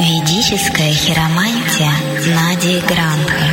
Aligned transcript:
Ведическая 0.00 0.92
хиромантия 0.94 1.92
Нади 2.34 2.80
Грандха. 2.88 3.44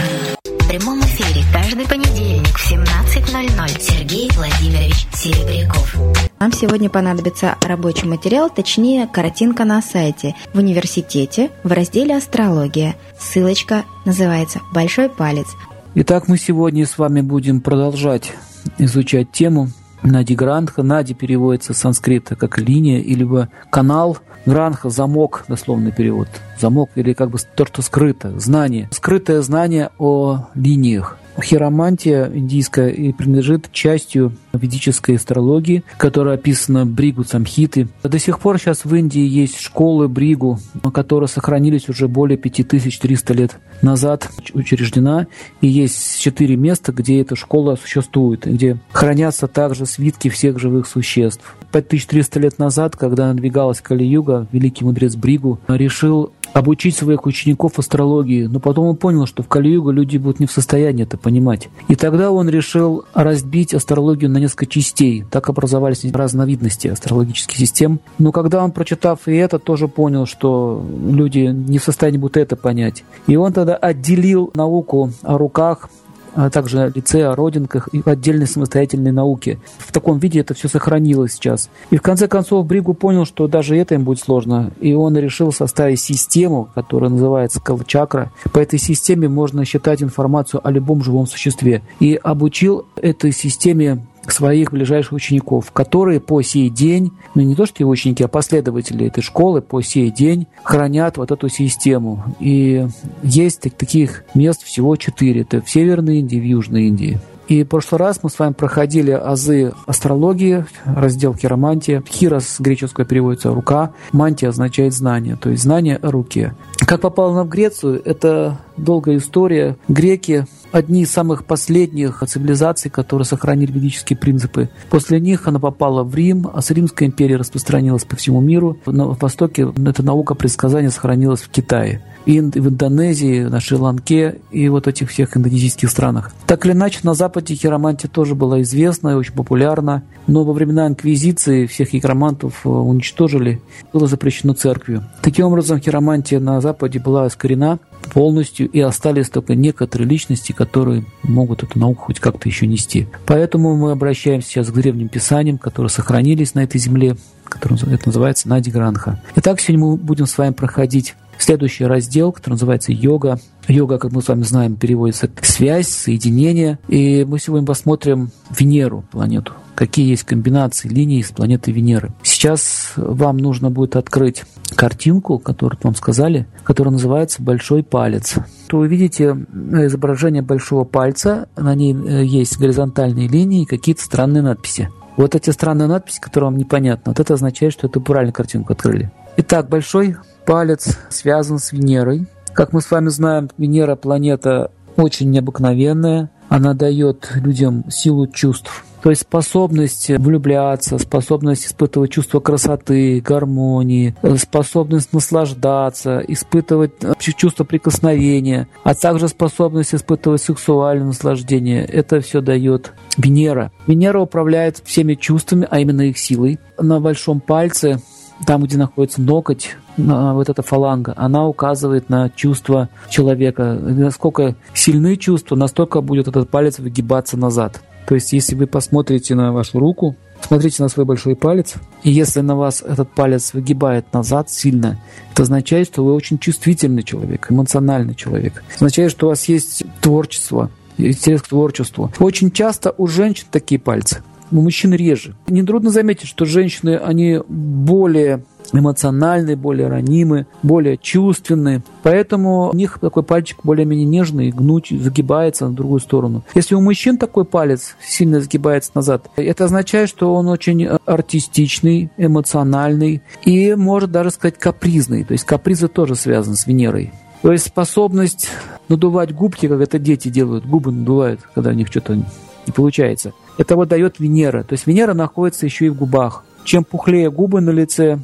В 0.46 0.68
прямом 0.70 1.02
эфире 1.02 1.44
каждый 1.52 1.86
понедельник 1.86 2.58
в 2.58 2.72
17.00 2.72 3.82
Сергей 3.82 4.30
Владимирович 4.34 5.08
Серебряков. 5.14 5.94
Нам 6.40 6.54
сегодня 6.54 6.90
понадобится 6.90 7.58
рабочий 7.62 8.08
материал, 8.08 8.50
точнее, 8.50 9.08
картинка 9.08 9.66
на 9.66 9.82
сайте 9.82 10.36
в 10.54 10.60
университете 10.60 11.52
в 11.66 11.72
разделе 11.74 12.16
«Астрология». 12.16 12.96
Ссылочка 13.20 13.84
называется 14.06 14.62
«Большой 14.74 15.10
палец». 15.10 15.48
Итак, 15.96 16.30
мы 16.30 16.38
сегодня 16.38 16.86
с 16.86 16.98
вами 16.98 17.20
будем 17.20 17.60
продолжать 17.60 18.32
изучать 18.78 19.34
тему 19.34 19.70
Нади 20.04 20.36
Грандха. 20.36 20.84
Нади 20.84 21.14
переводится 21.14 21.74
с 21.74 21.78
санскрита 21.78 22.36
как 22.36 22.58
линия 22.58 23.00
или 23.00 23.48
канал. 23.70 24.18
Гранха– 24.46 24.90
замок, 24.92 25.44
дословный 25.48 25.92
перевод. 25.92 26.30
Замок 26.60 26.90
или 26.96 27.14
как 27.14 27.30
бы 27.30 27.38
то, 27.56 27.66
что 27.66 27.82
скрыто, 27.82 28.40
знание. 28.40 28.88
Скрытое 28.92 29.42
знание 29.42 29.90
о 29.98 30.46
линиях. 30.56 31.18
Хиромантия 31.42 32.32
индийская 32.34 32.90
и 32.90 33.12
принадлежит 33.14 33.72
частью 33.72 34.34
ведической 34.54 35.16
астрологии, 35.16 35.84
которая 35.98 36.36
описана 36.36 36.86
Бригу 36.86 37.24
Самхиты. 37.24 37.88
До 38.04 38.20
сих 38.20 38.40
пор 38.40 38.60
сейчас 38.60 38.86
в 38.86 38.96
Индии 38.96 39.22
есть 39.22 39.60
школы 39.60 40.08
Бригу, 40.08 40.60
которые 40.94 41.28
сохранились 41.28 41.90
уже 41.90 42.08
более 42.08 42.38
5300 42.38 43.34
лет 43.34 43.58
назад 43.82 44.30
учреждена, 44.54 45.28
и 45.62 45.68
есть 45.68 46.20
четыре 46.20 46.56
места, 46.56 46.92
где 46.92 47.22
эта 47.22 47.36
школа 47.36 47.76
существует, 47.76 48.46
где 48.46 48.78
хранятся 48.92 49.48
также 49.48 49.86
свитки 49.86 50.30
всех 50.30 50.60
живых 50.60 50.88
существ. 50.88 51.56
5300 51.72 52.40
лет 52.40 52.60
назад, 52.60 52.96
когда 52.96 53.28
надвигалась 53.28 53.82
Кали-юга, 53.82 54.48
великий 54.52 54.86
мудрец 54.86 55.16
Бригу 55.16 55.60
решил 55.68 56.32
обучить 56.58 56.96
своих 56.96 57.28
учеников 57.28 57.78
астрологии, 57.78 58.48
но 58.48 58.60
потом 58.60 58.88
он 58.88 58.96
понял, 58.96 59.28
что 59.28 59.44
в 59.44 59.48
Кали-югу 59.48 59.92
люди 59.92 60.18
будут 60.18 60.40
не 60.40 60.48
в 60.48 60.52
состоянии 60.52 61.04
это 61.04 61.16
понимать. 61.16 61.70
И 61.88 61.96
тогда 61.96 62.32
он 62.32 62.50
решил 62.50 63.06
разбить 63.14 63.76
астрологию 63.76 64.32
на 64.32 64.40
несколько 64.40 64.66
частей. 64.66 65.24
Так 65.30 65.50
образовались 65.50 66.04
разновидности 66.12 66.88
астрологических 66.88 67.58
систем. 67.58 68.00
Но 68.18 68.32
когда 68.32 68.64
он, 68.64 68.72
прочитав 68.72 69.28
и 69.28 69.36
это, 69.36 69.60
тоже 69.60 69.88
понял, 69.88 70.26
что 70.26 70.84
люди 71.08 71.40
не 71.40 71.78
в 71.78 71.84
состоянии 71.84 72.18
будут 72.18 72.38
это 72.38 72.56
понять. 72.56 73.04
И 73.28 73.36
он 73.36 73.54
тогда 73.54 73.76
отделил 73.76 74.50
науку 74.56 75.12
о 75.22 75.38
руках 75.38 75.90
а 76.38 76.52
также 76.52 76.92
лице 76.94 77.26
о 77.26 77.36
родинках 77.36 77.90
и 77.92 78.04
отдельной 78.06 78.46
самостоятельной 78.46 79.12
науке. 79.12 79.58
В 79.80 79.92
таком 79.92 80.20
виде 80.20 80.40
это 80.42 80.54
все 80.54 80.68
сохранилось 80.68 81.34
сейчас. 81.34 81.72
И 81.90 81.98
в 81.98 82.04
конце 82.04 82.28
концов 82.28 82.68
Бригу 82.68 82.94
понял, 82.94 83.26
что 83.26 83.48
даже 83.48 83.76
это 83.76 83.96
им 83.96 84.04
будет 84.04 84.20
сложно, 84.20 84.72
и 84.80 84.94
он 84.94 85.18
решил 85.18 85.52
составить 85.52 86.00
систему, 86.00 86.70
которая 86.76 87.10
называется 87.10 87.60
Калчакра. 87.60 88.32
По 88.54 88.60
этой 88.60 88.78
системе 88.78 89.28
можно 89.28 89.66
считать 89.66 90.04
информацию 90.04 90.62
о 90.64 90.70
любом 90.70 91.04
живом 91.04 91.26
существе. 91.26 91.82
И 92.00 92.14
обучил 92.22 92.86
этой 92.96 93.32
системе 93.32 94.06
своих 94.32 94.72
ближайших 94.72 95.14
учеников, 95.14 95.72
которые 95.72 96.20
по 96.20 96.42
сей 96.42 96.70
день, 96.70 97.12
ну 97.36 97.42
не 97.42 97.56
то 97.56 97.66
что 97.66 97.84
его 97.84 97.92
ученики, 97.92 98.24
а 98.24 98.28
последователи 98.28 99.08
этой 99.08 99.22
школы 99.22 99.62
по 99.62 99.82
сей 99.82 100.12
день 100.12 100.48
хранят 100.64 101.18
вот 101.18 101.32
эту 101.32 101.50
систему. 101.50 102.24
И 102.40 102.88
есть 103.24 103.62
таких 103.62 104.24
мест 104.34 104.64
всего 104.64 104.96
четыре. 104.96 105.42
Это 105.42 105.62
в 105.62 105.70
Северной 105.70 106.20
Индии, 106.20 106.40
в 106.40 106.46
Южной 106.46 106.86
Индии. 106.86 107.20
И 107.48 107.64
в 107.64 107.68
прошлый 107.68 108.00
раз 108.00 108.20
мы 108.24 108.30
с 108.30 108.38
вами 108.38 108.54
проходили 108.54 109.12
азы 109.12 109.74
астрологии, 109.86 110.66
раздел 110.86 111.34
хиромантия. 111.34 112.04
Хирос 112.06 112.48
с 112.48 112.60
греческого 112.60 113.06
переводится 113.06 113.54
«рука», 113.54 113.92
мантия 114.12 114.50
означает 114.50 114.94
«знание», 114.94 115.38
то 115.38 115.50
есть 115.50 115.64
«знание 115.64 115.96
о 115.96 116.12
руке». 116.12 116.54
Как 116.80 117.02
попало 117.02 117.32
она 117.32 117.44
в 117.46 117.50
Грецию, 117.50 118.02
это 118.04 118.60
долгая 118.78 119.18
история. 119.18 119.78
Греки 119.88 120.46
одни 120.72 121.04
из 121.04 121.12
самых 121.12 121.46
последних 121.46 122.24
цивилизаций, 122.26 122.92
которые 122.92 123.26
сохранили 123.26 123.72
ведические 123.72 124.18
принципы. 124.18 124.70
После 124.90 125.20
них 125.20 125.48
она 125.48 125.60
попала 125.60 126.04
в 126.04 126.14
Рим, 126.16 126.50
а 126.54 126.62
с 126.62 126.72
Римской 126.72 127.08
империи 127.08 127.34
распространилась 127.34 128.06
по 128.06 128.16
всему 128.16 128.42
миру. 128.42 128.78
На 128.86 129.08
Востоке 129.08 129.68
эта 129.86 130.04
наука 130.04 130.36
предсказания 130.36 130.90
сохранилась 130.90 131.42
в 131.42 131.50
Китае 131.50 132.02
и 132.26 132.42
в 132.42 132.68
Индонезии, 132.68 133.44
на 133.44 133.62
Шри-Ланке 133.62 134.42
и 134.52 134.68
вот 134.68 134.88
этих 134.88 135.10
всех 135.10 135.38
индонезийских 135.38 135.90
странах. 135.90 136.34
Так 136.46 136.66
или 136.66 136.74
иначе, 136.74 137.00
на 137.04 137.14
Западе 137.14 137.56
хиромантия 137.56 138.10
тоже 138.10 138.36
была 138.36 138.62
известна 138.62 139.10
и 139.10 139.14
очень 139.14 139.34
популярна, 139.34 140.04
но 140.28 140.44
во 140.44 140.52
времена 140.52 140.88
инквизиции 140.88 141.66
всех 141.68 141.90
хиромантов 141.90 142.66
э, 142.66 142.70
уничтожили, 142.70 143.62
было 143.94 144.08
запрещено 144.08 144.54
церковью. 144.54 145.06
Таким 145.22 145.46
образом, 145.46 145.80
хиромантия 145.80 146.42
на 146.42 146.60
Западе 146.60 147.00
была 147.00 147.28
искорена 147.28 147.80
полностью, 148.14 148.67
и 148.72 148.80
остались 148.80 149.30
только 149.30 149.56
некоторые 149.56 150.08
личности, 150.08 150.52
которые 150.52 151.06
могут 151.24 151.64
эту 151.64 151.80
науку 151.80 152.06
хоть 152.06 152.20
как-то 152.20 152.48
еще 152.48 152.68
нести. 152.68 153.08
Поэтому 153.26 153.76
мы 153.76 153.92
обращаемся 153.92 154.50
сейчас 154.50 154.68
к 154.70 154.74
древним 154.74 155.10
писаниям, 155.10 155.58
которые 155.58 155.90
сохранились 155.90 156.54
на 156.54 156.64
этой 156.64 156.80
земле, 156.80 157.18
который 157.44 157.78
это 157.94 158.08
называется 158.08 158.50
Нади 158.50 158.72
Гранха. 158.72 159.22
Итак, 159.36 159.60
сегодня 159.60 159.86
мы 159.86 159.98
будем 159.98 160.26
с 160.26 160.38
вами 160.38 160.54
проходить 160.54 161.16
Следующий 161.38 161.86
раздел, 161.86 162.32
который 162.32 162.54
называется 162.54 162.92
йога. 162.92 163.40
Йога, 163.68 164.00
как 164.00 164.12
мы 164.12 164.22
с 164.22 164.28
вами 164.28 164.44
знаем, 164.44 164.76
переводится 164.76 165.28
как 165.28 165.46
связь, 165.46 165.88
соединение. 165.88 166.80
И 166.88 167.26
мы 167.26 167.40
сегодня 167.40 167.66
посмотрим 167.66 168.32
Венеру, 168.50 169.06
планету. 169.12 169.54
Какие 169.78 170.10
есть 170.10 170.24
комбинации 170.24 170.90
линий 170.90 171.22
с 171.22 171.30
планеты 171.30 171.72
Венеры. 171.72 172.12
Сейчас 172.24 172.94
вам 172.96 173.38
нужно 173.38 173.70
будет 173.70 173.96
открыть 173.96 174.44
картинку, 174.76 175.38
которую 175.38 175.80
вам 175.84 175.94
сказали, 175.94 176.48
которая 176.64 176.94
называется 176.94 177.44
«Большой 177.44 177.84
палец». 177.84 178.38
То 178.70 178.80
вы 178.80 178.88
видите 178.88 179.38
изображение 179.54 180.42
большого 180.42 180.84
пальца, 180.84 181.48
на 181.56 181.76
ней 181.76 181.94
э, 181.94 182.26
есть 182.26 182.58
горизонтальные 182.58 183.28
линии 183.28 183.62
и 183.62 183.66
какие-то 183.68 184.02
странные 184.02 184.42
надписи. 184.42 184.90
Вот 185.16 185.36
эти 185.36 185.52
странные 185.52 185.88
надписи, 185.88 186.20
которые 186.20 186.50
вам 186.50 186.58
непонятны, 186.58 187.12
вот 187.12 187.20
это 187.20 187.36
означает, 187.36 187.72
что 187.74 187.86
это 187.86 188.00
правильно 188.00 188.34
картинку 188.34 188.74
открыли. 188.74 189.12
Итак, 189.38 189.70
большой 189.70 190.16
палец 190.48 190.98
связан 191.10 191.60
с 191.60 191.72
Венерой. 191.72 192.26
Как 192.54 192.74
мы 192.74 192.82
с 192.82 192.90
вами 192.90 193.10
знаем, 193.10 193.52
Венера 193.60 193.96
планета 193.96 194.72
очень 194.96 195.30
необыкновенная. 195.30 196.32
Она 196.50 196.74
дает 196.74 197.30
людям 197.36 197.86
силу 197.92 198.26
чувств. 198.26 198.84
То 199.04 199.12
есть 199.12 199.22
способность 199.22 200.10
влюбляться, 200.10 200.98
способность 200.98 201.68
испытывать 201.68 202.12
чувство 202.12 202.40
красоты, 202.40 203.22
гармонии, 203.22 204.16
способность 204.38 205.14
наслаждаться, 205.14 206.20
испытывать 206.28 206.94
чувство 207.20 207.64
прикосновения, 207.64 208.68
а 208.84 208.96
также 208.96 209.28
способность 209.28 209.94
испытывать 209.94 210.42
сексуальное 210.42 211.08
наслаждение. 211.08 211.86
Это 211.86 212.22
все 212.22 212.42
дает 212.42 212.94
Венера. 213.18 213.72
Венера 213.86 214.20
управляет 214.20 214.82
всеми 214.84 215.14
чувствами, 215.14 215.68
а 215.70 215.80
именно 215.80 216.02
их 216.02 216.18
силой. 216.18 216.60
На 216.80 217.00
большом 217.00 217.40
пальце 217.40 218.02
там, 218.46 218.64
где 218.64 218.78
находится 218.78 219.22
ноготь, 219.22 219.78
вот 219.98 220.48
эта 220.48 220.62
фаланга, 220.62 221.14
она 221.18 221.48
указывает 221.48 222.10
на 222.10 222.30
чувство 222.30 222.90
человека. 223.10 223.74
Насколько 223.74 224.56
сильны 224.74 225.16
чувства, 225.16 225.56
настолько 225.56 226.02
будет 226.02 226.28
этот 226.28 226.50
палец 226.50 226.78
выгибаться 226.78 227.36
назад. 227.36 227.82
То 228.08 228.16
есть, 228.16 228.32
если 228.32 228.56
вы 228.56 228.68
посмотрите 228.68 229.36
на 229.36 229.52
вашу 229.52 229.80
руку, 229.80 230.16
смотрите 230.42 230.82
на 230.82 230.88
свой 230.88 231.06
большой 231.06 231.36
палец, 231.36 231.76
и 232.04 232.10
если 232.10 232.40
на 232.40 232.56
вас 232.56 232.82
этот 232.82 233.10
палец 233.10 233.54
выгибает 233.54 234.14
назад 234.14 234.50
сильно, 234.50 234.98
это 235.34 235.44
означает, 235.44 235.88
что 235.88 236.06
вы 236.06 236.14
очень 236.14 236.40
чувствительный 236.40 237.04
человек, 237.04 237.48
эмоциональный 237.50 238.16
человек. 238.16 238.64
Это 238.68 238.76
означает, 238.76 239.12
что 239.12 239.28
у 239.28 239.30
вас 239.30 239.44
есть 239.50 239.84
творчество, 240.00 240.72
интерес 240.98 241.42
к 241.42 241.50
творчеству. 241.50 242.10
Очень 242.20 242.52
часто 242.52 242.96
у 242.98 243.08
женщин 243.08 243.46
такие 243.52 243.80
пальцы 243.80 244.24
у 244.52 244.62
мужчин 244.62 244.94
реже. 244.94 245.36
Нетрудно 245.48 245.90
заметить, 245.90 246.30
что 246.30 246.46
женщины, 246.46 246.96
они 246.96 247.40
более 247.50 248.44
эмоциональные, 248.74 249.56
более 249.56 249.88
ранимые, 249.88 250.48
более 250.64 250.98
чувственные. 250.98 251.82
Поэтому 252.04 252.70
у 252.72 252.76
них 252.76 253.00
такой 253.00 253.24
пальчик 253.24 253.60
более-менее 253.64 254.06
нежный, 254.06 254.52
гнуть, 254.52 254.90
загибается 254.90 255.68
на 255.68 255.74
другую 255.76 256.00
сторону. 256.00 256.44
Если 256.56 256.76
у 256.76 256.82
мужчин 256.82 257.18
такой 257.18 257.46
палец 257.46 257.96
сильно 258.02 258.42
загибается 258.42 258.92
назад, 258.96 259.30
это 259.36 259.66
означает, 259.66 260.10
что 260.10 260.34
он 260.34 260.48
очень 260.48 260.86
артистичный, 260.86 262.12
эмоциональный 262.18 263.22
и, 263.44 263.76
может 263.76 264.12
даже 264.12 264.32
сказать, 264.32 264.58
капризный. 264.58 265.24
То 265.24 265.34
есть 265.34 265.46
капризы 265.46 265.88
тоже 265.88 266.16
связаны 266.16 266.56
с 266.56 266.68
Венерой. 266.68 267.12
То 267.42 267.52
есть 267.52 267.68
способность 267.68 268.50
надувать 268.90 269.34
губки, 269.34 269.68
как 269.68 269.80
это 269.80 270.00
дети 270.00 270.30
делают, 270.30 270.66
губы 270.66 270.92
надувают, 270.92 271.42
когда 271.54 271.70
у 271.70 271.74
них 271.74 271.88
что-то 271.88 272.16
не 272.16 272.74
получается. 272.74 273.34
Это 273.58 273.76
вот 273.76 273.88
дает 273.88 274.20
Венера. 274.20 274.64
То 274.64 274.74
есть 274.74 274.88
Венера 274.88 275.14
находится 275.14 275.66
еще 275.66 275.88
и 275.88 275.90
в 275.90 275.96
губах. 275.96 276.44
Чем 276.64 276.84
пухлее 276.84 277.32
губы 277.32 277.62
на 277.62 277.70
лице, 277.70 278.14
э, 278.14 278.20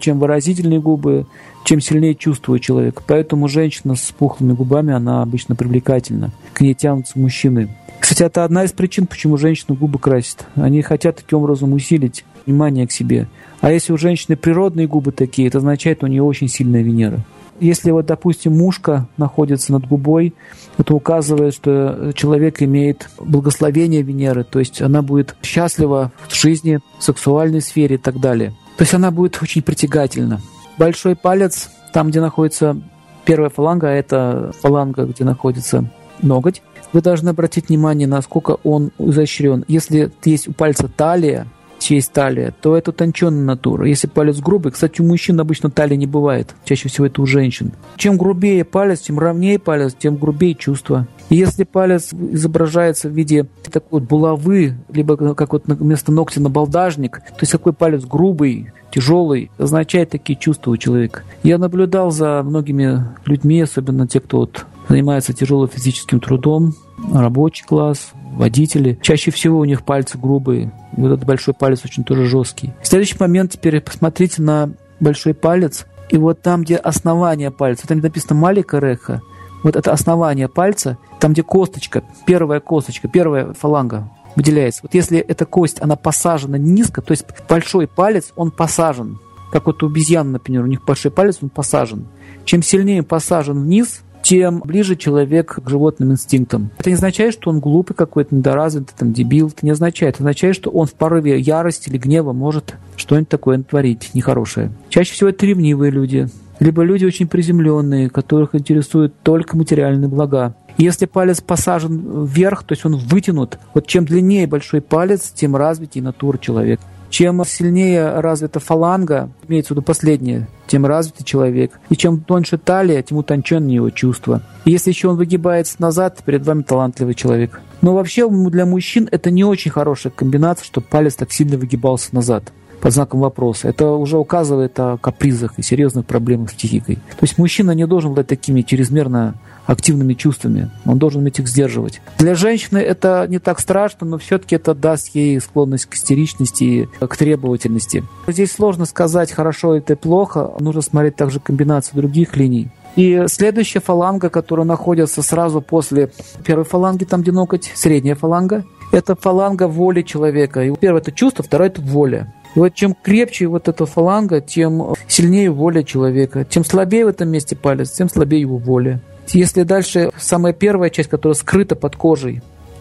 чем 0.00 0.18
выразительнее 0.18 0.80
губы, 0.80 1.26
чем 1.64 1.80
сильнее 1.80 2.14
чувствует 2.14 2.62
человек. 2.62 3.02
Поэтому 3.06 3.48
женщина 3.48 3.94
с 3.94 4.12
пухлыми 4.12 4.52
губами, 4.52 4.92
она 4.92 5.22
обычно 5.22 5.54
привлекательна. 5.54 6.30
К 6.52 6.60
ней 6.60 6.74
тянутся 6.74 7.18
мужчины. 7.18 7.68
Кстати, 8.00 8.24
это 8.24 8.44
одна 8.44 8.64
из 8.64 8.72
причин, 8.72 9.06
почему 9.06 9.36
женщины 9.36 9.76
губы 9.76 9.98
красят. 9.98 10.46
Они 10.56 10.82
хотят 10.82 11.16
таким 11.16 11.38
образом 11.38 11.72
усилить 11.72 12.24
внимание 12.46 12.86
к 12.86 12.92
себе. 12.92 13.28
А 13.60 13.70
если 13.70 13.92
у 13.92 13.96
женщины 13.96 14.36
природные 14.36 14.88
губы 14.88 15.12
такие, 15.12 15.46
это 15.48 15.58
означает, 15.58 16.02
у 16.02 16.08
нее 16.08 16.22
очень 16.22 16.48
сильная 16.48 16.82
Венера. 16.82 17.24
Если 17.60 17.92
вот, 17.92 18.06
допустим, 18.06 18.58
мушка 18.58 19.06
находится 19.16 19.70
над 19.70 19.86
губой, 19.86 20.34
это 20.78 20.94
указывает, 20.94 21.54
что 21.54 22.12
человек 22.14 22.60
имеет 22.60 23.08
благословение 23.20 24.02
Венеры, 24.02 24.42
то 24.42 24.58
есть 24.58 24.82
она 24.82 25.00
будет 25.02 25.36
счастлива 25.42 26.10
в 26.26 26.34
жизни, 26.34 26.80
в 26.98 27.04
сексуальной 27.04 27.60
сфере 27.60 27.94
и 27.94 27.98
так 27.98 28.18
далее. 28.18 28.52
То 28.76 28.82
есть 28.82 28.94
она 28.94 29.10
будет 29.10 29.40
очень 29.42 29.62
притягательна. 29.62 30.40
Большой 30.78 31.14
палец, 31.16 31.70
там, 31.92 32.08
где 32.08 32.20
находится 32.20 32.76
первая 33.24 33.50
фаланга, 33.50 33.88
а 33.88 33.92
это 33.92 34.52
фаланга, 34.60 35.04
где 35.04 35.24
находится 35.24 35.90
ноготь, 36.20 36.62
вы 36.92 37.00
должны 37.00 37.30
обратить 37.30 37.68
внимание, 37.68 38.06
насколько 38.06 38.58
он 38.64 38.90
изощрен. 38.98 39.64
Если 39.68 40.12
есть 40.24 40.48
у 40.48 40.52
пальца 40.52 40.88
талия, 40.88 41.46
честь 41.82 42.12
талия, 42.12 42.54
то 42.60 42.76
это 42.76 42.90
утонченная 42.90 43.44
натура. 43.44 43.86
Если 43.86 44.06
палец 44.06 44.38
грубый, 44.40 44.72
кстати, 44.72 45.00
у 45.00 45.04
мужчин 45.04 45.40
обычно 45.40 45.70
талии 45.70 45.96
не 45.96 46.06
бывает, 46.06 46.54
чаще 46.64 46.88
всего 46.88 47.06
это 47.06 47.22
у 47.22 47.26
женщин. 47.26 47.72
Чем 47.96 48.16
грубее 48.16 48.64
палец, 48.64 49.00
тем 49.00 49.18
ровнее 49.18 49.58
палец, 49.58 49.94
тем 49.98 50.16
грубее 50.16 50.54
чувство. 50.54 51.06
И 51.28 51.36
если 51.36 51.64
палец 51.64 52.12
изображается 52.12 53.08
в 53.08 53.12
виде 53.12 53.46
такой 53.70 54.00
вот 54.00 54.08
булавы, 54.08 54.74
либо 54.92 55.34
как 55.34 55.52
вот 55.52 55.64
вместо 55.66 56.12
ногтя 56.12 56.40
на 56.40 56.50
балдажник, 56.50 57.18
то 57.18 57.38
есть 57.40 57.52
какой 57.52 57.72
палец 57.72 58.04
грубый, 58.04 58.72
тяжелый, 58.92 59.50
означает 59.58 60.10
такие 60.10 60.38
чувства 60.38 60.72
у 60.72 60.76
человека. 60.76 61.22
Я 61.42 61.58
наблюдал 61.58 62.10
за 62.10 62.42
многими 62.42 63.04
людьми, 63.24 63.60
особенно 63.60 64.06
те, 64.06 64.20
кто 64.20 64.38
вот 64.40 64.66
занимается 64.88 65.32
тяжелым 65.32 65.68
физическим 65.68 66.20
трудом, 66.20 66.74
рабочий 67.12 67.64
класс, 67.64 68.12
водители. 68.32 68.98
Чаще 69.02 69.30
всего 69.30 69.58
у 69.58 69.64
них 69.64 69.84
пальцы 69.84 70.18
грубые. 70.18 70.72
Вот 70.92 71.12
этот 71.12 71.24
большой 71.24 71.54
палец 71.54 71.84
очень 71.84 72.04
тоже 72.04 72.26
жесткий. 72.26 72.72
Следующий 72.82 73.16
момент, 73.18 73.52
теперь 73.52 73.80
посмотрите 73.80 74.42
на 74.42 74.70
большой 75.00 75.34
палец. 75.34 75.86
И 76.10 76.16
вот 76.16 76.42
там, 76.42 76.62
где 76.62 76.76
основание 76.76 77.50
пальца, 77.50 77.86
там 77.86 78.00
написано 78.00 78.38
маленькая 78.38 78.80
реха, 78.80 79.22
вот 79.62 79.76
это 79.76 79.92
основание 79.92 80.48
пальца, 80.48 80.98
там, 81.20 81.32
где 81.32 81.42
косточка, 81.42 82.02
первая 82.26 82.60
косточка, 82.60 83.08
первая 83.08 83.52
фаланга 83.52 84.10
выделяется. 84.34 84.80
Вот 84.82 84.94
если 84.94 85.18
эта 85.18 85.46
кость, 85.46 85.80
она 85.80 85.96
посажена 85.96 86.58
низко, 86.58 87.00
то 87.00 87.12
есть 87.12 87.24
большой 87.48 87.86
палец, 87.86 88.32
он 88.36 88.50
посажен. 88.50 89.18
Как 89.52 89.66
вот 89.66 89.82
у 89.82 89.86
обезьян, 89.86 90.32
например, 90.32 90.64
у 90.64 90.66
них 90.66 90.84
большой 90.84 91.10
палец, 91.10 91.38
он 91.42 91.50
посажен. 91.50 92.06
Чем 92.44 92.62
сильнее 92.62 93.02
посажен 93.02 93.62
вниз, 93.62 94.02
тем 94.22 94.60
ближе 94.60 94.96
человек 94.96 95.58
к 95.62 95.68
животным 95.68 96.12
инстинктам. 96.12 96.70
Это 96.78 96.90
не 96.90 96.94
означает, 96.94 97.34
что 97.34 97.50
он 97.50 97.60
глупый 97.60 97.94
какой-то, 97.94 98.34
недоразвитый, 98.34 98.94
там, 98.96 99.12
дебил. 99.12 99.48
Это 99.48 99.66
не 99.66 99.70
означает. 99.70 100.14
Это 100.14 100.24
означает, 100.24 100.54
что 100.54 100.70
он 100.70 100.86
в 100.86 100.94
порыве 100.94 101.38
ярости 101.38 101.88
или 101.88 101.98
гнева 101.98 102.32
может 102.32 102.76
что-нибудь 102.96 103.28
такое 103.28 103.58
творить 103.62 104.10
нехорошее. 104.14 104.72
Чаще 104.88 105.12
всего 105.12 105.30
это 105.30 105.44
ревнивые 105.44 105.90
люди, 105.90 106.28
либо 106.60 106.82
люди 106.82 107.04
очень 107.04 107.26
приземленные, 107.26 108.08
которых 108.08 108.54
интересуют 108.54 109.14
только 109.22 109.56
материальные 109.56 110.08
блага. 110.08 110.54
Если 110.78 111.06
палец 111.06 111.40
посажен 111.40 112.24
вверх, 112.24 112.62
то 112.62 112.72
есть 112.72 112.84
он 112.86 112.96
вытянут, 112.96 113.58
вот 113.74 113.86
чем 113.86 114.04
длиннее 114.04 114.46
большой 114.46 114.80
палец, 114.80 115.32
тем 115.34 115.56
развитее 115.56 116.02
натура 116.02 116.38
человека. 116.38 116.82
Чем 117.12 117.44
сильнее 117.44 118.20
развита 118.20 118.58
фаланга, 118.58 119.28
имеется 119.46 119.74
в 119.74 119.76
виду 119.76 119.82
последнее, 119.82 120.48
тем 120.66 120.86
развитый 120.86 121.26
человек. 121.26 121.78
И 121.90 121.94
чем 121.94 122.20
тоньше 122.20 122.56
талия, 122.56 123.02
тем 123.02 123.18
утонченнее 123.18 123.76
его 123.76 123.90
чувства. 123.90 124.40
И 124.64 124.70
если 124.70 124.92
еще 124.92 125.08
он 125.08 125.18
выгибается 125.18 125.76
назад, 125.78 126.22
перед 126.24 126.46
вами 126.46 126.62
талантливый 126.62 127.12
человек. 127.12 127.60
Но 127.82 127.92
вообще 127.92 128.26
для 128.30 128.64
мужчин 128.64 129.10
это 129.12 129.30
не 129.30 129.44
очень 129.44 129.70
хорошая 129.70 130.10
комбинация, 130.10 130.64
чтобы 130.64 130.86
палец 130.88 131.14
так 131.14 131.30
сильно 131.32 131.58
выгибался 131.58 132.14
назад 132.14 132.50
под 132.80 132.94
знаком 132.94 133.20
вопроса. 133.20 133.68
Это 133.68 133.90
уже 133.90 134.16
указывает 134.16 134.80
о 134.80 134.96
капризах 134.96 135.58
и 135.58 135.62
серьезных 135.62 136.06
проблемах 136.06 136.48
с 136.48 136.54
психикой. 136.54 136.94
То 136.96 137.22
есть 137.24 137.36
мужчина 137.36 137.72
не 137.72 137.86
должен 137.86 138.14
быть 138.14 138.26
такими 138.26 138.62
чрезмерно 138.62 139.34
активными 139.66 140.14
чувствами. 140.14 140.70
Он 140.86 140.98
должен 140.98 141.20
уметь 141.20 141.38
их 141.38 141.48
сдерживать. 141.48 142.00
Для 142.18 142.34
женщины 142.34 142.78
это 142.78 143.26
не 143.28 143.38
так 143.38 143.60
страшно, 143.60 144.06
но 144.06 144.18
все-таки 144.18 144.56
это 144.56 144.74
даст 144.74 145.14
ей 145.14 145.40
склонность 145.40 145.86
к 145.86 145.94
истеричности 145.94 146.64
и 146.64 146.88
к 147.06 147.16
требовательности. 147.16 148.04
Здесь 148.26 148.52
сложно 148.52 148.84
сказать, 148.84 149.32
хорошо 149.32 149.74
это 149.76 149.96
плохо. 149.96 150.52
Нужно 150.58 150.82
смотреть 150.82 151.16
также 151.16 151.40
комбинацию 151.40 151.96
других 152.00 152.36
линий. 152.36 152.70
И 152.96 153.24
следующая 153.28 153.80
фаланга, 153.80 154.28
которая 154.28 154.66
находится 154.66 155.22
сразу 155.22 155.62
после 155.62 156.10
первой 156.44 156.64
фаланги, 156.64 157.04
там 157.04 157.22
где 157.22 157.32
ноготь, 157.32 157.72
средняя 157.74 158.14
фаланга, 158.14 158.64
это 158.92 159.16
фаланга 159.16 159.66
воли 159.66 160.02
человека. 160.02 160.62
И 160.62 160.74
первое 160.76 161.00
это 161.00 161.12
чувство, 161.12 161.42
второе 161.42 161.68
это 161.68 161.80
воля. 161.80 162.34
И 162.54 162.58
вот 162.58 162.74
чем 162.74 162.94
крепче 162.94 163.46
вот 163.46 163.68
эта 163.68 163.86
фаланга, 163.86 164.42
тем 164.42 164.94
сильнее 165.08 165.50
воля 165.50 165.82
человека. 165.82 166.44
Чем 166.48 166.64
слабее 166.64 167.06
в 167.06 167.08
этом 167.08 167.30
месте 167.30 167.56
палец, 167.56 167.90
тем 167.92 168.10
слабее 168.10 168.42
его 168.42 168.58
воля. 168.58 169.00
Если 169.28 169.62
дальше 169.62 170.10
самая 170.18 170.52
первая 170.52 170.90
часть, 170.90 171.08
которая 171.08 171.34
скрыта 171.34 171.76
под 171.76 171.96
кожей, 171.96 172.40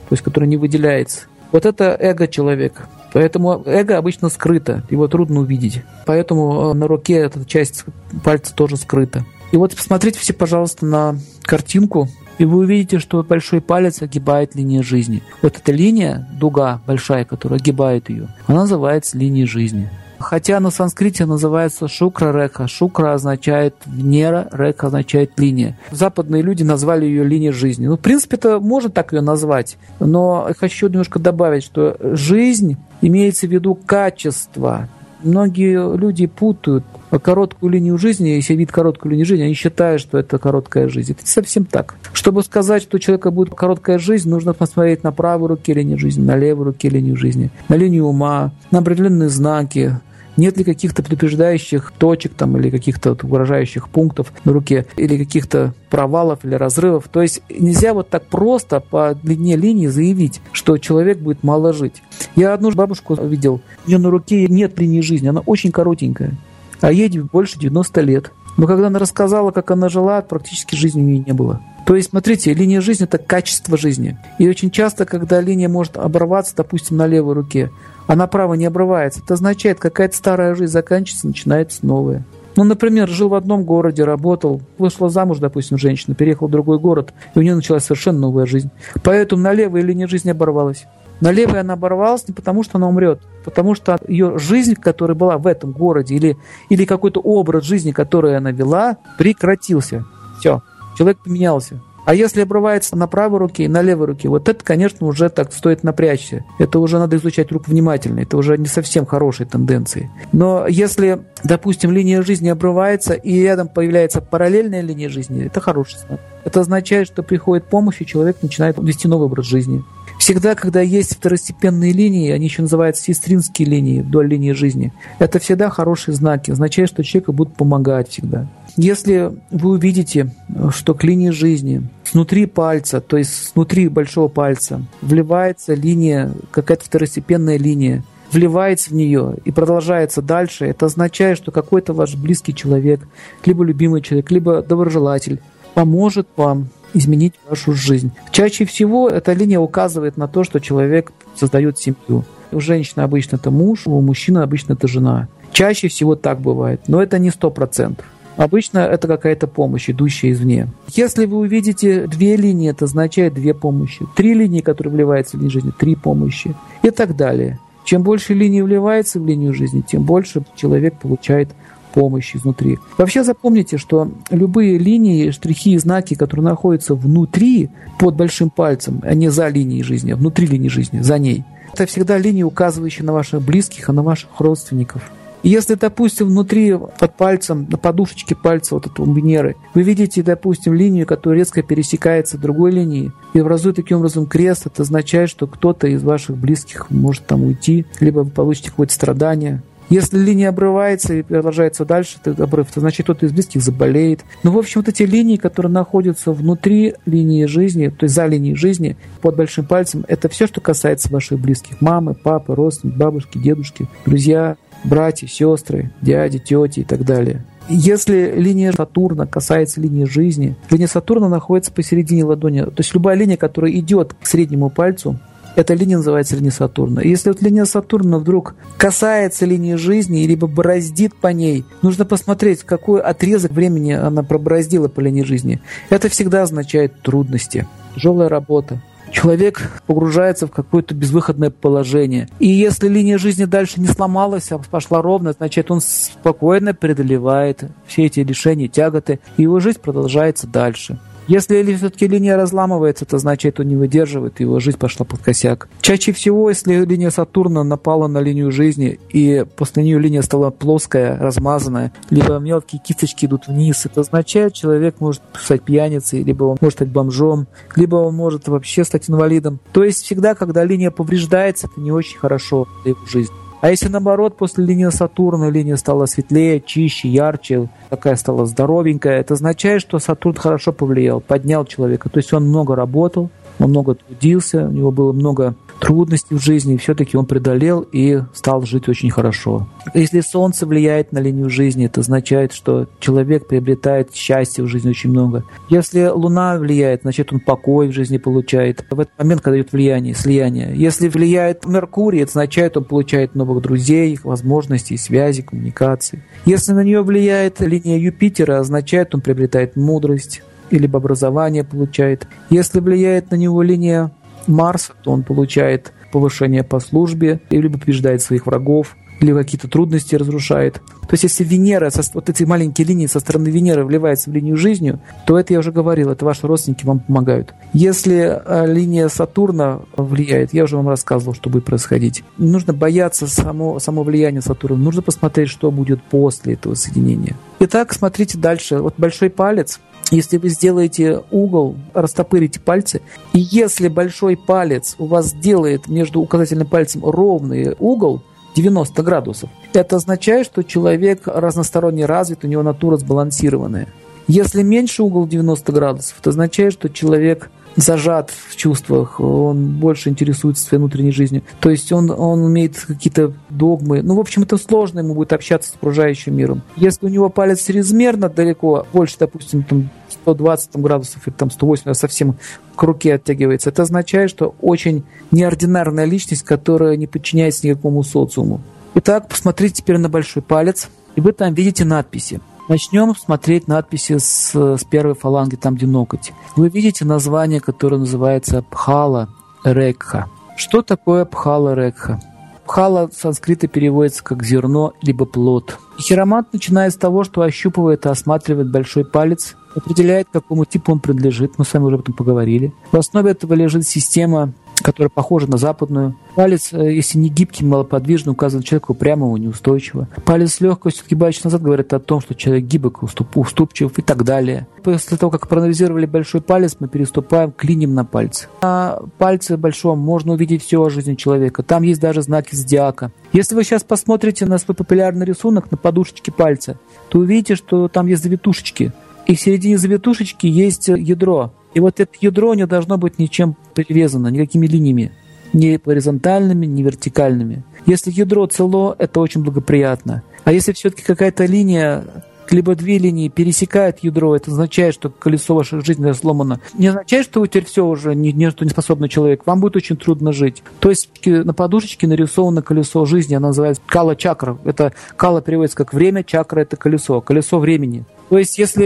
то 0.09 0.13
есть 0.13 0.23
которая 0.23 0.49
не 0.49 0.57
выделяется, 0.57 1.21
вот 1.51 1.65
это 1.65 1.95
эго 1.99 2.27
человека. 2.27 2.87
Поэтому 3.13 3.63
эго 3.65 3.97
обычно 3.97 4.29
скрыто, 4.29 4.83
его 4.89 5.07
трудно 5.07 5.41
увидеть. 5.41 5.81
Поэтому 6.05 6.71
э, 6.71 6.73
на 6.73 6.87
руке 6.87 7.15
эта 7.15 7.43
часть 7.45 7.85
пальца 8.23 8.53
тоже 8.55 8.77
скрыта. 8.77 9.25
И 9.51 9.57
вот 9.57 9.75
посмотрите 9.75 10.19
все, 10.19 10.33
пожалуйста, 10.33 10.85
на 10.85 11.17
картинку, 11.43 12.07
и 12.37 12.45
вы 12.45 12.59
увидите, 12.59 12.99
что 12.99 13.21
большой 13.21 13.59
палец 13.59 14.01
огибает 14.01 14.55
линию 14.55 14.81
жизни. 14.81 15.21
Вот 15.41 15.57
эта 15.57 15.71
линия, 15.73 16.27
дуга 16.39 16.81
большая, 16.87 17.25
которая 17.25 17.59
огибает 17.59 18.09
ее, 18.09 18.29
она 18.47 18.61
называется 18.61 19.17
линией 19.17 19.45
жизни. 19.45 19.89
Хотя 20.21 20.59
на 20.59 20.71
санскрите 20.71 21.25
называется 21.25 21.87
шукра 21.87 22.31
река. 22.31 22.67
Шукра 22.67 23.13
означает 23.13 23.75
Венера, 23.85 24.47
река 24.51 24.87
означает 24.87 25.39
линия. 25.39 25.77
Западные 25.91 26.41
люди 26.41 26.63
назвали 26.63 27.05
ее 27.05 27.23
линией 27.23 27.51
жизни. 27.51 27.87
Ну, 27.87 27.97
в 27.97 27.99
принципе, 27.99 28.37
это 28.37 28.59
можно 28.59 28.89
так 28.89 29.13
ее 29.13 29.21
назвать. 29.21 29.77
Но 29.99 30.49
хочу 30.57 30.87
немножко 30.87 31.19
добавить, 31.19 31.63
что 31.63 31.97
жизнь 32.01 32.77
имеется 33.01 33.47
в 33.47 33.51
виду 33.51 33.75
качество. 33.75 34.87
Многие 35.23 35.97
люди 35.97 36.25
путают 36.25 36.83
короткую 37.19 37.71
линию 37.71 37.97
жизни, 37.97 38.29
если 38.29 38.55
видят 38.55 38.73
короткую 38.73 39.11
линию 39.11 39.25
жизни, 39.25 39.43
они 39.43 39.53
считают, 39.53 40.01
что 40.01 40.17
это 40.17 40.39
короткая 40.39 40.87
жизнь. 40.87 41.11
Это 41.11 41.21
не 41.21 41.27
совсем 41.27 41.65
так. 41.65 41.95
Чтобы 42.13 42.43
сказать, 42.43 42.81
что 42.81 42.97
у 42.97 42.99
человека 42.99 43.29
будет 43.29 43.53
короткая 43.53 43.99
жизнь, 43.99 44.29
нужно 44.29 44.53
посмотреть 44.53 45.03
на 45.03 45.11
правой 45.11 45.49
руке 45.49 45.73
линию 45.73 45.99
жизни, 45.99 46.23
на 46.23 46.37
левой 46.37 46.65
руке 46.65 46.89
линию 46.89 47.17
жизни, 47.17 47.51
на 47.69 47.75
линию 47.75 48.05
ума, 48.05 48.51
на 48.71 48.79
определенные 48.79 49.29
знаки, 49.29 49.99
нет 50.41 50.57
ли 50.57 50.63
каких-то 50.63 51.03
предупреждающих 51.03 51.93
точек 51.97 52.33
там, 52.33 52.57
или 52.57 52.71
каких-то 52.71 53.11
угрожающих 53.11 53.89
пунктов 53.89 54.33
на 54.43 54.51
руке, 54.51 54.87
или 54.97 55.17
каких-то 55.17 55.73
провалов 55.89 56.43
или 56.43 56.55
разрывов. 56.55 57.07
То 57.11 57.21
есть 57.21 57.43
нельзя 57.49 57.93
вот 57.93 58.09
так 58.09 58.25
просто 58.25 58.79
по 58.79 59.13
длине 59.21 59.55
линии 59.55 59.87
заявить, 59.87 60.41
что 60.51 60.77
человек 60.79 61.19
будет 61.19 61.43
мало 61.43 61.73
жить. 61.73 62.01
Я 62.35 62.53
одну 62.53 62.71
бабушку 62.71 63.15
видел, 63.15 63.61
у 63.85 63.89
нее 63.89 63.99
на 63.99 64.09
руке 64.09 64.47
нет 64.47 64.79
линии 64.79 65.01
жизни, 65.01 65.27
она 65.27 65.41
очень 65.41 65.71
коротенькая, 65.71 66.37
а 66.81 66.91
ей 66.91 67.09
больше 67.19 67.59
90 67.59 68.01
лет. 68.01 68.31
Но 68.57 68.67
когда 68.67 68.87
она 68.87 68.99
рассказала, 68.99 69.51
как 69.51 69.71
она 69.71 69.89
жила, 69.89 70.21
практически 70.21 70.75
жизни 70.75 71.01
у 71.01 71.05
нее 71.05 71.23
не 71.25 71.33
было. 71.33 71.61
То 71.85 71.95
есть, 71.95 72.09
смотрите, 72.09 72.53
линия 72.53 72.79
жизни– 72.79 73.05
это 73.11 73.17
качество 73.17 73.77
жизни. 73.77 74.17
И 74.37 74.47
очень 74.47 74.71
часто, 74.71 75.05
когда 75.05 75.41
линия 75.41 75.67
может 75.67 75.97
оборваться, 75.97 76.55
допустим, 76.55 76.97
на 76.97 77.07
левой 77.07 77.33
руке, 77.33 77.71
а 78.11 78.15
направо 78.17 78.55
не 78.55 78.65
обрывается. 78.65 79.21
Это 79.23 79.35
означает, 79.35 79.79
какая-то 79.79 80.17
старая 80.17 80.53
жизнь 80.53 80.73
заканчивается, 80.73 81.27
начинается 81.27 81.85
новая. 81.85 82.25
Ну, 82.57 82.65
например, 82.65 83.07
жил 83.07 83.29
в 83.29 83.35
одном 83.35 83.63
городе, 83.63 84.03
работал, 84.03 84.59
вышла 84.77 85.09
замуж, 85.09 85.37
допустим, 85.39 85.77
женщина, 85.77 86.13
переехала 86.13 86.49
в 86.49 86.51
другой 86.51 86.77
город, 86.77 87.13
и 87.33 87.39
у 87.39 87.41
нее 87.41 87.55
началась 87.55 87.85
совершенно 87.85 88.19
новая 88.19 88.45
жизнь. 88.45 88.69
Поэтому 89.01 89.41
на 89.41 89.53
левой 89.53 89.79
линии 89.79 90.07
жизни 90.07 90.31
оборвалась. 90.31 90.87
На 91.21 91.31
левой 91.31 91.61
она 91.61 91.75
оборвалась 91.75 92.27
не 92.27 92.33
потому, 92.33 92.63
что 92.63 92.79
она 92.79 92.89
умрет, 92.89 93.21
потому 93.45 93.75
что 93.75 93.97
ее 94.09 94.37
жизнь, 94.37 94.75
которая 94.75 95.15
была 95.15 95.37
в 95.37 95.47
этом 95.47 95.71
городе, 95.71 96.15
или, 96.15 96.35
или 96.67 96.83
какой-то 96.83 97.21
образ 97.21 97.63
жизни, 97.63 97.93
который 97.93 98.35
она 98.35 98.51
вела, 98.51 98.97
прекратился. 99.17 100.03
Все, 100.37 100.61
человек 100.97 101.19
поменялся. 101.23 101.79
А 102.05 102.15
если 102.15 102.41
обрывается 102.41 102.95
на 102.95 103.07
правой 103.07 103.39
руке 103.39 103.65
и 103.65 103.67
на 103.67 103.81
левой 103.81 104.07
руке, 104.07 104.27
вот 104.29 104.49
это, 104.49 104.63
конечно, 104.63 105.05
уже 105.07 105.29
так 105.29 105.53
стоит 105.53 105.83
напрячься. 105.83 106.43
Это 106.59 106.79
уже 106.79 106.97
надо 106.97 107.17
изучать 107.17 107.51
руку 107.51 107.65
внимательно. 107.67 108.19
Это 108.19 108.37
уже 108.37 108.57
не 108.57 108.67
совсем 108.67 109.05
хорошие 109.05 109.47
тенденции. 109.47 110.09
Но 110.31 110.65
если, 110.67 111.21
допустим, 111.43 111.91
линия 111.91 112.21
жизни 112.21 112.49
обрывается 112.49 113.13
и 113.13 113.41
рядом 113.41 113.67
появляется 113.67 114.21
параллельная 114.21 114.81
линия 114.81 115.09
жизни, 115.09 115.45
это 115.45 115.61
хороший 115.61 115.99
знак. 115.99 116.19
Это 116.43 116.61
означает, 116.61 117.07
что 117.07 117.21
приходит 117.23 117.65
помощь, 117.65 118.01
и 118.01 118.05
человек 118.05 118.37
начинает 118.41 118.77
вести 118.79 119.07
новый 119.07 119.25
образ 119.25 119.45
жизни. 119.45 119.83
Всегда, 120.17 120.55
когда 120.55 120.81
есть 120.81 121.15
второстепенные 121.15 121.93
линии, 121.93 122.31
они 122.31 122.45
еще 122.45 122.61
называются 122.61 123.03
сестринские 123.03 123.67
линии 123.67 124.01
вдоль 124.01 124.27
линии 124.27 124.51
жизни, 124.51 124.93
это 125.19 125.39
всегда 125.39 125.69
хорошие 125.69 126.13
знаки, 126.15 126.51
означает, 126.51 126.89
что 126.89 127.03
человеку 127.03 127.33
будут 127.33 127.55
помогать 127.55 128.09
всегда. 128.09 128.47
Если 128.77 129.31
вы 129.49 129.71
увидите, 129.71 130.33
что 130.69 130.93
к 130.93 131.03
линии 131.03 131.29
жизни 131.29 131.83
снутри 132.03 132.45
пальца, 132.45 133.01
то 133.01 133.17
есть 133.17 133.47
снутри 133.49 133.87
большого 133.87 134.27
пальца, 134.27 134.81
вливается 135.01 135.73
линия, 135.73 136.31
какая-то 136.51 136.85
второстепенная 136.85 137.57
линия, 137.57 138.03
вливается 138.31 138.91
в 138.91 138.93
нее 138.93 139.35
и 139.43 139.51
продолжается 139.51 140.21
дальше, 140.21 140.65
это 140.65 140.85
означает, 140.85 141.37
что 141.37 141.51
какой-то 141.51 141.93
ваш 141.93 142.15
близкий 142.15 142.55
человек, 142.55 143.01
либо 143.45 143.63
любимый 143.63 144.01
человек, 144.01 144.31
либо 144.31 144.61
доброжелатель 144.61 145.41
поможет 145.73 146.27
вам 146.35 146.69
изменить 146.93 147.33
вашу 147.49 147.73
жизнь. 147.73 148.11
Чаще 148.31 148.65
всего 148.65 149.07
эта 149.09 149.33
линия 149.33 149.59
указывает 149.59 150.17
на 150.17 150.27
то, 150.27 150.43
что 150.43 150.59
человек 150.59 151.11
создает 151.35 151.77
семью. 151.77 152.25
У 152.51 152.59
женщины 152.59 153.03
обычно 153.03 153.37
это 153.37 153.51
муж, 153.51 153.87
у 153.87 154.01
мужчины 154.01 154.39
обычно 154.39 154.73
это 154.73 154.87
жена. 154.87 155.27
Чаще 155.53 155.87
всего 155.87 156.15
так 156.15 156.41
бывает, 156.41 156.81
но 156.87 157.01
это 157.01 157.19
не 157.19 157.29
сто 157.29 157.49
процентов. 157.49 158.05
Обычно 158.41 158.79
это 158.79 159.07
какая-то 159.07 159.45
помощь, 159.45 159.87
идущая 159.87 160.31
извне. 160.31 160.67
Если 160.87 161.25
вы 161.25 161.37
увидите 161.37 162.07
две 162.07 162.35
линии, 162.35 162.71
это 162.71 162.85
означает 162.85 163.35
две 163.35 163.53
помощи. 163.53 164.07
Три 164.15 164.33
линии, 164.33 164.61
которые 164.61 164.91
вливаются 164.91 165.37
в 165.37 165.41
линию 165.41 165.51
жизни, 165.51 165.71
три 165.77 165.95
помощи 165.95 166.55
и 166.81 166.89
так 166.89 167.15
далее. 167.15 167.59
Чем 167.85 168.01
больше 168.01 168.33
линий 168.33 168.63
вливается 168.63 169.19
в 169.19 169.27
линию 169.27 169.53
жизни, 169.53 169.83
тем 169.87 170.01
больше 170.03 170.43
человек 170.55 170.99
получает 170.99 171.49
помощь 171.93 172.35
изнутри. 172.35 172.79
Вообще 172.97 173.23
запомните, 173.23 173.77
что 173.77 174.09
любые 174.31 174.79
линии, 174.79 175.29
штрихи 175.29 175.73
и 175.73 175.77
знаки, 175.77 176.15
которые 176.15 176.43
находятся 176.43 176.95
внутри, 176.95 177.69
под 177.99 178.15
большим 178.15 178.49
пальцем, 178.49 179.01
а 179.03 179.13
не 179.13 179.29
за 179.29 179.49
линией 179.49 179.83
жизни, 179.83 180.13
а 180.13 180.15
внутри 180.15 180.47
линии 180.47 180.69
жизни, 180.69 181.01
за 181.01 181.19
ней, 181.19 181.43
это 181.73 181.85
всегда 181.85 182.17
линии, 182.17 182.41
указывающие 182.41 183.05
на 183.05 183.13
ваших 183.13 183.43
близких, 183.43 183.87
а 183.87 183.93
на 183.93 184.01
ваших 184.01 184.29
родственников. 184.39 185.11
Если, 185.43 185.75
допустим, 185.75 186.27
внутри 186.27 186.75
под 186.77 187.17
пальцем, 187.17 187.67
на 187.69 187.77
подушечке 187.77 188.35
пальца 188.35 188.75
вот 188.75 188.87
этого 188.87 189.11
Венеры, 189.11 189.55
вы 189.73 189.81
видите, 189.81 190.21
допустим, 190.21 190.73
линию, 190.73 191.07
которая 191.07 191.39
резко 191.39 191.63
пересекается 191.63 192.37
другой 192.37 192.71
линией, 192.71 193.11
и 193.33 193.39
образует 193.39 193.77
таким 193.77 193.97
образом 193.97 194.27
крест, 194.27 194.67
это 194.67 194.83
означает, 194.83 195.29
что 195.29 195.47
кто-то 195.47 195.87
из 195.87 196.03
ваших 196.03 196.37
близких 196.37 196.89
может 196.91 197.25
там 197.25 197.43
уйти, 197.43 197.85
либо 197.99 198.19
вы 198.19 198.29
получите 198.29 198.69
какое-то 198.69 198.93
страдание, 198.93 199.63
если 199.91 200.17
линия 200.17 200.47
обрывается 200.47 201.15
и 201.15 201.21
продолжается 201.21 201.83
дальше, 201.83 202.17
этот 202.21 202.39
обрыв, 202.39 202.71
то 202.71 202.79
значит 202.79 203.03
кто-то 203.03 203.25
из 203.25 203.33
близких 203.33 203.61
заболеет. 203.61 204.21
Ну, 204.41 204.51
в 204.51 204.57
общем, 204.57 204.79
вот 204.79 204.87
эти 204.87 205.03
линии, 205.03 205.35
которые 205.35 205.69
находятся 205.69 206.31
внутри 206.31 206.95
линии 207.05 207.43
жизни, 207.43 207.89
то 207.89 208.05
есть 208.05 208.15
за 208.15 208.25
линией 208.25 208.55
жизни, 208.55 208.95
под 209.19 209.35
большим 209.35 209.65
пальцем, 209.65 210.05
это 210.07 210.29
все, 210.29 210.47
что 210.47 210.61
касается 210.61 211.11
ваших 211.11 211.41
близких. 211.41 211.81
Мамы, 211.81 212.13
папы, 212.13 212.55
родственники, 212.55 212.95
бабушки, 212.95 213.37
дедушки, 213.37 213.89
друзья, 214.05 214.55
братья, 214.83 215.27
сестры, 215.27 215.91
дяди, 216.01 216.39
тети 216.39 216.81
и 216.81 216.83
так 216.83 217.03
далее. 217.03 217.43
Если 217.69 218.33
линия 218.35 218.71
Сатурна 218.71 219.27
касается 219.27 219.79
линии 219.79 220.05
жизни, 220.05 220.55
линия 220.69 220.87
Сатурна 220.87 221.29
находится 221.29 221.71
посередине 221.71 222.25
ладони. 222.25 222.63
То 222.63 222.73
есть 222.79 222.93
любая 222.93 223.15
линия, 223.15 223.37
которая 223.37 223.71
идет 223.71 224.13
к 224.19 224.27
среднему 224.27 224.69
пальцу, 224.69 225.19
эта 225.55 225.73
линия 225.73 225.97
называется 225.97 226.35
линия 226.35 226.51
Сатурна. 226.51 227.01
Если 227.01 227.29
вот 227.29 227.41
линия 227.41 227.65
Сатурна 227.65 228.19
вдруг 228.19 228.55
касается 228.77 229.45
линии 229.45 229.75
жизни, 229.75 230.25
либо 230.25 230.47
бороздит 230.47 231.15
по 231.15 231.27
ней, 231.27 231.65
нужно 231.81 232.05
посмотреть, 232.05 232.63
какой 232.63 233.01
отрезок 233.01 233.51
времени 233.51 233.91
она 233.91 234.23
пробороздила 234.23 234.87
по 234.87 235.01
линии 235.01 235.23
жизни. 235.23 235.61
Это 235.89 236.09
всегда 236.09 236.43
означает 236.43 237.01
трудности, 237.01 237.67
тяжелая 237.95 238.29
работа, 238.29 238.81
человек 239.11 239.81
погружается 239.85 240.47
в 240.47 240.51
какое-то 240.51 240.95
безвыходное 240.95 241.49
положение. 241.49 242.29
И 242.39 242.47
если 242.47 242.87
линия 242.87 243.17
жизни 243.17 243.45
дальше 243.45 243.79
не 243.79 243.87
сломалась, 243.87 244.51
а 244.51 244.57
пошла 244.57 245.01
ровно, 245.01 245.33
значит, 245.33 245.69
он 245.69 245.81
спокойно 245.81 246.73
преодолевает 246.73 247.65
все 247.85 248.05
эти 248.05 248.21
лишения, 248.21 248.67
тяготы, 248.67 249.19
и 249.37 249.43
его 249.43 249.59
жизнь 249.59 249.79
продолжается 249.79 250.47
дальше. 250.47 250.99
Если 251.31 251.63
все-таки 251.75 252.09
линия 252.09 252.35
разламывается, 252.35 253.05
это 253.05 253.17
значит, 253.17 253.61
он 253.61 253.67
не 253.69 253.77
выдерживает, 253.77 254.41
его 254.41 254.59
жизнь 254.59 254.77
пошла 254.77 255.05
под 255.05 255.21
косяк. 255.21 255.69
Чаще 255.79 256.11
всего, 256.11 256.49
если 256.49 256.83
линия 256.83 257.09
Сатурна 257.09 257.63
напала 257.63 258.07
на 258.07 258.17
линию 258.17 258.51
жизни, 258.51 258.99
и 259.13 259.45
после 259.55 259.83
нее 259.83 259.97
линия 259.97 260.23
стала 260.23 260.49
плоская, 260.49 261.17
размазанная, 261.17 261.93
либо 262.09 262.37
мелкие 262.39 262.81
кисточки 262.85 263.27
идут 263.27 263.47
вниз, 263.47 263.85
это 263.85 264.01
означает, 264.01 264.55
человек 264.55 264.95
может 264.99 265.21
стать 265.41 265.61
пьяницей, 265.61 266.21
либо 266.21 266.43
он 266.43 266.57
может 266.59 266.79
стать 266.79 266.89
бомжом, 266.89 267.47
либо 267.77 267.95
он 267.95 268.13
может 268.13 268.49
вообще 268.49 268.83
стать 268.83 269.09
инвалидом. 269.09 269.61
То 269.71 269.85
есть 269.85 270.03
всегда, 270.03 270.35
когда 270.35 270.65
линия 270.65 270.91
повреждается, 270.91 271.69
это 271.71 271.79
не 271.79 271.93
очень 271.93 272.17
хорошо 272.17 272.67
для 272.83 272.91
его 272.91 273.05
жизни. 273.05 273.37
А 273.61 273.69
если 273.69 273.89
наоборот, 273.89 274.37
после 274.37 274.65
линии 274.65 274.89
Сатурна 274.89 275.49
линия 275.49 275.75
стала 275.75 276.07
светлее, 276.07 276.59
чище, 276.59 277.07
ярче, 277.07 277.69
такая 277.89 278.15
стала 278.15 278.47
здоровенькая, 278.47 279.19
это 279.19 279.35
означает, 279.35 279.81
что 279.81 279.99
Сатурн 279.99 280.35
хорошо 280.35 280.73
повлиял, 280.73 281.21
поднял 281.21 281.63
человека. 281.65 282.09
То 282.09 282.17
есть 282.17 282.33
он 282.33 282.47
много 282.47 282.75
работал, 282.75 283.29
он 283.59 283.69
много 283.69 283.95
трудился, 283.95 284.65
у 284.65 284.71
него 284.71 284.91
было 284.91 285.13
много 285.13 285.53
трудностей 285.81 286.35
в 286.35 286.41
жизни, 286.41 286.77
все-таки 286.77 287.17
он 287.17 287.25
преодолел 287.25 287.81
и 287.81 288.21
стал 288.33 288.61
жить 288.61 288.87
очень 288.87 289.09
хорошо. 289.09 289.67
Если 289.95 290.21
Солнце 290.21 290.67
влияет 290.67 291.11
на 291.11 291.17
линию 291.17 291.49
жизни, 291.49 291.87
это 291.87 292.01
означает, 292.01 292.53
что 292.53 292.87
человек 292.99 293.47
приобретает 293.47 294.13
счастье 294.13 294.63
в 294.63 294.67
жизни 294.67 294.91
очень 294.91 295.09
много. 295.09 295.43
Если 295.69 296.05
Луна 296.05 296.57
влияет, 296.57 297.01
значит 297.01 297.33
он 297.33 297.39
покой 297.39 297.87
в 297.87 297.93
жизни 297.93 298.17
получает. 298.17 298.85
В 298.89 298.99
этот 298.99 299.17
момент, 299.17 299.41
когда 299.41 299.57
идет 299.57 299.73
влияние, 299.73 300.13
слияние. 300.13 300.71
Если 300.75 301.09
влияет 301.09 301.65
Меркурий, 301.65 302.19
это 302.19 302.31
означает, 302.31 302.77
он 302.77 302.83
получает 302.83 303.33
новых 303.33 303.63
друзей, 303.63 304.19
возможностей, 304.23 304.97
связи, 304.97 305.41
коммуникации. 305.41 306.23
Если 306.45 306.73
на 306.73 306.83
нее 306.83 307.01
влияет 307.01 307.59
линия 307.59 307.97
Юпитера, 307.97 308.59
означает, 308.59 309.15
он 309.15 309.21
приобретает 309.21 309.75
мудрость, 309.75 310.43
либо 310.69 310.99
образование 310.99 311.63
получает. 311.63 312.27
Если 312.49 312.79
влияет 312.79 313.31
на 313.31 313.35
него 313.35 313.61
линия 313.63 314.11
Марса, 314.47 314.93
то 315.03 315.11
он 315.11 315.23
получает 315.23 315.93
повышение 316.11 316.63
по 316.63 316.79
службе, 316.79 317.39
либо 317.49 317.79
побеждает 317.79 318.21
своих 318.21 318.45
врагов, 318.45 318.95
или 319.21 319.33
какие-то 319.33 319.67
трудности 319.67 320.15
разрушает. 320.15 320.81
То 321.01 321.13
есть 321.13 321.23
если 321.23 321.43
Венера, 321.43 321.91
вот 322.13 322.29
эти 322.29 322.43
маленькие 322.43 322.87
линии 322.87 323.05
со 323.05 323.19
стороны 323.19 323.49
Венеры 323.49 323.85
вливаются 323.85 324.29
в 324.29 324.33
линию 324.33 324.57
жизни, 324.57 324.97
то 325.25 325.37
это 325.37 325.53
я 325.53 325.59
уже 325.59 325.71
говорил, 325.71 326.09
это 326.09 326.25
ваши 326.25 326.47
родственники 326.47 326.85
вам 326.85 326.99
помогают. 326.99 327.53
Если 327.73 328.41
э, 328.43 328.65
линия 328.67 329.07
Сатурна 329.07 329.81
влияет, 329.95 330.53
я 330.53 330.63
уже 330.63 330.77
вам 330.77 330.89
рассказывал, 330.89 331.35
что 331.35 331.49
будет 331.49 331.65
происходить. 331.65 332.23
Не 332.37 332.49
нужно 332.49 332.73
бояться 332.73 333.27
само, 333.27 333.79
само 333.79 334.03
влияния 334.03 334.41
Сатурна, 334.41 334.77
нужно 334.77 335.01
посмотреть, 335.01 335.49
что 335.49 335.71
будет 335.71 336.01
после 336.03 336.53
этого 336.53 336.73
соединения. 336.73 337.35
Итак, 337.59 337.93
смотрите 337.93 338.37
дальше. 338.37 338.79
Вот 338.79 338.95
большой 338.97 339.29
палец– 339.29 339.79
если 340.11 340.37
вы 340.37 340.49
сделаете 340.49 341.23
угол, 341.31 341.77
растопырите 341.93 342.59
пальцы, 342.59 343.01
и 343.31 343.39
если 343.39 343.87
большой 343.87 344.35
палец 344.35 344.95
у 344.99 345.05
вас 345.05 345.33
делает 345.33 345.87
между 345.87 346.19
указательным 346.19 346.67
пальцем 346.67 347.05
ровный 347.05 347.75
угол, 347.79 348.21
90 348.55 349.03
градусов. 349.03 349.49
Это 349.73 349.95
означает, 349.97 350.45
что 350.45 350.63
человек 350.63 351.23
разносторонне 351.25 352.05
развит, 352.05 352.43
у 352.43 352.47
него 352.47 352.63
натура 352.63 352.97
сбалансированная. 352.97 353.87
Если 354.27 354.61
меньше 354.61 355.03
угол 355.03 355.27
90 355.27 355.71
градусов, 355.71 356.17
это 356.19 356.29
означает, 356.29 356.73
что 356.73 356.89
человек 356.89 357.49
зажат 357.75 358.31
в 358.49 358.55
чувствах, 358.55 359.19
он 359.19 359.79
больше 359.79 360.09
интересуется 360.09 360.63
своей 360.63 360.79
внутренней 360.79 361.11
жизнью. 361.11 361.43
То 361.59 361.69
есть 361.69 361.91
он, 361.91 362.11
он 362.11 362.47
имеет 362.47 362.79
какие-то 362.79 363.33
догмы. 363.49 364.01
Ну, 364.01 364.15
в 364.15 364.19
общем, 364.19 364.43
это 364.43 364.57
сложно 364.57 364.99
ему 364.99 365.13
будет 365.13 365.33
общаться 365.33 365.71
с 365.71 365.75
окружающим 365.75 366.35
миром. 366.35 366.61
Если 366.75 367.05
у 367.05 367.09
него 367.09 367.29
палец 367.29 367.65
чрезмерно 367.65 368.29
далеко, 368.29 368.85
больше, 368.93 369.15
допустим, 369.19 369.63
там 369.63 369.89
120 370.09 370.71
там, 370.71 370.81
градусов 370.81 371.27
или 371.27 371.33
там 371.33 371.49
180, 371.49 371.97
совсем 371.97 372.35
к 372.75 372.83
руке 372.83 373.15
оттягивается, 373.15 373.69
это 373.69 373.83
означает, 373.83 374.29
что 374.29 374.55
очень 374.61 375.03
неординарная 375.31 376.05
личность, 376.05 376.43
которая 376.43 376.95
не 376.97 377.07
подчиняется 377.07 377.67
никакому 377.67 378.03
социуму. 378.03 378.61
Итак, 378.95 379.29
посмотрите 379.29 379.75
теперь 379.75 379.97
на 379.97 380.09
большой 380.09 380.43
палец, 380.43 380.89
и 381.15 381.21
вы 381.21 381.31
там 381.31 381.53
видите 381.53 381.85
надписи. 381.85 382.41
Начнем 382.69 383.15
смотреть 383.15 383.67
надписи 383.67 384.17
с, 384.17 384.53
с 384.53 384.83
первой 384.85 385.15
фаланги, 385.15 385.55
там 385.55 385.75
где 385.75 385.87
ноготь. 385.87 386.31
Вы 386.55 386.69
видите 386.69 387.05
название, 387.05 387.59
которое 387.59 387.97
называется 387.97 388.63
Пхала 388.69 389.29
Рекха. 389.63 390.29
Что 390.55 390.81
такое 390.81 391.25
Пхала 391.25 391.73
Рекха? 391.73 392.21
Пхала 392.65 393.09
с 393.11 393.17
санскрита 393.17 393.67
переводится 393.67 394.23
как 394.23 394.43
зерно 394.43 394.93
либо 395.01 395.25
плод. 395.25 395.77
И 395.97 396.01
хиромант 396.01 396.53
начинает 396.53 396.93
с 396.93 396.97
того, 396.97 397.23
что 397.23 397.41
ощупывает 397.41 398.05
и 398.05 398.09
осматривает 398.09 398.71
большой 398.71 399.03
палец, 399.03 399.55
определяет, 399.75 400.27
какому 400.31 400.65
типу 400.65 400.93
он 400.93 400.99
принадлежит. 400.99 401.57
Мы 401.57 401.65
с 401.65 401.73
вами 401.73 401.85
уже 401.85 401.95
об 401.95 402.01
этом 402.01 402.13
поговорили. 402.13 402.73
В 402.91 402.97
основе 402.97 403.31
этого 403.31 403.55
лежит 403.55 403.85
система 403.85 404.53
которая 404.81 405.09
похожа 405.09 405.49
на 405.49 405.57
западную. 405.57 406.15
Палец, 406.35 406.73
э, 406.73 406.93
если 406.93 407.17
не 407.17 407.29
гибкий, 407.29 407.65
малоподвижный, 407.65 408.31
указывает 408.31 408.65
человеку 408.65 408.93
прямого, 408.93 409.37
неустойчивого. 409.37 410.07
Палец 410.25 410.55
с 410.55 410.61
легкостью, 410.61 411.03
отгибающий 411.03 411.41
назад, 411.43 411.61
говорит 411.61 411.93
о 411.93 411.99
том, 411.99 412.21
что 412.21 412.35
человек 412.35 412.65
гибок, 412.65 413.03
уступ, 413.03 413.37
уступчив 413.37 413.97
и 413.97 414.01
так 414.01 414.23
далее. 414.23 414.67
После 414.83 415.17
того, 415.17 415.31
как 415.31 415.47
проанализировали 415.47 416.05
большой 416.05 416.41
палец, 416.41 416.77
мы 416.79 416.87
переступаем 416.87 417.51
к 417.51 417.63
на 417.71 418.05
пальце. 418.05 418.47
На 418.61 418.99
пальце 419.17 419.57
большом 419.57 419.99
можно 419.99 420.33
увидеть 420.33 420.63
все 420.63 420.81
о 420.83 420.89
жизни 420.89 421.15
человека. 421.15 421.63
Там 421.63 421.83
есть 421.83 422.01
даже 422.01 422.21
знаки 422.21 422.55
зодиака. 422.55 423.11
Если 423.33 423.55
вы 423.55 423.63
сейчас 423.63 423.83
посмотрите 423.83 424.45
на 424.45 424.57
свой 424.57 424.75
популярный 424.75 425.25
рисунок 425.25 425.71
на 425.71 425.77
подушечке 425.77 426.31
пальца, 426.31 426.77
то 427.09 427.19
увидите, 427.19 427.55
что 427.55 427.87
там 427.87 428.07
есть 428.07 428.23
завитушечки. 428.23 428.91
И 429.27 429.35
в 429.35 429.39
середине 429.39 429.77
завитушечки 429.77 430.47
есть 430.47 430.87
ядро. 430.87 431.53
И 431.73 431.79
вот 431.79 431.99
это 431.99 432.11
ядро 432.19 432.53
не 432.53 432.65
должно 432.67 432.97
быть 432.97 433.19
ничем 433.19 433.55
привязано, 433.73 434.27
никакими 434.27 434.67
линиями. 434.67 435.11
ни 435.53 435.79
горизонтальными, 435.83 436.65
ни 436.65 436.81
вертикальными. 436.81 437.63
Если 437.85 438.11
ядро 438.11 438.45
цело, 438.47 438.95
это 438.97 439.19
очень 439.19 439.43
благоприятно. 439.43 440.23
А 440.43 440.53
если 440.53 440.71
все-таки 440.71 441.03
какая-то 441.03 441.45
линия 441.45 442.05
либо 442.49 442.75
две 442.75 442.97
линии 442.97 443.29
пересекают 443.29 443.99
ядро, 443.99 444.35
это 444.35 444.51
означает, 444.51 444.93
что 444.93 445.09
колесо 445.09 445.55
вашей 445.55 445.83
жизни 445.83 446.11
сломано. 446.11 446.59
Не 446.77 446.87
означает, 446.87 447.25
что 447.25 447.39
вы 447.39 447.47
теперь 447.47 447.65
все 447.65 447.85
уже 447.85 448.13
не, 448.13 448.33
не, 448.33 448.49
что 448.51 448.65
не 448.65 448.71
способный 448.71 449.09
человек. 449.09 449.43
Вам 449.45 449.61
будет 449.61 449.77
очень 449.77 449.95
трудно 449.95 450.33
жить. 450.33 450.61
То 450.79 450.89
есть 450.89 451.09
на 451.25 451.53
подушечке 451.53 452.07
нарисовано 452.07 452.61
колесо 452.61 453.05
жизни, 453.05 453.35
она 453.35 453.49
называется 453.49 453.81
кала 453.85 454.15
чакра. 454.15 454.57
Это 454.65 454.93
кала 455.15 455.41
переводится 455.41 455.77
как 455.77 455.93
время, 455.93 456.23
чакра 456.23 456.59
это 456.59 456.75
колесо, 456.75 457.21
колесо 457.21 457.59
времени. 457.59 458.03
То 458.31 458.37
есть, 458.37 458.57
если 458.57 458.85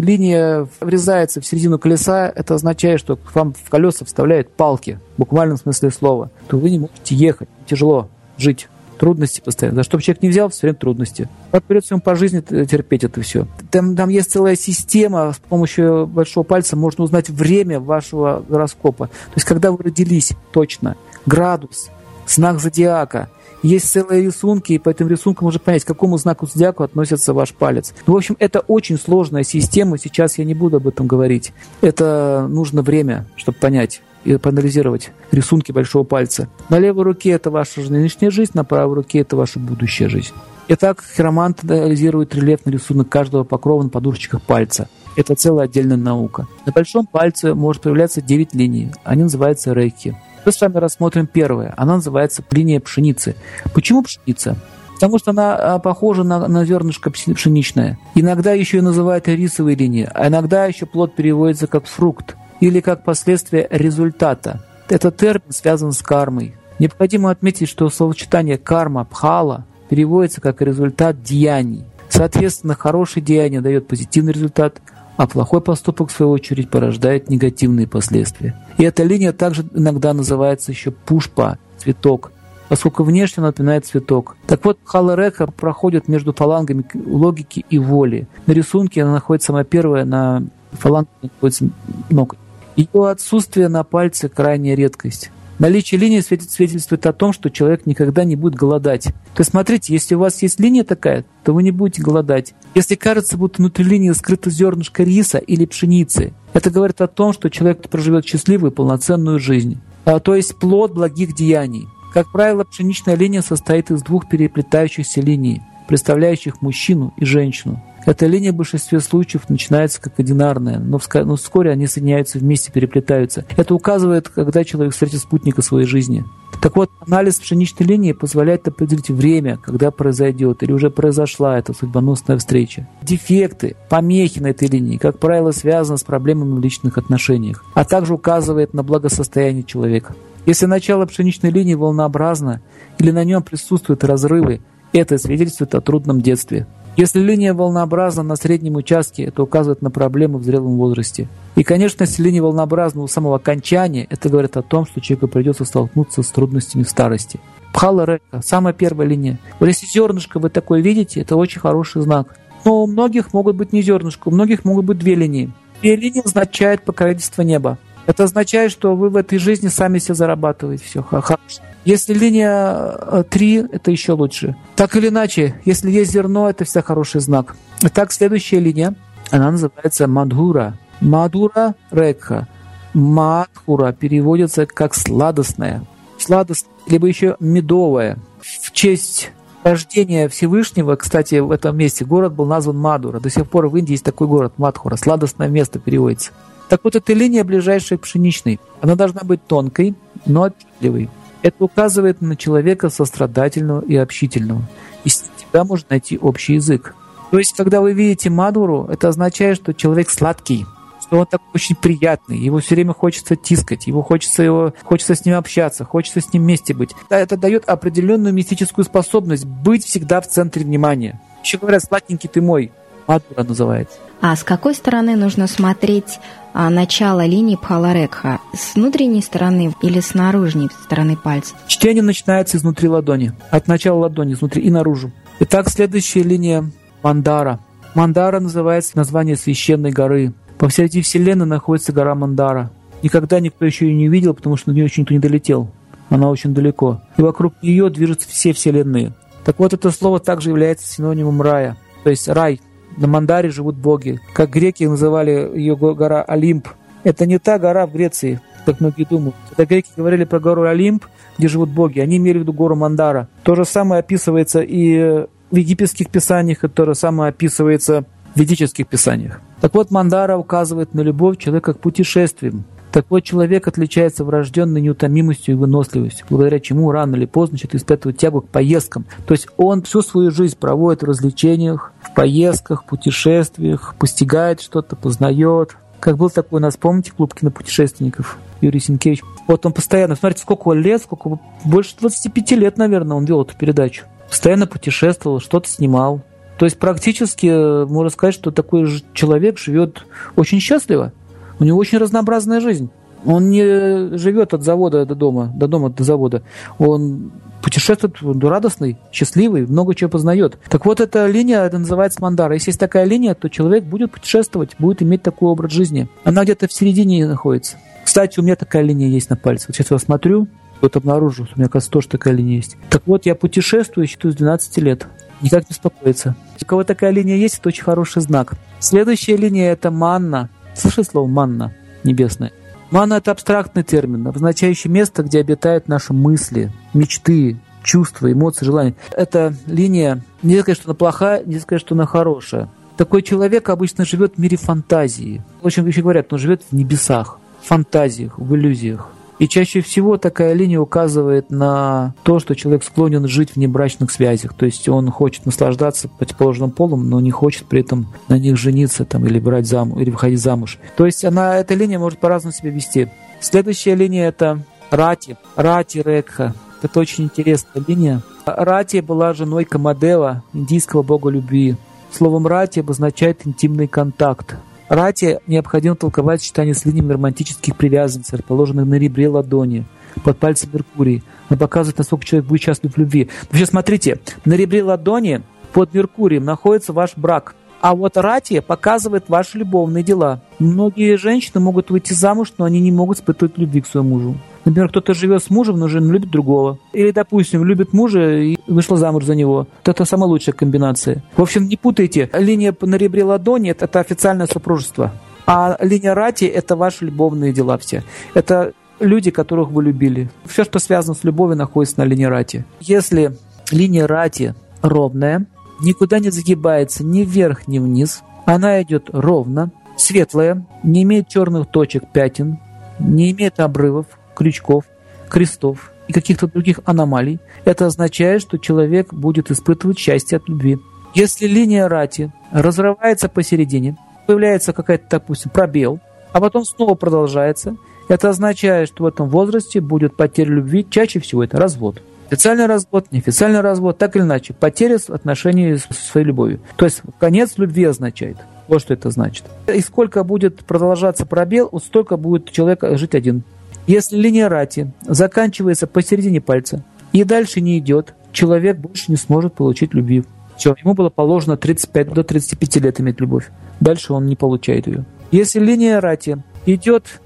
линия 0.00 0.66
врезается 0.80 1.40
в 1.40 1.46
середину 1.46 1.78
колеса, 1.78 2.28
это 2.34 2.56
означает, 2.56 2.98
что 2.98 3.16
вам 3.32 3.54
в 3.54 3.70
колеса 3.70 4.04
вставляют 4.04 4.50
палки, 4.50 4.98
в 5.14 5.20
буквальном 5.20 5.58
смысле 5.58 5.92
слова, 5.92 6.32
то 6.48 6.58
вы 6.58 6.70
не 6.70 6.80
можете 6.80 7.14
ехать, 7.14 7.48
тяжело 7.66 8.08
жить 8.36 8.68
трудности 8.98 9.40
постоянно. 9.40 9.76
За 9.76 9.82
что 9.84 10.00
человек 10.00 10.24
не 10.24 10.28
взял, 10.30 10.48
все 10.48 10.62
время 10.62 10.74
трудности. 10.74 11.28
Как 11.52 11.62
придется 11.62 11.94
ему 11.94 12.02
по 12.02 12.16
жизни 12.16 12.40
терпеть 12.40 13.04
это 13.04 13.20
все. 13.20 13.46
Там, 13.70 13.94
там 13.94 14.08
есть 14.08 14.32
целая 14.32 14.56
система, 14.56 15.32
с 15.34 15.38
помощью 15.38 16.08
большого 16.08 16.42
пальца 16.42 16.74
можно 16.74 17.04
узнать 17.04 17.30
время 17.30 17.78
вашего 17.78 18.44
гороскопа. 18.48 19.06
То 19.06 19.34
есть, 19.36 19.46
когда 19.46 19.70
вы 19.70 19.84
родились 19.84 20.32
точно, 20.50 20.96
градус, 21.26 21.90
знак 22.28 22.60
зодиака. 22.60 23.28
Есть 23.62 23.90
целые 23.90 24.22
рисунки, 24.22 24.72
и 24.72 24.78
по 24.78 24.90
этим 24.90 25.08
рисункам 25.08 25.46
можно 25.46 25.58
понять, 25.58 25.84
к 25.84 25.86
какому 25.88 26.16
знаку 26.16 26.46
зодиаку 26.46 26.84
относится 26.84 27.32
ваш 27.34 27.52
палец. 27.52 27.92
Ну, 28.06 28.14
в 28.14 28.16
общем, 28.16 28.36
это 28.38 28.60
очень 28.60 28.98
сложная 28.98 29.42
система, 29.42 29.98
сейчас 29.98 30.38
я 30.38 30.44
не 30.44 30.54
буду 30.54 30.76
об 30.76 30.86
этом 30.86 31.08
говорить. 31.08 31.52
Это 31.80 32.46
нужно 32.48 32.82
время, 32.82 33.26
чтобы 33.36 33.58
понять 33.58 34.00
и 34.24 34.36
проанализировать 34.36 35.10
рисунки 35.32 35.72
большого 35.72 36.04
пальца. 36.04 36.48
На 36.68 36.78
левой 36.78 37.04
руке 37.04 37.30
это 37.30 37.50
ваша 37.50 37.80
нынешняя 37.80 38.30
жизнь, 38.30 38.52
на 38.54 38.64
правой 38.64 38.94
руке 38.94 39.20
это 39.20 39.36
ваша 39.36 39.58
будущая 39.58 40.08
жизнь. 40.08 40.32
Итак, 40.68 41.02
хиромант 41.16 41.64
анализирует 41.64 42.34
рельефный 42.34 42.74
рисунок 42.74 43.08
каждого 43.08 43.42
покрова 43.42 43.82
на 43.82 43.88
подушечках 43.88 44.42
пальца. 44.42 44.88
Это 45.16 45.34
целая 45.34 45.64
отдельная 45.64 45.96
наука. 45.96 46.46
На 46.66 46.72
большом 46.72 47.06
пальце 47.06 47.54
может 47.54 47.82
появляться 47.82 48.20
9 48.20 48.54
линий. 48.54 48.92
Они 49.02 49.22
называются 49.22 49.72
рейки. 49.72 50.16
Мы 50.48 50.52
с 50.52 50.62
вами 50.62 50.78
рассмотрим 50.78 51.26
первое. 51.26 51.74
Она 51.76 51.96
называется 51.96 52.42
линия 52.50 52.80
пшеницы. 52.80 53.36
Почему 53.74 54.02
пшеница? 54.02 54.56
Потому 54.94 55.18
что 55.18 55.32
она 55.32 55.74
а, 55.74 55.78
похожа 55.78 56.24
на, 56.24 56.48
на 56.48 56.64
зернышко 56.64 57.10
пшеничное. 57.10 57.98
Иногда 58.14 58.54
еще 58.54 58.78
и 58.78 58.80
называют 58.80 59.28
рисовой 59.28 59.74
линией, 59.74 60.08
а 60.10 60.28
иногда 60.28 60.64
еще 60.64 60.86
плод 60.86 61.14
переводится 61.14 61.66
как 61.66 61.84
фрукт 61.84 62.34
или 62.60 62.80
как 62.80 63.04
последствие 63.04 63.68
результата. 63.70 64.64
Этот 64.88 65.18
термин 65.18 65.50
связан 65.50 65.92
с 65.92 66.00
кармой. 66.00 66.54
Необходимо 66.78 67.30
отметить, 67.30 67.68
что 67.68 67.90
словосочетание 67.90 68.56
карма, 68.56 69.04
пхала 69.04 69.66
переводится 69.90 70.40
как 70.40 70.62
результат 70.62 71.22
деяний. 71.22 71.84
Соответственно, 72.08 72.74
хорошее 72.74 73.22
деяние 73.22 73.60
дает 73.60 73.86
позитивный 73.86 74.32
результат, 74.32 74.80
а 75.18 75.26
плохой 75.26 75.60
поступок, 75.60 76.10
в 76.10 76.12
свою 76.12 76.30
очередь, 76.30 76.70
порождает 76.70 77.28
негативные 77.28 77.88
последствия. 77.88 78.54
И 78.78 78.84
эта 78.84 79.02
линия 79.02 79.32
также 79.32 79.66
иногда 79.74 80.14
называется 80.14 80.70
еще 80.70 80.92
пушпа, 80.92 81.58
цветок, 81.76 82.30
поскольку 82.68 83.02
внешне 83.02 83.42
напоминает 83.42 83.84
цветок. 83.84 84.36
Так 84.46 84.64
вот, 84.64 84.78
халарека 84.84 85.48
проходит 85.48 86.06
между 86.06 86.32
фалангами 86.32 86.84
логики 86.94 87.66
и 87.68 87.80
воли. 87.80 88.28
На 88.46 88.52
рисунке 88.52 89.02
она 89.02 89.14
находится 89.14 89.48
самая 89.48 89.64
первая, 89.64 90.04
на 90.04 90.44
фаланге 90.70 91.08
находится 91.20 91.68
ноготь. 92.10 92.38
Ее 92.76 93.08
отсутствие 93.08 93.66
на 93.66 93.82
пальце– 93.82 94.28
крайняя 94.30 94.76
редкость. 94.76 95.32
Наличие 95.58 95.98
линии 95.98 96.20
свидетельствует 96.20 97.04
о 97.06 97.12
том, 97.12 97.32
что 97.32 97.50
человек 97.50 97.84
никогда 97.84 98.22
не 98.22 98.36
будет 98.36 98.54
голодать. 98.54 99.04
То 99.34 99.40
есть 99.40 99.50
смотрите, 99.50 99.92
если 99.92 100.14
у 100.14 100.20
вас 100.20 100.40
есть 100.42 100.60
линия 100.60 100.84
такая, 100.84 101.24
то 101.42 101.52
вы 101.52 101.64
не 101.64 101.72
будете 101.72 102.00
голодать. 102.00 102.54
Если 102.76 102.94
кажется, 102.94 103.36
будто 103.36 103.60
внутри 103.60 103.84
линии 103.84 104.12
скрыто 104.12 104.50
зернышко 104.50 105.02
риса 105.02 105.38
или 105.38 105.66
пшеницы, 105.66 106.32
это 106.52 106.70
говорит 106.70 107.00
о 107.00 107.08
том, 107.08 107.32
что 107.32 107.50
человек 107.50 107.88
проживет 107.88 108.24
счастливую 108.24 108.70
полноценную 108.70 109.40
жизнь. 109.40 109.80
А, 110.04 110.20
то 110.20 110.36
есть 110.36 110.56
плод 110.56 110.92
благих 110.92 111.34
деяний. 111.34 111.88
Как 112.14 112.30
правило, 112.30 112.64
пшеничная 112.64 113.16
линия 113.16 113.42
состоит 113.42 113.90
из 113.90 114.02
двух 114.02 114.28
переплетающихся 114.28 115.20
линий, 115.20 115.60
представляющих 115.88 116.62
мужчину 116.62 117.12
и 117.16 117.24
женщину. 117.24 117.82
Эта 118.06 118.26
линия 118.26 118.52
в 118.52 118.56
большинстве 118.56 119.00
случаев 119.00 119.48
начинается 119.48 120.00
как 120.00 120.18
одинарная, 120.18 120.78
но, 120.78 120.98
вскоре 120.98 121.70
они 121.70 121.86
соединяются 121.86 122.38
вместе, 122.38 122.72
переплетаются. 122.72 123.44
Это 123.56 123.74
указывает, 123.74 124.28
когда 124.28 124.64
человек 124.64 124.92
встретит 124.94 125.20
спутника 125.20 125.62
своей 125.62 125.86
жизни. 125.86 126.24
Так 126.60 126.74
вот, 126.74 126.90
анализ 127.06 127.38
пшеничной 127.38 127.86
линии 127.86 128.12
позволяет 128.12 128.66
определить 128.66 129.10
время, 129.10 129.58
когда 129.58 129.90
произойдет 129.90 130.62
или 130.62 130.72
уже 130.72 130.90
произошла 130.90 131.58
эта 131.58 131.72
судьбоносная 131.72 132.38
встреча. 132.38 132.88
Дефекты, 133.02 133.76
помехи 133.88 134.40
на 134.40 134.48
этой 134.48 134.68
линии, 134.68 134.96
как 134.96 135.18
правило, 135.18 135.52
связаны 135.52 135.98
с 135.98 136.02
проблемами 136.02 136.58
в 136.58 136.60
личных 136.60 136.98
отношениях, 136.98 137.64
а 137.74 137.84
также 137.84 138.14
указывает 138.14 138.74
на 138.74 138.82
благосостояние 138.82 139.62
человека. 139.62 140.16
Если 140.46 140.66
начало 140.66 141.04
пшеничной 141.04 141.50
линии 141.50 141.74
волнообразно 141.74 142.62
или 142.98 143.10
на 143.10 143.22
нем 143.22 143.42
присутствуют 143.42 144.02
разрывы, 144.02 144.60
это 144.92 145.18
свидетельствует 145.18 145.74
о 145.74 145.80
трудном 145.80 146.20
детстве. 146.20 146.66
Если 146.96 147.20
линия 147.20 147.54
волнообразна 147.54 148.24
на 148.24 148.34
среднем 148.34 148.74
участке, 148.74 149.22
это 149.22 149.44
указывает 149.44 149.82
на 149.82 149.90
проблемы 149.90 150.40
в 150.40 150.42
зрелом 150.42 150.78
возрасте. 150.78 151.28
И, 151.54 151.62
конечно, 151.62 152.02
если 152.02 152.24
линия 152.24 152.42
волнообразна 152.42 153.02
у 153.02 153.06
самого 153.06 153.36
окончания, 153.36 154.04
это 154.10 154.28
говорит 154.28 154.56
о 154.56 154.62
том, 154.62 154.84
что 154.84 155.00
человеку 155.00 155.28
придется 155.28 155.64
столкнуться 155.64 156.24
с 156.24 156.28
трудностями 156.30 156.82
в 156.82 156.90
старости. 156.90 157.38
Пхала 157.72 158.04
река, 158.04 158.42
самая 158.42 158.72
первая 158.72 159.06
линия. 159.06 159.38
Вот 159.60 159.66
если 159.66 159.86
зернышко 159.86 160.40
вы 160.40 160.50
такое 160.50 160.80
видите, 160.80 161.20
это 161.20 161.36
очень 161.36 161.60
хороший 161.60 162.02
знак. 162.02 162.36
Но 162.64 162.82
у 162.82 162.88
многих 162.88 163.32
могут 163.32 163.54
быть 163.54 163.72
не 163.72 163.82
зернышко, 163.82 164.26
у 164.26 164.32
многих 164.32 164.64
могут 164.64 164.84
быть 164.84 164.98
две 164.98 165.14
линии. 165.14 165.52
Две 165.80 165.94
линии 165.94 166.26
означают 166.26 166.82
покровительство 166.82 167.42
неба. 167.42 167.78
Это 168.08 168.24
означает, 168.24 168.72
что 168.72 168.96
вы 168.96 169.10
в 169.10 169.16
этой 169.16 169.38
жизни 169.38 169.68
сами 169.68 169.98
себе 169.98 170.14
зарабатываете 170.14 170.82
все 170.82 171.02
хорошо. 171.02 171.36
Если 171.84 172.14
линия 172.14 173.22
3, 173.28 173.58
э, 173.58 173.68
это 173.70 173.90
еще 173.90 174.12
лучше. 174.12 174.56
Так 174.76 174.96
или 174.96 175.08
иначе, 175.08 175.60
если 175.66 175.90
есть 175.90 176.12
зерно, 176.12 176.48
это 176.48 176.64
всегда 176.64 176.80
хороший 176.80 177.20
знак. 177.20 177.54
Итак, 177.82 178.10
следующая 178.10 178.60
линия, 178.60 178.94
она 179.30 179.50
называется 179.50 180.06
Мадхура. 180.06 180.78
Мадхура 181.02 181.74
Рекха. 181.90 182.48
Мадхура 182.94 183.92
переводится 183.92 184.64
как 184.64 184.94
сладостная. 184.94 185.84
Сладостная, 186.16 186.72
либо 186.86 187.08
еще 187.08 187.36
медовая. 187.40 188.16
В 188.40 188.72
честь 188.72 189.32
рождения 189.64 190.30
Всевышнего, 190.30 190.96
кстати, 190.96 191.40
в 191.40 191.50
этом 191.50 191.76
месте 191.76 192.06
город 192.06 192.32
был 192.32 192.46
назван 192.46 192.78
Мадура. 192.78 193.20
До 193.20 193.28
сих 193.28 193.46
пор 193.50 193.68
в 193.68 193.76
Индии 193.76 193.92
есть 193.92 194.04
такой 194.04 194.28
город 194.28 194.54
Мадхура. 194.56 194.96
Сладостное 194.96 195.48
место 195.48 195.78
переводится. 195.78 196.32
Так 196.68 196.80
вот, 196.84 196.96
эта 196.96 197.12
линия 197.12 197.44
ближайшая 197.44 197.98
пшеничной. 197.98 198.60
Она 198.80 198.94
должна 198.94 199.22
быть 199.22 199.46
тонкой, 199.46 199.94
но 200.26 200.42
отчетливой. 200.42 201.08
Это 201.42 201.64
указывает 201.64 202.20
на 202.20 202.36
человека 202.36 202.90
сострадательного 202.90 203.82
и 203.82 203.96
общительного. 203.96 204.62
И 205.04 205.08
тебя 205.08 205.64
можно 205.64 205.86
найти 205.90 206.18
общий 206.18 206.54
язык. 206.54 206.94
То 207.30 207.38
есть, 207.38 207.54
когда 207.56 207.80
вы 207.80 207.92
видите 207.92 208.30
Мадуру, 208.30 208.86
это 208.90 209.08
означает, 209.08 209.56
что 209.56 209.72
человек 209.72 210.10
сладкий, 210.10 210.66
что 211.00 211.18
он 211.18 211.26
такой 211.26 211.46
очень 211.54 211.76
приятный, 211.76 212.38
его 212.38 212.58
все 212.58 212.74
время 212.74 212.92
хочется 212.92 213.36
тискать, 213.36 213.86
его 213.86 214.02
хочется, 214.02 214.42
его, 214.42 214.74
хочется 214.82 215.14
с 215.14 215.24
ним 215.24 215.36
общаться, 215.36 215.84
хочется 215.84 216.20
с 216.20 216.32
ним 216.32 216.42
вместе 216.42 216.74
быть. 216.74 216.90
Это 217.08 217.36
дает 217.36 217.68
определенную 217.68 218.34
мистическую 218.34 218.84
способность 218.84 219.44
быть 219.44 219.84
всегда 219.84 220.20
в 220.20 220.28
центре 220.28 220.64
внимания. 220.64 221.20
Еще 221.42 221.58
говорят, 221.58 221.84
сладенький 221.84 222.28
ты 222.28 222.40
мой, 222.40 222.72
Мадура 223.08 223.42
называется. 223.42 223.96
А 224.20 224.36
с 224.36 224.44
какой 224.44 224.74
стороны 224.74 225.16
нужно 225.16 225.46
смотреть 225.46 226.20
а, 226.52 226.68
начало 226.68 227.24
линии 227.24 227.56
Пхаларекха? 227.56 228.40
С 228.52 228.74
внутренней 228.74 229.22
стороны 229.22 229.74
или 229.80 230.00
с 230.00 230.12
наружной 230.12 230.68
стороны 230.84 231.16
пальца? 231.16 231.54
Чтение 231.66 232.02
начинается 232.02 232.58
изнутри 232.58 232.88
ладони, 232.88 233.32
от 233.50 233.66
начала 233.66 234.00
ладони, 234.00 234.34
изнутри 234.34 234.62
и 234.62 234.70
наружу. 234.70 235.10
Итак, 235.40 235.70
следующая 235.70 236.22
линия 236.22 236.70
Мандара. 237.02 237.60
Мандара 237.94 238.40
называется 238.40 238.96
название 238.96 239.36
священной 239.36 239.90
горы. 239.90 240.34
По 240.58 240.68
всей 240.68 240.88
вселенной 240.88 241.46
находится 241.46 241.92
гора 241.92 242.14
Мандара. 242.14 242.70
Никогда 243.02 243.40
никто 243.40 243.64
еще 243.64 243.86
ее 243.86 243.94
не 243.94 244.08
видел, 244.08 244.34
потому 244.34 244.58
что 244.58 244.70
на 244.70 244.74
нее 244.74 244.84
еще 244.84 245.00
никто 245.00 245.14
не 245.14 245.20
долетел. 245.20 245.70
Она 246.10 246.28
очень 246.28 246.52
далеко. 246.52 247.00
И 247.16 247.22
вокруг 247.22 247.54
нее 247.62 247.88
движутся 247.88 248.28
все 248.28 248.52
вселенные. 248.52 249.12
Так 249.44 249.58
вот, 249.60 249.72
это 249.72 249.90
слово 249.92 250.20
также 250.20 250.50
является 250.50 250.86
синонимом 250.86 251.40
рая. 251.40 251.76
То 252.04 252.10
есть 252.10 252.28
рай 252.28 252.60
на 252.98 253.06
Мандаре 253.06 253.50
живут 253.50 253.76
боги. 253.76 254.20
Как 254.34 254.50
греки 254.50 254.84
называли 254.84 255.50
ее 255.54 255.76
гора 255.76 256.22
Олимп. 256.22 256.68
Это 257.04 257.26
не 257.26 257.38
та 257.38 257.58
гора 257.58 257.86
в 257.86 257.92
Греции, 257.92 258.40
как 258.66 258.80
многие 258.80 259.04
думают. 259.04 259.36
Когда 259.48 259.64
греки 259.64 259.90
говорили 259.96 260.24
про 260.24 260.40
гору 260.40 260.64
Олимп, 260.64 261.06
где 261.38 261.48
живут 261.48 261.70
боги, 261.70 262.00
они 262.00 262.16
имели 262.16 262.38
в 262.38 262.40
виду 262.42 262.52
гору 262.52 262.74
Мандара. 262.74 263.28
То 263.44 263.54
же 263.54 263.64
самое 263.64 264.00
описывается 264.00 264.60
и 264.60 265.26
в 265.50 265.56
египетских 265.56 266.10
писаниях, 266.10 266.64
и 266.64 266.68
то 266.68 266.84
же 266.84 266.94
самое 266.94 267.30
описывается 267.30 268.04
в 268.34 268.38
ведических 268.38 268.86
писаниях. 268.86 269.40
Так 269.60 269.74
вот, 269.74 269.90
Мандара 269.90 270.36
указывает 270.36 270.92
на 270.92 271.00
любовь 271.00 271.38
человека 271.38 271.74
к 271.74 271.78
путешествиям. 271.78 272.64
Такой 272.92 273.20
человек 273.20 273.68
отличается 273.68 274.24
врожденной 274.24 274.80
неутомимостью 274.80 275.54
и 275.54 275.58
выносливостью, 275.58 276.26
благодаря 276.30 276.58
чему 276.58 276.90
рано 276.90 277.16
или 277.16 277.26
поздно 277.26 277.54
начинает 277.54 277.74
испытывать 277.74 278.16
тягу 278.16 278.40
к 278.40 278.48
поездкам. 278.48 279.04
То 279.26 279.32
есть 279.32 279.48
он 279.56 279.82
всю 279.82 280.02
свою 280.02 280.30
жизнь 280.30 280.56
проводит 280.58 281.02
в 281.02 281.06
развлечениях, 281.06 281.92
в 282.00 282.14
поездках, 282.14 282.84
путешествиях, 282.84 283.94
постигает 283.98 284.60
что-то, 284.60 284.96
познает. 284.96 285.76
Как 286.00 286.16
был 286.16 286.30
такой 286.30 286.60
у 286.60 286.62
нас, 286.62 286.76
помните, 286.76 287.12
клуб 287.14 287.34
кинопутешественников 287.34 288.38
Юрий 288.60 288.80
Синкевич? 288.80 289.22
Вот 289.46 289.66
он 289.66 289.72
постоянно, 289.72 290.14
смотрите, 290.14 290.42
сколько 290.42 290.72
лет, 290.72 291.02
сколько, 291.02 291.38
больше 291.64 291.94
25 292.00 292.52
лет, 292.52 292.78
наверное, 292.78 293.16
он 293.16 293.24
вел 293.24 293.42
эту 293.42 293.56
передачу. 293.56 294.04
Постоянно 294.28 294.66
путешествовал, 294.66 295.40
что-то 295.40 295.68
снимал. 295.68 296.22
То 296.58 296.64
есть 296.64 296.78
практически 296.78 297.46
э, 297.46 297.86
можно 297.86 298.10
сказать, 298.10 298.34
что 298.34 298.50
такой 298.50 298.88
человек 299.12 299.58
живет 299.58 300.04
очень 300.36 300.60
счастливо. 300.60 301.12
У 301.58 301.64
него 301.64 301.78
очень 301.78 301.98
разнообразная 301.98 302.60
жизнь. 302.60 302.90
Он 303.24 303.50
не 303.50 304.16
живет 304.16 304.54
от 304.54 304.62
завода 304.62 305.04
до 305.04 305.14
дома, 305.14 305.52
до 305.54 305.66
дома 305.66 305.90
до 305.90 306.04
завода. 306.04 306.42
Он 306.78 307.32
путешествует 307.62 308.14
радостный, 308.42 308.98
счастливый, 309.12 309.66
много 309.66 309.94
чего 309.94 310.08
познает. 310.08 310.58
Так 310.68 310.86
вот, 310.86 311.00
эта 311.00 311.26
линия 311.26 311.64
это 311.64 311.78
называется 311.78 312.22
мандара. 312.22 312.54
Если 312.54 312.70
есть 312.70 312.80
такая 312.80 313.04
линия, 313.04 313.34
то 313.34 313.48
человек 313.48 313.84
будет 313.84 314.12
путешествовать, 314.12 314.76
будет 314.78 315.02
иметь 315.02 315.22
такой 315.22 315.50
образ 315.50 315.72
жизни. 315.72 316.08
Она 316.24 316.44
где-то 316.44 316.68
в 316.68 316.72
середине 316.72 317.26
находится. 317.26 317.76
Кстати, 318.04 318.38
у 318.38 318.42
меня 318.42 318.56
такая 318.56 318.82
линия 318.82 319.08
есть 319.08 319.30
на 319.30 319.36
пальце. 319.36 319.66
Вот 319.68 319.76
сейчас 319.76 319.90
я 319.90 319.98
смотрю, 319.98 320.46
вот 320.80 320.96
обнаружил, 320.96 321.46
что 321.46 321.56
у 321.56 321.58
меня, 321.60 321.68
кажется, 321.68 321.90
тоже 321.90 322.08
такая 322.08 322.34
линия 322.34 322.56
есть. 322.56 322.76
Так 322.88 323.02
вот, 323.06 323.26
я 323.26 323.34
путешествую, 323.34 324.06
считаю, 324.06 324.32
с 324.32 324.36
12 324.36 324.78
лет. 324.78 325.06
Никак 325.40 325.62
не 325.62 325.70
успокоиться. 325.70 326.34
У 326.60 326.64
кого 326.64 326.84
такая 326.84 327.10
линия 327.10 327.36
есть, 327.36 327.58
это 327.58 327.68
очень 327.68 327.84
хороший 327.84 328.22
знак. 328.22 328.54
Следующая 328.78 329.36
линия– 329.36 329.72
это 329.72 329.90
манна. 329.90 330.50
Слышали 330.78 331.04
слово 331.04 331.26
«манна» 331.26 331.72
небесная? 332.04 332.52
Манна– 332.90 333.14
это 333.18 333.32
абстрактный 333.32 333.82
термин, 333.82 334.26
обозначающий 334.26 334.88
место, 334.88 335.22
где 335.22 335.40
обитают 335.40 335.88
наши 335.88 336.12
мысли, 336.12 336.72
мечты, 336.94 337.58
чувства, 337.82 338.32
эмоции, 338.32 338.64
желания. 338.64 338.94
Эта 339.10 339.54
линия, 339.66 340.22
не 340.42 340.60
сказать, 340.60 340.78
что 340.78 340.90
она 340.90 340.94
плохая, 340.94 341.42
не 341.44 341.58
сказать, 341.58 341.82
что 341.82 341.94
она 341.94 342.06
хорошая. 342.06 342.70
Такой 342.96 343.22
человек 343.22 343.68
обычно 343.68 344.04
живет 344.04 344.34
в 344.36 344.38
мире 344.38 344.56
фантазии. 344.56 345.42
Очень 345.62 345.86
еще 345.86 346.02
говорят, 346.02 346.32
он 346.32 346.38
живет 346.38 346.62
в 346.70 346.74
небесах, 346.74 347.38
в 347.60 347.66
фантазиях, 347.66 348.38
в 348.38 348.54
иллюзиях. 348.54 349.08
И 349.38 349.46
чаще 349.46 349.80
всего 349.82 350.16
такая 350.16 350.52
линия 350.52 350.80
указывает 350.80 351.50
на 351.50 352.14
то, 352.24 352.40
что 352.40 352.56
человек 352.56 352.82
склонен 352.82 353.28
жить 353.28 353.52
в 353.52 353.56
небрачных 353.56 354.10
связях. 354.10 354.52
То 354.54 354.66
есть 354.66 354.88
он 354.88 355.10
хочет 355.10 355.46
наслаждаться 355.46 356.08
противоположным 356.08 356.72
полом, 356.72 357.08
но 357.08 357.20
не 357.20 357.30
хочет 357.30 357.66
при 357.66 357.80
этом 357.82 358.08
на 358.26 358.38
них 358.38 358.56
жениться 358.56 359.04
там, 359.04 359.26
или 359.26 359.38
брать 359.38 359.66
замуж, 359.66 360.00
или 360.00 360.10
выходить 360.10 360.40
замуж. 360.40 360.78
То 360.96 361.06
есть 361.06 361.24
она, 361.24 361.56
эта 361.56 361.74
линия 361.74 361.98
может 361.98 362.18
по-разному 362.18 362.52
себя 362.52 362.70
вести. 362.70 363.08
Следующая 363.40 363.94
линия– 363.94 364.28
это 364.28 364.64
Рати. 364.90 365.36
Рати 365.54 365.98
Рекха. 365.98 366.54
Это 366.82 366.98
очень 367.00 367.24
интересная 367.24 367.82
линия. 367.86 368.22
Рати 368.46 369.00
была 369.00 369.34
женой 369.34 369.64
Камадева, 369.64 370.42
индийского 370.52 371.02
бога 371.02 371.30
любви. 371.30 371.76
Словом 372.10 372.46
«рати» 372.46 372.80
обозначает 372.80 373.46
интимный 373.46 373.86
контакт. 373.86 374.56
Рати 374.88 375.38
необходимо 375.46 375.96
толковать 375.96 376.40
сочетание 376.40 376.74
с 376.74 376.84
линиями 376.86 377.12
романтических 377.12 377.76
привязанностей, 377.76 378.36
расположенных 378.36 378.86
на 378.86 378.94
ребре 378.94 379.28
ладони, 379.28 379.84
под 380.24 380.38
пальцем 380.38 380.70
Меркурий. 380.72 381.22
Она 381.48 381.58
показывает, 381.58 381.98
насколько 381.98 382.24
человек 382.24 382.48
будет 382.48 382.62
счастлив 382.62 382.94
в 382.94 382.98
любви. 382.98 383.28
Вообще, 383.50 383.66
смотрите, 383.66 384.20
на 384.44 384.54
ребре 384.54 384.82
ладони 384.82 385.42
под 385.72 385.92
Меркурием 385.92 386.44
находится 386.44 386.92
ваш 386.92 387.12
брак. 387.16 387.54
А 387.80 387.94
вот 387.94 388.16
Рати 388.16 388.60
показывает 388.60 389.28
ваши 389.28 389.58
любовные 389.58 390.02
дела. 390.02 390.42
Многие 390.58 391.16
женщины 391.16 391.60
могут 391.60 391.90
выйти 391.90 392.12
замуж, 392.12 392.52
но 392.58 392.64
они 392.64 392.80
не 392.80 392.90
могут 392.90 393.18
испытывать 393.18 393.56
любви 393.56 393.82
к 393.82 393.86
своему 393.86 394.08
мужу. 394.08 394.36
Например, 394.68 394.90
кто-то 394.90 395.14
живет 395.14 395.42
с 395.42 395.48
мужем, 395.48 395.78
но 395.78 395.88
жена 395.88 396.12
любит 396.12 396.30
другого. 396.30 396.78
Или, 396.92 397.10
допустим, 397.10 397.64
любит 397.64 397.94
мужа 397.94 398.36
и 398.36 398.58
вышла 398.66 398.98
замуж 398.98 399.24
за 399.24 399.34
него. 399.34 399.66
Вот 399.84 399.88
это 399.88 400.04
самая 400.04 400.28
лучшая 400.28 400.54
комбинация. 400.54 401.24
В 401.34 401.40
общем, 401.40 401.66
не 401.66 401.76
путайте. 401.76 402.28
Линия 402.34 402.76
на 402.78 402.96
ребре 402.96 403.24
ладони– 403.24 403.70
это 403.78 403.98
официальное 403.98 404.46
супружество. 404.46 405.12
А 405.46 405.78
линия 405.80 406.14
рати– 406.14 406.44
это 406.44 406.76
ваши 406.76 407.06
любовные 407.06 407.54
дела 407.54 407.78
все. 407.78 408.04
Это 408.34 408.74
люди, 409.00 409.30
которых 409.30 409.70
вы 409.70 409.84
любили. 409.84 410.28
Все, 410.44 410.64
что 410.64 410.78
связано 410.80 411.14
с 411.14 411.24
любовью, 411.24 411.56
находится 411.56 412.00
на 412.00 412.04
линии 412.04 412.26
рати. 412.26 412.66
Если 412.80 413.34
линия 413.70 414.06
рати 414.06 414.54
ровная, 414.82 415.46
никуда 415.80 416.18
не 416.18 416.28
загибается 416.28 417.04
ни 417.04 417.22
вверх, 417.22 417.68
ни 417.68 417.78
вниз, 417.78 418.22
она 418.44 418.82
идет 418.82 419.08
ровно, 419.12 419.70
светлая, 419.96 420.66
не 420.82 421.04
имеет 421.04 421.28
черных 421.28 421.70
точек, 421.70 422.04
пятен, 422.12 422.58
не 422.98 423.30
имеет 423.30 423.60
обрывов, 423.60 424.06
крючков, 424.38 424.84
крестов 425.28 425.92
и 426.06 426.12
каких-то 426.12 426.46
других 426.46 426.78
аномалий, 426.84 427.40
это 427.64 427.86
означает, 427.86 428.40
что 428.40 428.56
человек 428.56 429.12
будет 429.12 429.50
испытывать 429.50 429.98
счастье 429.98 430.36
от 430.36 430.48
любви. 430.48 430.78
Если 431.14 431.48
линия 431.48 431.88
рати 431.88 432.30
разрывается 432.52 433.28
посередине, 433.28 433.96
появляется 434.28 434.72
какая-то, 434.72 435.06
допустим, 435.10 435.50
пробел, 435.50 435.98
а 436.32 436.40
потом 436.40 436.64
снова 436.64 436.94
продолжается, 436.94 437.76
это 438.08 438.30
означает, 438.30 438.88
что 438.88 439.04
в 439.04 439.06
этом 439.08 439.28
возрасте 439.28 439.80
будет 439.80 440.16
потеря 440.16 440.50
любви, 440.50 440.86
чаще 440.88 441.18
всего 441.18 441.42
это 441.42 441.58
развод. 441.58 442.00
Официальный 442.30 442.66
развод, 442.66 443.10
неофициальный 443.10 443.60
развод, 443.60 443.98
так 443.98 444.14
или 444.14 444.22
иначе, 444.22 444.54
потеря 444.54 444.98
отношений 445.08 445.76
с 445.76 445.86
своей 446.10 446.26
любовью. 446.26 446.60
То 446.76 446.84
есть 446.84 447.02
конец 447.18 447.54
любви 447.56 447.84
означает. 447.84 448.36
Вот 448.68 448.82
что 448.82 448.94
это 448.94 449.10
значит. 449.10 449.44
И 449.66 449.80
сколько 449.80 450.22
будет 450.24 450.58
продолжаться 450.64 451.26
пробел, 451.26 451.70
вот 451.72 451.82
столько 451.82 452.16
будет 452.16 452.52
человек 452.52 452.84
жить 452.98 453.14
один. 453.14 453.42
Если 453.88 454.18
линия 454.18 454.50
рати 454.50 454.92
заканчивается 455.00 455.86
посередине 455.86 456.42
пальца 456.42 456.84
и 457.14 457.24
дальше 457.24 457.62
не 457.62 457.78
идет, 457.78 458.14
человек 458.32 458.76
больше 458.76 459.06
не 459.08 459.16
сможет 459.16 459.54
получить 459.54 459.94
любви. 459.94 460.24
Все, 460.58 460.76
ему 460.84 460.92
было 460.92 461.08
положено 461.08 461.56
35 461.56 462.12
до 462.12 462.22
35 462.22 462.76
лет 462.76 463.00
иметь 463.00 463.18
любовь. 463.18 463.48
Дальше 463.80 464.12
он 464.12 464.26
не 464.26 464.36
получает 464.36 464.86
ее. 464.86 465.06
Если 465.30 465.58
линия 465.58 466.02
рати 466.02 466.36
идет 466.66 467.22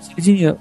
посередине, 0.00 0.56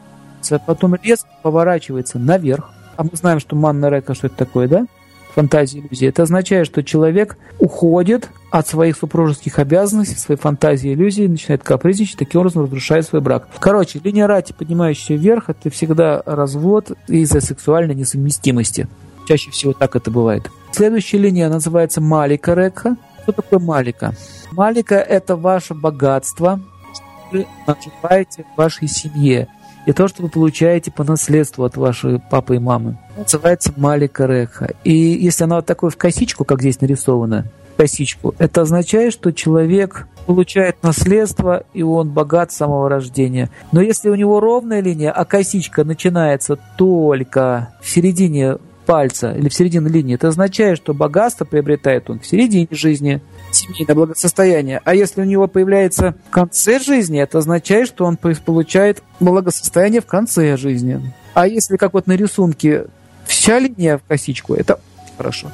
потом 0.66 0.96
резко 1.02 1.30
поворачивается 1.42 2.20
наверх, 2.20 2.72
а 2.98 3.04
мы 3.04 3.12
знаем, 3.14 3.40
что 3.40 3.56
манна 3.56 3.90
река, 3.90 4.14
что 4.14 4.28
это 4.28 4.36
такое, 4.36 4.68
да? 4.68 4.88
Фантазии 5.36 5.82
иллюзии. 5.82 6.08
Это 6.08 6.24
означает, 6.24 6.66
что 6.66 6.82
человек 6.82 7.38
уходит 7.60 8.30
от 8.52 8.68
своих 8.68 8.98
супружеских 8.98 9.60
обязанностей, 9.60 10.16
своей 10.16 10.40
фантазии 10.40 10.94
иллюзии, 10.94 11.28
начинает 11.28 11.62
капризничать, 11.62 12.18
таким 12.18 12.40
образом 12.40 12.64
разрушает 12.64 13.06
свой 13.06 13.22
брак. 13.22 13.48
Короче, 13.60 14.00
линия 14.04 14.28
рати, 14.28 14.54
поднимающаяся 14.58 15.16
вверх, 15.16 15.50
это 15.50 15.70
всегда 15.70 16.24
развод 16.26 16.92
из-за 17.08 17.42
сексуальной 17.42 17.96
несовместимости. 17.96 18.88
Чаще 19.28 19.52
всего 19.52 19.74
так 19.74 19.96
это 19.96 20.10
бывает. 20.10 20.50
Следующая 20.72 21.18
линия 21.18 21.50
называется 21.50 22.00
Малика 22.00 22.54
Рекха. 22.54 22.96
Что 23.24 23.34
такое 23.34 23.60
Малика? 23.60 24.14
Малика– 24.52 24.96
это 24.96 25.36
ваше 25.36 25.74
богатство, 25.74 26.62
что 26.94 27.04
вы 27.32 27.48
наживаете 27.68 28.46
в 28.54 28.58
вашей 28.58 28.88
семье 28.88 29.48
и 29.86 29.94
то, 29.94 30.08
что 30.08 30.24
вы 30.24 30.30
получаете 30.30 30.92
по 30.92 31.04
наследству 31.04 31.64
от 31.64 31.78
вашей 31.78 32.20
папы 32.20 32.56
и 32.56 32.60
мамы. 32.60 32.98
Называется 33.18 33.72
Малика 33.78 34.26
Реха. 34.26 34.74
И 34.84 34.94
если 34.94 35.44
она 35.44 35.58
вот 35.58 35.66
такой 35.66 35.90
в 35.90 35.98
косичку, 35.98 36.44
как 36.44 36.62
здесь 36.62 36.82
нарисовано, 36.82 37.46
косичку, 37.78 38.34
это 38.40 38.62
означает, 38.62 39.14
что 39.14 39.32
человек 39.32 40.08
получает 40.26 40.82
наследство, 40.82 41.64
и 41.74 41.84
он 41.84 42.10
богат 42.10 42.52
с 42.52 42.56
самого 42.56 42.90
рождения. 42.90 43.50
Но 43.72 43.82
если 43.82 44.10
у 44.10 44.16
него 44.16 44.40
ровная 44.40 44.80
линия, 44.80 45.12
а 45.12 45.24
косичка 45.26 45.84
начинается 45.84 46.58
только 46.78 47.74
в 47.82 47.90
середине 47.90 48.58
пальца 48.86 49.34
или 49.34 49.50
в 49.50 49.54
середине 49.54 49.90
линии, 49.90 50.16
это 50.16 50.30
означает, 50.30 50.78
что 50.78 50.94
богатство 50.94 51.46
приобретает 51.46 52.10
он 52.10 52.20
в 52.20 52.26
середине 52.26 52.68
жизни, 52.72 53.22
семейное 53.52 53.96
благосостояние. 53.96 54.82
А 54.86 54.96
если 54.96 55.22
у 55.22 55.26
него 55.26 55.48
появляется 55.48 56.16
в 56.28 56.30
конце 56.30 56.80
жизни, 56.80 57.20
это 57.20 57.40
означает, 57.40 57.88
что 57.88 58.06
он 58.06 58.18
получает 58.18 59.04
благосостояние 59.20 60.02
в 60.02 60.06
конце 60.06 60.58
жизни. 60.58 61.14
А 61.34 61.48
если, 61.48 61.78
как 61.78 61.94
вот 61.94 62.08
на 62.08 62.14
рисунке, 62.14 62.86
вся 63.26 63.60
линия 63.60 63.98
в 63.98 64.04
косичку, 64.04 64.54
это 64.54 64.80
хорошо. 65.18 65.52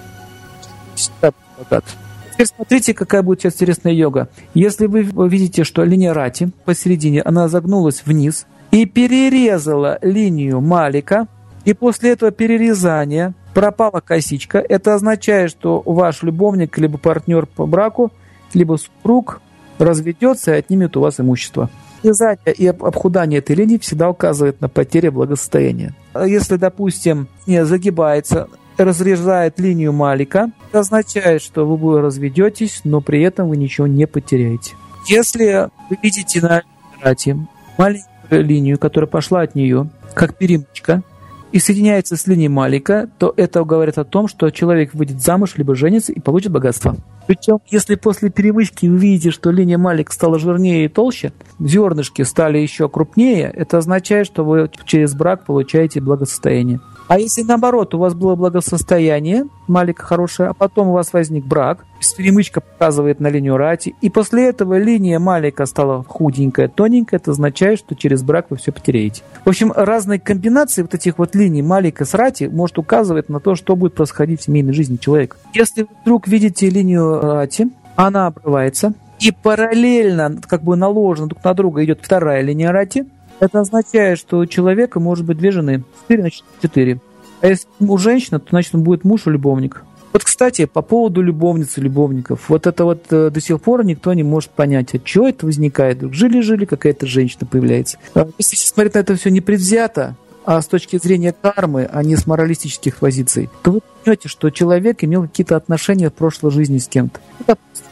богат. 1.58 1.86
Теперь 2.34 2.48
смотрите, 2.48 2.94
какая 2.94 3.22
будет 3.22 3.42
сейчас 3.42 3.56
интересная 3.56 3.94
йога. 3.94 4.30
Если 4.54 4.88
вы 4.88 5.04
видите, 5.28 5.64
что 5.64 5.84
линия 5.84 6.14
рати 6.14 6.52
посередине, 6.66 7.22
она 7.22 7.48
загнулась 7.48 8.04
вниз 8.06 8.46
и 8.72 8.86
перерезала 8.86 10.00
линию 10.02 10.62
малика, 10.62 11.28
и 11.66 11.74
после 11.74 12.12
этого 12.12 12.32
перерезания 12.32 13.34
пропала 13.54 14.00
косичка, 14.00 14.60
это 14.60 14.96
означает, 14.96 15.52
что 15.52 15.82
ваш 15.86 16.24
любовник, 16.24 16.78
либо 16.78 16.98
партнер 16.98 17.46
по 17.46 17.66
браку, 17.66 18.12
либо 18.54 18.78
супруг 18.78 19.42
разведется 19.78 20.54
и 20.54 20.60
отнимет 20.60 20.98
у 20.98 21.02
вас 21.02 21.20
имущество. 21.20 21.70
Вязание 22.04 22.54
и 22.58 22.66
обхудание 22.68 23.40
этой 23.40 23.56
линии 23.56 23.78
всегда 23.78 24.10
указывает 24.10 24.60
на 24.60 24.70
потерю 24.70 25.12
благосостояния. 25.12 25.94
Если, 26.16 26.56
допустим, 26.56 27.28
не 27.46 27.64
загибается, 27.64 28.48
разрезает 28.78 29.60
линию 29.60 29.94
малика, 29.94 30.52
это 30.70 30.80
означает, 30.80 31.44
что 31.44 31.68
вы 31.68 32.02
разведетесь, 32.02 32.82
но 32.84 33.02
при 33.02 33.22
этом 33.22 33.50
вы 33.50 33.58
ничего 33.58 33.86
не 33.86 34.08
потеряете. 34.08 34.74
Если 35.08 35.70
вы 35.90 35.98
видите 36.02 36.42
на 36.42 36.64
рате 37.02 37.38
маленькую 37.78 38.46
линию, 38.46 38.80
которая 38.80 39.08
пошла 39.08 39.42
от 39.42 39.54
нее, 39.54 39.90
как 40.16 40.36
перемычка, 40.36 41.04
и 41.52 41.60
соединяется 41.60 42.16
с 42.16 42.28
линией 42.28 42.50
Малика, 42.50 43.10
то 43.18 43.34
это 43.36 43.64
говорит 43.64 43.98
о 43.98 44.04
том, 44.04 44.28
что 44.28 44.50
человек 44.50 44.94
выйдет 44.94 45.22
замуж, 45.22 45.54
либо 45.58 45.76
женится 45.76 46.12
и 46.12 46.20
получит 46.20 46.52
богатство. 46.52 46.96
Причем, 47.28 47.60
если 47.70 47.96
после 47.96 48.30
перемычки 48.30 48.88
вы 48.88 48.98
видите, 48.98 49.32
что 49.32 49.52
линия 49.52 49.78
Малик 49.78 50.12
стала 50.12 50.40
жирнее 50.40 50.86
и 50.86 50.90
толще, 50.90 51.34
зернышки 51.60 52.24
стали 52.24 52.58
еще 52.58 52.90
крупнее, 52.90 53.52
это 53.54 53.78
означает, 53.78 54.28
что 54.28 54.44
вы 54.44 54.70
через 54.86 55.14
брак 55.14 55.46
получаете 55.46 56.02
благосостояние. 56.02 56.80
А 57.12 57.20
если 57.20 57.42
наоборот, 57.42 57.94
у 57.94 57.98
вас 57.98 58.14
было 58.14 58.36
благосостояние, 58.36 59.44
Малика 59.68 60.02
хорошая, 60.02 60.48
а 60.48 60.54
потом 60.54 60.88
у 60.88 60.94
вас 60.94 61.12
возник 61.12 61.44
брак, 61.44 61.86
перемычка 62.16 62.62
показывает 62.62 63.20
на 63.20 63.28
линию 63.28 63.58
рати, 63.58 63.96
и 64.00 64.10
после 64.10 64.48
этого 64.48 64.78
линия 64.78 65.20
Малика 65.20 65.66
стала 65.66 66.06
худенькая, 66.06 66.70
тоненькая, 66.70 67.20
это 67.20 67.32
означает, 67.32 67.80
что 67.80 67.96
через 67.96 68.24
брак 68.24 68.46
вы 68.50 68.56
все 68.56 68.72
потеряете. 68.72 69.24
В 69.44 69.50
общем, 69.50 69.74
разные 69.76 70.22
комбинации 70.22 70.84
вот 70.84 70.94
этих 70.94 71.18
вот 71.18 71.36
линий 71.36 71.62
Малика 71.62 72.06
с 72.06 72.14
рати 72.14 72.46
может 72.46 72.78
указывать 72.78 73.28
на 73.28 73.42
то, 73.42 73.56
что 73.56 73.76
будет 73.76 73.94
происходить 73.94 74.40
в 74.40 74.46
семейной 74.46 74.72
жизни 74.72 74.96
человека. 74.96 75.36
Если 75.54 75.88
вдруг 76.04 76.30
видите 76.30 76.70
линию 76.70 77.20
рати, 77.20 77.72
она 77.98 78.28
обрывается, 78.28 78.94
и 79.20 79.32
параллельно, 79.32 80.38
как 80.48 80.64
бы 80.64 80.78
наложена 80.78 81.28
друг 81.28 81.44
на 81.44 81.54
друга 81.54 81.84
идет 81.84 82.00
вторая 82.02 82.42
линия 82.42 82.72
рати, 82.72 83.06
это 83.42 83.60
означает, 83.60 84.20
что 84.20 84.38
у 84.38 84.46
человека 84.46 85.00
может 85.00 85.26
быть 85.26 85.38
две 85.38 85.52
жены. 85.52 85.84
Четыре, 86.04 86.22
значит, 86.22 86.44
четыре. 86.62 87.02
А 87.42 87.48
если 87.48 87.68
у 87.80 87.98
женщины, 87.98 88.40
то 88.40 88.46
значит 88.52 88.76
он 88.76 88.84
будет 88.84 89.04
муж 89.04 89.26
и 89.26 89.32
любовник. 89.32 89.84
Вот, 90.14 90.24
кстати, 90.24 90.66
по 90.66 90.82
поводу 90.82 91.22
любовниц 91.22 91.78
и 91.78 91.82
любовников. 91.82 92.50
Вот 92.50 92.68
это 92.68 92.84
вот 92.84 93.06
э, 93.12 93.30
до 93.30 93.42
сих 93.42 93.60
пор 93.62 93.84
никто 93.84 94.14
не 94.14 94.24
может 94.24 94.52
понять, 94.52 94.94
от 94.94 95.06
чего 95.06 95.28
это 95.28 95.46
возникает. 95.46 96.02
Жили-жили, 96.14 96.66
какая-то 96.66 97.08
женщина 97.08 97.48
появляется. 97.48 97.98
А 98.14 98.28
если 98.38 98.56
смотреть 98.58 98.94
на 98.94 99.00
это 99.00 99.16
все 99.16 99.32
непредвзято, 99.32 100.16
а 100.46 100.62
с 100.62 100.68
точки 100.68 100.98
зрения 100.98 101.34
кармы, 101.34 101.90
а 101.92 102.04
не 102.04 102.16
с 102.18 102.28
моралистических 102.28 102.98
позиций, 102.98 103.50
то 103.64 103.72
вы 103.72 103.80
поймете, 104.04 104.28
что 104.28 104.50
человек 104.50 105.04
имел 105.04 105.24
какие-то 105.24 105.56
отношения 105.56 106.10
в 106.10 106.14
прошлой 106.14 106.52
жизни 106.52 106.78
с 106.78 106.88
кем-то. 106.88 107.20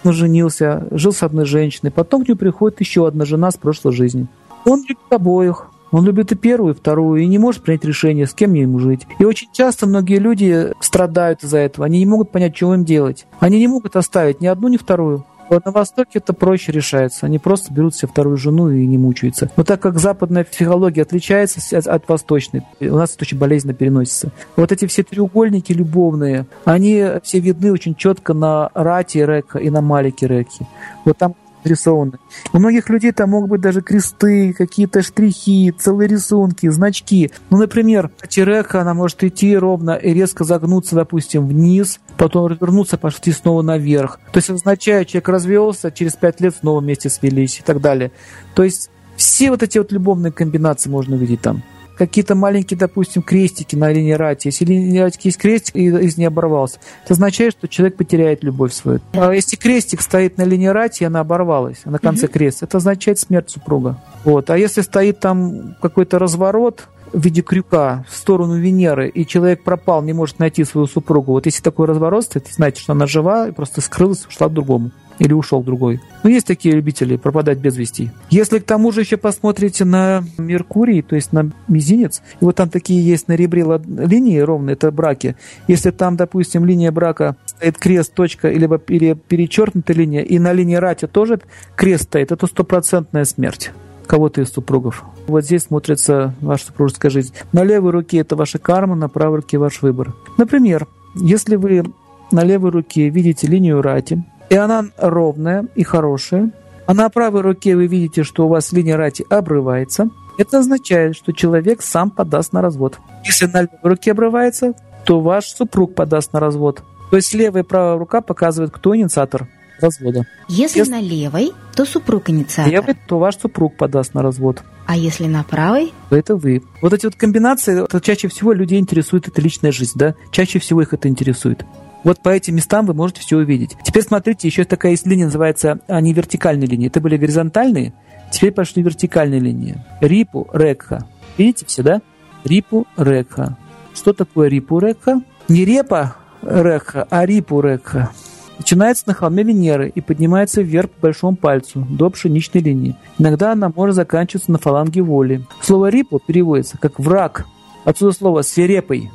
Он 0.04 0.14
женился, 0.14 0.88
жил 0.92 1.14
с 1.14 1.24
одной 1.24 1.46
женщиной, 1.46 1.92
потом 1.92 2.24
к 2.24 2.28
нему 2.28 2.38
приходит 2.38 2.80
еще 2.82 3.08
одна 3.08 3.26
жена 3.26 3.50
с 3.50 3.58
прошлой 3.58 3.94
жизни. 3.94 4.28
Он 4.66 4.82
любит 4.82 5.12
обоих. 5.12 5.72
Он 5.92 6.06
любит 6.06 6.32
и 6.32 6.36
первую, 6.36 6.76
и 6.76 6.78
вторую, 6.78 7.22
и 7.22 7.26
не 7.26 7.40
может 7.40 7.64
принять 7.64 7.84
решение, 7.84 8.28
с 8.28 8.34
кем 8.34 8.54
ему 8.54 8.78
жить. 8.80 9.08
И 9.18 9.26
очень 9.26 9.48
часто 9.52 9.88
многие 9.88 10.20
люди 10.20 10.72
страдают 10.82 11.44
из-за 11.44 11.58
этого. 11.58 11.86
Они 11.86 11.98
не 12.00 12.06
могут 12.06 12.32
понять, 12.32 12.56
что 12.56 12.74
им 12.74 12.86
делать. 12.86 13.26
Они 13.40 13.58
не 13.60 13.68
могут 13.68 13.96
оставить 13.96 14.40
ни 14.40 14.48
одну, 14.48 14.68
ни 14.68 14.78
вторую. 14.78 15.26
Вот 15.50 15.66
на 15.66 15.72
Востоке 15.72 16.20
это 16.20 16.34
проще 16.34 16.72
решается. 16.72 17.26
Они 17.26 17.40
просто 17.40 17.74
берут 17.74 17.96
себе 17.96 18.08
вторую 18.08 18.38
жену 18.38 18.70
и 18.70 18.86
не 18.86 19.00
мучаются. 19.00 19.50
Но 19.58 19.64
так 19.64 19.82
как 19.82 19.98
западная 19.98 20.44
психология 20.44 21.02
отличается 21.02 21.80
от 21.80 22.08
восточной, 22.08 22.62
у 22.80 22.96
нас 22.96 23.16
это 23.16 23.24
очень 23.24 23.40
болезненно 23.40 23.74
переносится. 23.74 24.32
Вот 24.56 24.72
эти 24.72 24.86
все 24.86 25.02
треугольники 25.02 25.74
любовные, 25.74 26.46
они 26.66 27.04
все 27.24 27.40
видны 27.40 27.72
очень 27.72 27.96
четко 27.96 28.36
на 28.36 28.70
Рате 28.76 29.26
Река 29.26 29.58
и 29.58 29.72
на 29.72 29.82
Малике 29.82 30.28
Реки. 30.28 30.68
Вот 31.04 31.18
там 31.18 31.34
нарисованы. 31.64 32.20
У 32.54 32.60
многих 32.60 32.90
людей 32.90 33.12
там 33.12 33.32
могут 33.32 33.50
быть 33.50 33.62
даже 33.62 33.82
кресты, 33.82 34.54
какие-то 34.54 35.02
штрихи, 35.02 35.72
целые 35.78 36.08
рисунки, 36.08 36.70
значки. 36.70 37.32
Ну, 37.50 37.58
например, 37.58 38.12
черека, 38.28 38.82
она 38.82 38.94
может 38.94 39.24
идти 39.24 39.56
ровно 39.58 39.92
и 39.92 40.14
резко 40.14 40.44
загнуться, 40.44 40.96
допустим, 40.96 41.48
вниз, 41.48 42.00
потом 42.18 42.48
развернуться, 42.48 42.98
пошли 42.98 43.34
снова 43.34 43.62
наверх. 43.62 44.20
То 44.32 44.38
есть 44.38 44.50
означает, 44.50 45.08
человек 45.08 45.30
развелся, 45.30 45.92
через 45.92 46.16
пять 46.16 46.42
лет 46.42 46.56
снова 46.56 46.82
вместе 46.82 47.10
свелись 47.10 47.60
и 47.60 47.64
так 47.64 47.82
далее. 47.82 48.12
То 48.56 48.64
есть 48.64 48.90
все 49.16 49.50
вот 49.50 49.64
эти 49.64 49.78
вот 49.78 49.92
любовные 49.92 50.32
комбинации 50.32 50.90
можно 50.90 51.16
увидеть 51.16 51.42
там 51.42 51.62
какие-то 52.00 52.34
маленькие, 52.34 52.78
допустим, 52.78 53.22
крестики 53.22 53.76
на 53.76 53.92
линии 53.92 54.14
рати. 54.14 54.48
Если 54.48 54.64
линия 54.64 55.04
рати 55.04 55.20
есть 55.24 55.38
крестик 55.38 55.76
и 55.76 55.88
из 55.88 56.18
нее 56.18 56.30
оборвался, 56.30 56.80
это 57.04 57.14
означает, 57.14 57.54
что 57.54 57.68
человек 57.68 57.98
потеряет 57.98 58.42
любовь 58.42 58.74
свою. 58.74 59.02
А 59.12 59.34
если 59.34 59.58
крестик 59.58 60.02
стоит 60.02 60.38
на 60.38 60.44
линии 60.44 60.68
рати, 60.68 61.04
и 61.04 61.06
она 61.06 61.20
оборвалась, 61.20 61.82
на 61.84 62.00
конце 62.00 62.28
угу. 62.28 62.34
крест, 62.34 62.64
это 62.64 62.78
означает 62.78 63.20
смерть 63.20 63.50
супруга. 63.50 64.02
Вот. 64.24 64.50
А 64.50 64.58
если 64.58 64.82
стоит 64.82 65.20
там 65.20 65.76
какой-то 65.82 66.20
разворот, 66.20 66.88
в 67.14 67.22
виде 67.22 67.42
крюка 67.42 68.06
в 68.10 68.16
сторону 68.16 68.58
Венеры, 68.58 69.10
и 69.10 69.26
человек 69.26 69.64
пропал, 69.64 70.02
не 70.02 70.14
может 70.14 70.40
найти 70.40 70.64
свою 70.64 70.88
супругу. 70.88 71.34
Вот 71.34 71.46
если 71.46 71.62
такой 71.62 71.88
разворот, 71.88 72.36
это 72.36 72.54
знаете, 72.54 72.82
что 72.82 72.94
она 72.94 73.08
жива 73.08 73.48
и 73.48 73.52
просто 73.52 73.82
скрылась, 73.82 74.26
ушла 74.26 74.48
к 74.48 74.54
другому 74.54 74.92
или 75.20 75.34
ушел 75.34 75.62
другой. 75.62 76.00
Но 76.24 76.30
есть 76.30 76.48
такие 76.48 76.74
любители 76.74 77.18
пропадать 77.18 77.60
без 77.60 77.78
вести. 77.78 78.10
Если 78.30 78.60
к 78.60 78.64
тому 78.64 78.92
же 78.92 79.02
еще 79.02 79.18
посмотрите 79.18 79.86
на 79.86 80.24
Меркурий, 80.38 81.02
то 81.02 81.16
есть 81.16 81.34
на 81.34 81.52
мизинец, 81.68 82.22
и 82.40 82.46
вот 82.46 82.56
там 82.56 82.70
такие 82.70 83.06
есть 83.06 83.28
на 83.28 83.34
ребре 83.34 83.66
линии 83.86 84.40
ровные, 84.40 84.74
это 84.74 84.92
браки. 84.92 85.36
Если 85.68 85.92
там, 85.92 86.16
допустим, 86.16 86.66
линия 86.66 86.92
брака 86.92 87.36
стоит 87.46 87.78
крест, 87.78 88.14
точка, 88.14 88.50
либо 88.50 88.78
перечеркнутая 88.78 89.98
линия, 89.98 90.22
и 90.22 90.40
на 90.40 90.54
линии 90.54 90.76
рати 90.76 91.06
тоже 91.06 91.42
крест 91.76 92.06
стоит, 92.06 92.32
это 92.32 92.48
стопроцентная 92.48 93.26
смерть 93.26 93.72
кого-то 94.10 94.42
из 94.42 94.52
супругов. 94.52 95.04
Вот 95.28 95.46
здесь 95.46 95.66
смотрится 95.66 96.34
ваша 96.42 96.66
супружеская 96.66 97.12
жизнь. 97.12 97.32
На 97.52 97.64
левой 97.64 97.92
руке 97.92 98.18
это 98.18 98.36
ваша 98.36 98.58
карма, 98.58 98.96
на 98.96 99.08
правой 99.08 99.38
руке 99.38 99.60
ваш 99.60 99.84
выбор. 99.84 100.16
Например, 100.38 100.88
если 101.14 101.56
вы 101.56 101.84
на 102.32 102.44
левой 102.44 102.72
руке 102.72 103.10
видите 103.10 103.46
линию 103.46 103.84
рати, 103.84 104.24
и 104.50 104.56
она 104.56 104.86
ровная 104.98 105.68
и 105.76 105.84
хорошая. 105.84 106.52
А 106.88 106.96
на 106.96 107.08
правой 107.10 107.42
руке 107.42 107.76
вы 107.76 107.86
видите, 107.86 108.24
что 108.24 108.48
у 108.48 108.50
вас 108.50 108.72
линия 108.72 108.98
рати 108.98 109.24
обрывается. 109.30 110.10
Это 110.40 110.58
означает, 110.58 111.16
что 111.16 111.32
человек 111.32 111.84
сам 111.84 112.10
подаст 112.10 112.52
на 112.52 112.64
развод. 112.64 112.98
Если 113.26 113.46
на 113.46 113.62
левой 113.62 113.80
руке 113.84 114.12
обрывается, 114.12 114.74
то 115.06 115.20
ваш 115.22 115.46
супруг 115.46 115.94
подаст 115.94 116.34
на 116.34 116.40
развод. 116.40 116.82
То 117.12 117.18
есть 117.18 117.36
левая 117.36 117.62
и 117.62 117.66
правая 117.66 118.00
рука 118.00 118.22
показывают, 118.22 118.74
кто 118.74 118.96
инициатор 118.96 119.48
развода. 119.82 120.26
Если, 120.48 120.80
если 120.80 120.92
на 120.92 121.02
левой, 121.02 121.52
то 121.76 121.86
супруг 121.86 122.30
инициатор. 122.30 122.72
Левой, 122.72 122.96
то 123.08 123.20
ваш 123.20 123.38
супруг 123.38 123.76
подаст 123.78 124.14
на 124.14 124.22
развод. 124.22 124.62
А 124.86 124.98
если 124.98 125.28
на 125.28 125.44
правой? 125.44 125.94
То 126.10 126.16
это 126.16 126.36
вы. 126.36 126.64
Вот 126.82 126.94
эти 126.94 127.06
вот 127.06 127.16
комбинации, 127.16 127.84
это 127.84 128.02
чаще 128.02 128.28
всего 128.28 128.54
людей 128.54 128.80
интересует 128.80 129.28
это 129.28 129.42
личная 129.42 129.72
жизнь, 129.72 129.94
да? 129.96 130.16
Чаще 130.32 130.60
всего 130.60 130.82
их 130.82 130.94
это 130.94 131.08
интересует. 131.08 131.66
Вот 132.04 132.22
по 132.22 132.30
этим 132.30 132.56
местам 132.56 132.86
вы 132.86 132.94
можете 132.94 133.22
все 133.22 133.38
увидеть. 133.38 133.76
Теперь 133.84 134.04
смотрите, 134.04 134.48
еще 134.48 134.64
такая 134.64 134.94
есть 134.94 135.06
линия, 135.06 135.26
называется, 135.26 135.80
они 135.88 136.14
вертикальные 136.14 136.68
линии. 136.68 136.88
Это 136.88 137.02
были 137.02 137.18
горизонтальные, 137.18 137.94
теперь 138.32 138.52
пошли 138.52 138.82
вертикальные 138.82 139.40
линии. 139.40 139.84
Рипу, 140.02 140.48
рекха. 140.54 141.06
Видите 141.38 141.66
все, 141.66 141.84
да? 141.84 142.02
Рипу, 142.46 142.88
рекха. 142.98 143.58
Что 143.94 144.14
такое 144.14 144.48
рипу, 144.48 144.80
рекха? 144.80 145.22
Не 145.50 145.66
репа, 145.66 146.16
рекха, 146.42 147.06
а 147.10 147.26
рипу, 147.26 147.60
рекха. 147.62 148.12
Начинается 148.60 149.06
на 149.08 149.14
холме 149.14 149.44
Венеры 149.44 149.92
и 149.94 150.02
поднимается 150.02 150.62
вверх 150.62 150.92
по 150.92 151.08
большому 151.08 151.36
пальцу 151.36 151.88
до 151.90 152.10
пшеничной 152.10 152.62
линии. 152.62 152.96
Иногда 153.18 153.54
она 153.54 153.72
может 153.74 153.96
заканчиваться 153.96 154.52
на 154.52 154.60
фаланге 154.60 155.02
воли. 155.02 155.44
Слово 155.62 155.90
«рипу» 155.90 156.20
переводится 156.20 156.78
как 156.78 157.00
«враг». 157.00 157.46
Отсюда 157.86 158.12
слово 158.12 158.42
«свирепый». 158.44 159.10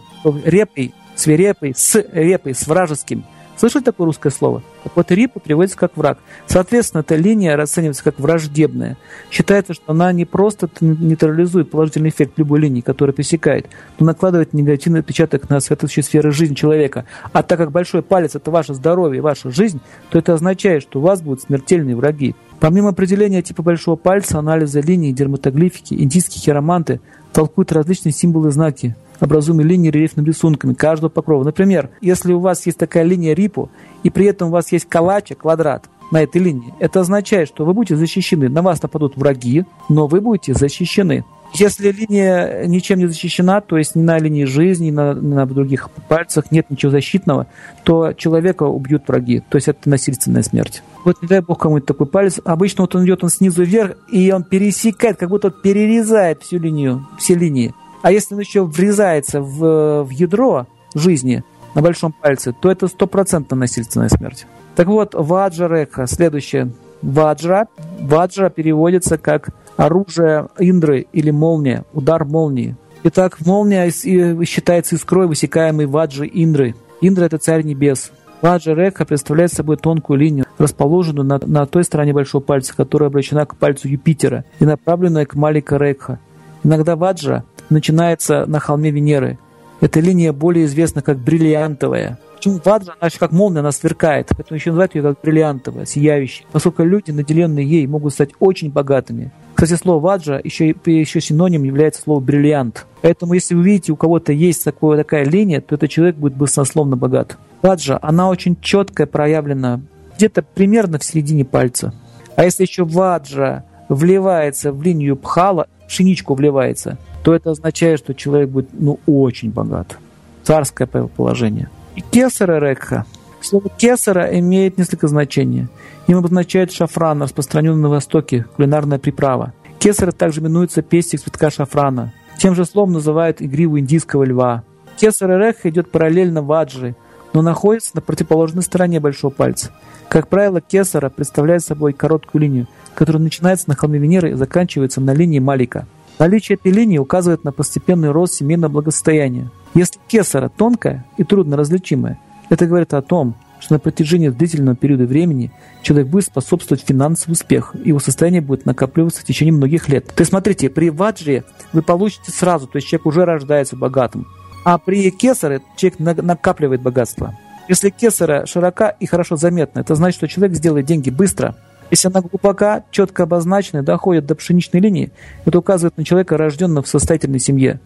Репой 0.45 0.95
свирепый, 1.17 1.75
с 1.75 1.95
репой, 2.13 2.55
с 2.55 2.67
вражеским. 2.67 3.25
Слышали 3.57 3.83
такое 3.83 4.07
русское 4.07 4.31
слово? 4.31 4.63
Так 4.83 4.97
вот, 4.97 5.11
рипа 5.11 5.41
приводится 5.41 5.79
как 5.79 5.97
враг. 5.97 6.19
Соответственно, 6.47 7.03
эта 7.03 7.17
линия 7.17 7.57
расценивается 7.57 8.05
как 8.05 8.19
враждебная. 8.19 8.97
Считается, 9.31 9.75
что 9.75 9.93
она 9.93 10.13
не 10.13 10.25
просто 10.25 10.69
нейтрализует 10.81 11.71
положительный 11.71 12.11
эффект 12.11 12.33
любой 12.37 12.61
линии, 12.61 12.81
которая 12.81 13.15
пересекает, 13.15 13.69
но 13.99 14.07
накладывает 14.07 14.53
негативный 14.53 15.01
отпечаток 15.01 15.49
на 15.49 15.61
соответствующие 15.61 16.03
сферы 16.03 16.33
жизни 16.33 16.55
человека. 16.55 17.07
А 17.33 17.43
так 17.43 17.59
как 17.59 17.71
большой 17.71 18.03
палец– 18.03 18.35
это 18.35 18.51
ваше 18.51 18.75
здоровье 18.75 19.23
ваша 19.23 19.51
жизнь, 19.51 19.81
то 20.11 20.19
это 20.19 20.35
означает, 20.35 20.83
что 20.83 20.99
у 20.99 21.03
вас 21.03 21.23
будут 21.23 21.43
смертельные 21.43 21.97
враги. 21.97 22.35
Помимо 22.61 22.91
определения 22.91 23.43
типа 23.43 23.63
большого 23.63 23.97
пальца, 23.97 24.39
анализа 24.39 24.81
линий, 24.81 25.13
дерматоглифики, 25.13 25.95
индийские 25.95 26.43
хироманты 26.43 27.01
толкуют 27.33 27.73
различные 27.73 28.13
символы 28.13 28.49
и 28.49 28.53
знаки, 28.53 28.97
образуемые 29.21 29.67
линии 29.67 29.91
рельефными 29.91 30.27
рисунками 30.27 30.75
каждого 30.75 31.11
покрова. 31.11 31.45
Например, 31.45 31.91
если 32.01 32.33
у 32.33 32.41
вас 32.41 32.67
есть 32.67 32.79
такая 32.79 33.05
линия 33.05 33.35
рипу, 33.35 33.71
и 34.03 34.11
при 34.11 34.27
этом 34.27 34.49
у 34.49 34.53
вас 34.53 34.73
есть 34.73 34.89
калача, 34.89 35.35
квадрат 35.35 35.89
на 36.11 36.23
этой 36.23 36.41
линии, 36.41 36.75
это 36.81 37.01
означает, 37.01 37.49
что 37.49 37.65
вы 37.65 37.75
будете 37.75 37.97
защищены. 37.97 38.49
На 38.49 38.63
вас 38.63 38.83
нападут 38.83 39.17
враги, 39.17 39.65
но 39.89 40.07
вы 40.07 40.21
будете 40.21 40.55
защищены. 40.55 41.25
Если 41.55 41.93
линия 41.93 42.67
ничем 42.67 42.99
не 42.99 43.07
защищена, 43.07 43.61
то 43.61 43.79
есть 43.79 43.95
ни 43.95 44.03
на 44.03 44.19
линии 44.19 44.45
жизни, 44.45 44.87
ни 44.87 44.91
на, 44.91 45.15
ни 45.15 45.35
на 45.35 45.47
других 45.47 45.89
пальцах 46.09 46.51
нет 46.51 46.69
ничего 46.69 46.91
защитного, 46.91 47.47
то 47.85 48.13
человека 48.13 48.65
убьют 48.65 49.07
враги. 49.07 49.41
То 49.49 49.57
есть 49.57 49.69
это 49.69 49.89
насильственная 49.89 50.43
смерть. 50.43 50.83
Вот 51.05 51.23
не 51.23 51.29
дай 51.29 51.41
бог 51.41 51.61
кому-то 51.61 51.87
такой 51.87 52.07
палец. 52.07 52.41
Обычно 52.45 52.83
вот 52.83 52.97
он 52.97 53.05
идет 53.05 53.23
он 53.23 53.31
снизу 53.31 53.63
вверх, 53.63 53.97
и 54.11 54.33
он 54.33 54.43
пересекает, 54.43 55.17
как 55.17 55.29
будто 55.29 55.51
перерезает 55.51 56.43
всю 56.43 56.59
линию, 56.59 57.07
все 57.19 57.37
линии. 57.37 57.73
А 58.05 58.13
если 58.13 58.35
он 58.35 58.41
еще 58.41 58.65
врезается 58.65 59.41
в, 59.41 60.05
в 60.05 60.11
ядро 60.11 60.67
жизни 60.95 61.43
на 61.75 61.81
большом 61.81 62.13
пальце, 62.13 62.53
то 62.53 62.71
это 62.71 62.87
стопроцентно 62.87 63.57
насильственная 63.57 64.11
смерть. 64.11 64.47
Так 64.77 64.89
вот, 64.89 65.15
Ваджа 65.15 65.69
Рекха, 65.69 66.07
следующая 66.07 66.71
ваджра. 67.01 67.67
Ваджра 67.99 68.51
переводится 68.51 69.17
как 69.17 69.49
оружие 69.79 70.49
Индры 70.59 71.07
или 71.15 71.31
молния, 71.31 71.87
удар 71.95 72.27
молнии. 72.27 72.77
Итак, 73.05 73.39
молния 73.41 73.91
считается 73.91 74.97
искрой, 74.97 75.27
высекаемой 75.27 75.87
ваджи 75.87 76.31
Индры. 76.31 76.75
Индра– 77.01 77.25
это 77.25 77.39
царь 77.39 77.63
небес. 77.65 78.13
Ваджа 78.43 78.75
Рекха 78.75 79.07
представляет 79.07 79.55
собой 79.55 79.79
тонкую 79.79 80.19
линию, 80.19 80.45
расположенную 80.59 81.25
на, 81.25 81.41
на 81.43 81.65
той 81.65 81.85
стороне 81.85 82.13
большого 82.13 82.43
пальца, 82.43 82.77
которая 82.77 83.09
обращена 83.09 83.47
к 83.47 83.57
пальцу 83.57 83.89
Юпитера 83.89 84.45
и 84.61 84.67
направленная 84.67 85.25
к 85.25 85.37
Малика 85.37 85.79
Рекха. 85.79 86.19
Иногда 86.63 86.97
ваджа 86.97 87.45
начинается 87.71 88.47
на 88.47 88.61
холме 88.61 88.91
Венеры. 88.91 89.39
Эта 89.81 90.01
линия 90.01 90.33
более 90.33 90.65
известна 90.67 91.03
как 91.03 91.19
бриллиантовая. 91.19 92.19
Почему 92.37 92.61
ваджа, 92.65 92.95
она 93.01 93.11
как 93.19 93.33
молния, 93.33 93.61
она 93.61 93.73
сверкает, 93.73 94.29
поэтому 94.37 94.57
еще 94.57 94.71
называют 94.71 94.95
ее 94.95 95.03
как 95.03 95.19
бриллиантовая, 95.23 95.87
сияющая, 95.87 96.47
поскольку 96.53 96.83
люди, 96.85 97.11
наделенные 97.11 97.67
ей, 97.67 97.87
могут 97.87 98.13
стать 98.13 98.31
очень 98.39 98.71
богатыми. 98.71 99.33
Кстати, 99.55 99.81
слово 99.81 100.01
ваджа 100.01 100.41
еще, 100.43 100.75
еще 100.85 101.21
синоним 101.21 101.65
является 101.65 102.03
слово 102.03 102.21
бриллиант. 102.21 102.87
Поэтому, 103.03 103.35
если 103.35 103.55
вы 103.55 103.63
видите, 103.63 103.93
у 103.93 103.97
кого-то 103.97 104.33
есть 104.33 104.65
такое, 104.65 104.99
такая 104.99 105.25
линия, 105.25 105.61
то 105.61 105.75
этот 105.75 105.91
человек 105.91 106.17
будет 106.17 106.35
баснословно 106.35 106.97
богат. 106.97 107.39
Ваджа, 107.63 107.99
она 108.03 108.29
очень 108.29 108.57
четко 108.61 109.07
проявлена 109.07 109.81
где-то 110.17 110.43
примерно 110.43 110.99
в 110.99 111.05
середине 111.05 111.45
пальца. 111.45 111.95
А 112.37 112.45
если 112.45 112.65
еще 112.65 112.85
ваджа 112.85 113.65
вливается 113.89 114.73
в 114.73 114.83
линию 114.83 115.17
пхала, 115.17 115.67
пшеничку 115.89 116.35
вливается, 116.35 116.99
то 117.23 117.35
это 117.35 117.51
означает, 117.51 118.01
что 118.01 118.15
человек 118.15 118.51
будет 118.51 118.69
ну, 118.73 118.99
очень 119.07 119.51
богат. 119.51 119.99
Царское 120.43 120.87
положение. 120.87 121.71
И 121.97 122.01
кесара 122.01 122.59
рекха. 122.59 123.07
Слово 123.41 123.69
кесара 123.77 124.39
имеет 124.39 124.79
несколько 124.79 125.09
значений. 125.09 125.69
Им 126.07 126.19
обозначает 126.19 126.73
шафран, 126.73 127.23
распространенный 127.23 127.83
на 127.83 127.89
Востоке, 127.89 128.47
кулинарная 128.57 128.99
приправа. 128.99 129.53
Кесара 129.79 130.13
также 130.13 130.41
именуется 130.41 130.83
пестик 130.83 131.21
цветка 131.21 131.51
шафрана. 131.51 132.13
Тем 132.39 132.55
же 132.55 132.65
словом 132.65 132.93
называют 132.93 133.41
игриву 133.41 133.79
индийского 133.79 134.25
льва. 134.25 134.65
Кесар 134.97 135.39
рекха 135.39 135.69
идет 135.71 135.91
параллельно 135.91 136.43
ваджи, 136.43 136.95
но 137.35 137.43
находится 137.43 137.91
на 137.95 138.01
противоположной 138.01 138.63
стороне 138.63 139.01
большого 139.01 139.31
пальца. 139.31 139.71
Как 140.09 140.29
правило, 140.29 140.61
кесара 140.61 141.11
представляет 141.11 141.63
собой 141.63 141.93
короткую 141.93 142.43
линию, 142.43 142.69
которая 142.95 143.23
начинается 143.23 143.69
на 143.69 143.75
холме 143.75 143.99
Венеры 143.99 144.31
и 144.31 144.35
заканчивается 144.35 145.01
на 145.01 145.13
линии 145.13 145.41
Малика. 145.41 145.87
Наличие 146.19 146.57
этой 146.57 146.71
линии 146.71 146.99
указывает 146.99 147.43
на 147.43 147.51
постепенный 147.51 148.13
рост 148.13 148.35
семейного 148.35 148.71
благосостояния. 148.71 149.51
Если 149.75 149.99
кесара 150.07 150.49
тонкая 150.49 151.05
и 151.17 151.25
трудно 151.25 151.57
различимая, 151.57 152.21
это 152.51 152.67
говорит 152.67 152.95
о 152.95 153.03
том, 153.03 153.35
что 153.59 153.75
на 153.75 153.79
протяжении 153.81 154.29
длительного 154.29 154.77
периода 154.77 155.05
времени 155.05 155.51
человек 155.83 156.09
будет 156.09 156.27
способствовать 156.27 156.85
финансовому 156.87 157.33
успеху, 157.33 157.79
и 157.79 157.89
его 157.89 157.99
состояние 157.99 158.43
будет 158.43 158.67
накапливаться 158.67 159.23
в 159.23 159.25
течение 159.25 159.55
многих 159.55 159.89
лет. 159.89 160.07
То 160.07 160.21
есть, 160.21 160.31
смотрите, 160.31 160.69
при 160.69 160.91
ваджре 160.91 161.45
вы 161.73 161.83
получите 161.83 162.31
сразу, 162.31 162.69
то 162.69 162.77
есть 162.77 162.87
человек 162.87 163.07
уже 163.07 163.25
рождается 163.25 163.75
богатым. 163.75 164.29
А 164.65 164.79
при 164.79 165.11
кесаре 165.11 165.61
человек 165.77 165.99
накапливает 166.23 166.81
богатство. 166.81 167.37
Если 167.69 167.91
кесара 167.91 168.47
широка 168.47 168.89
и 168.89 169.07
хорошо 169.07 169.37
заметна, 169.37 169.81
это 169.81 169.95
значит, 169.95 170.17
что 170.17 170.29
человек 170.29 170.57
сделает 170.57 170.87
деньги 170.87 171.11
быстро. 171.11 171.55
Если 171.91 172.09
она 172.09 172.23
глубока, 172.23 172.83
четко 172.91 173.23
обозначена, 173.25 173.83
доходит 173.83 174.27
до 174.27 174.35
пшеничной 174.35 174.81
линии, 174.81 175.13
это 175.45 175.59
указывает 175.59 175.97
на 175.97 176.05
человека, 176.05 176.37
рожденного 176.37 176.83
в 176.83 176.89
состоятельной 176.89 177.41
семье. 177.41 177.79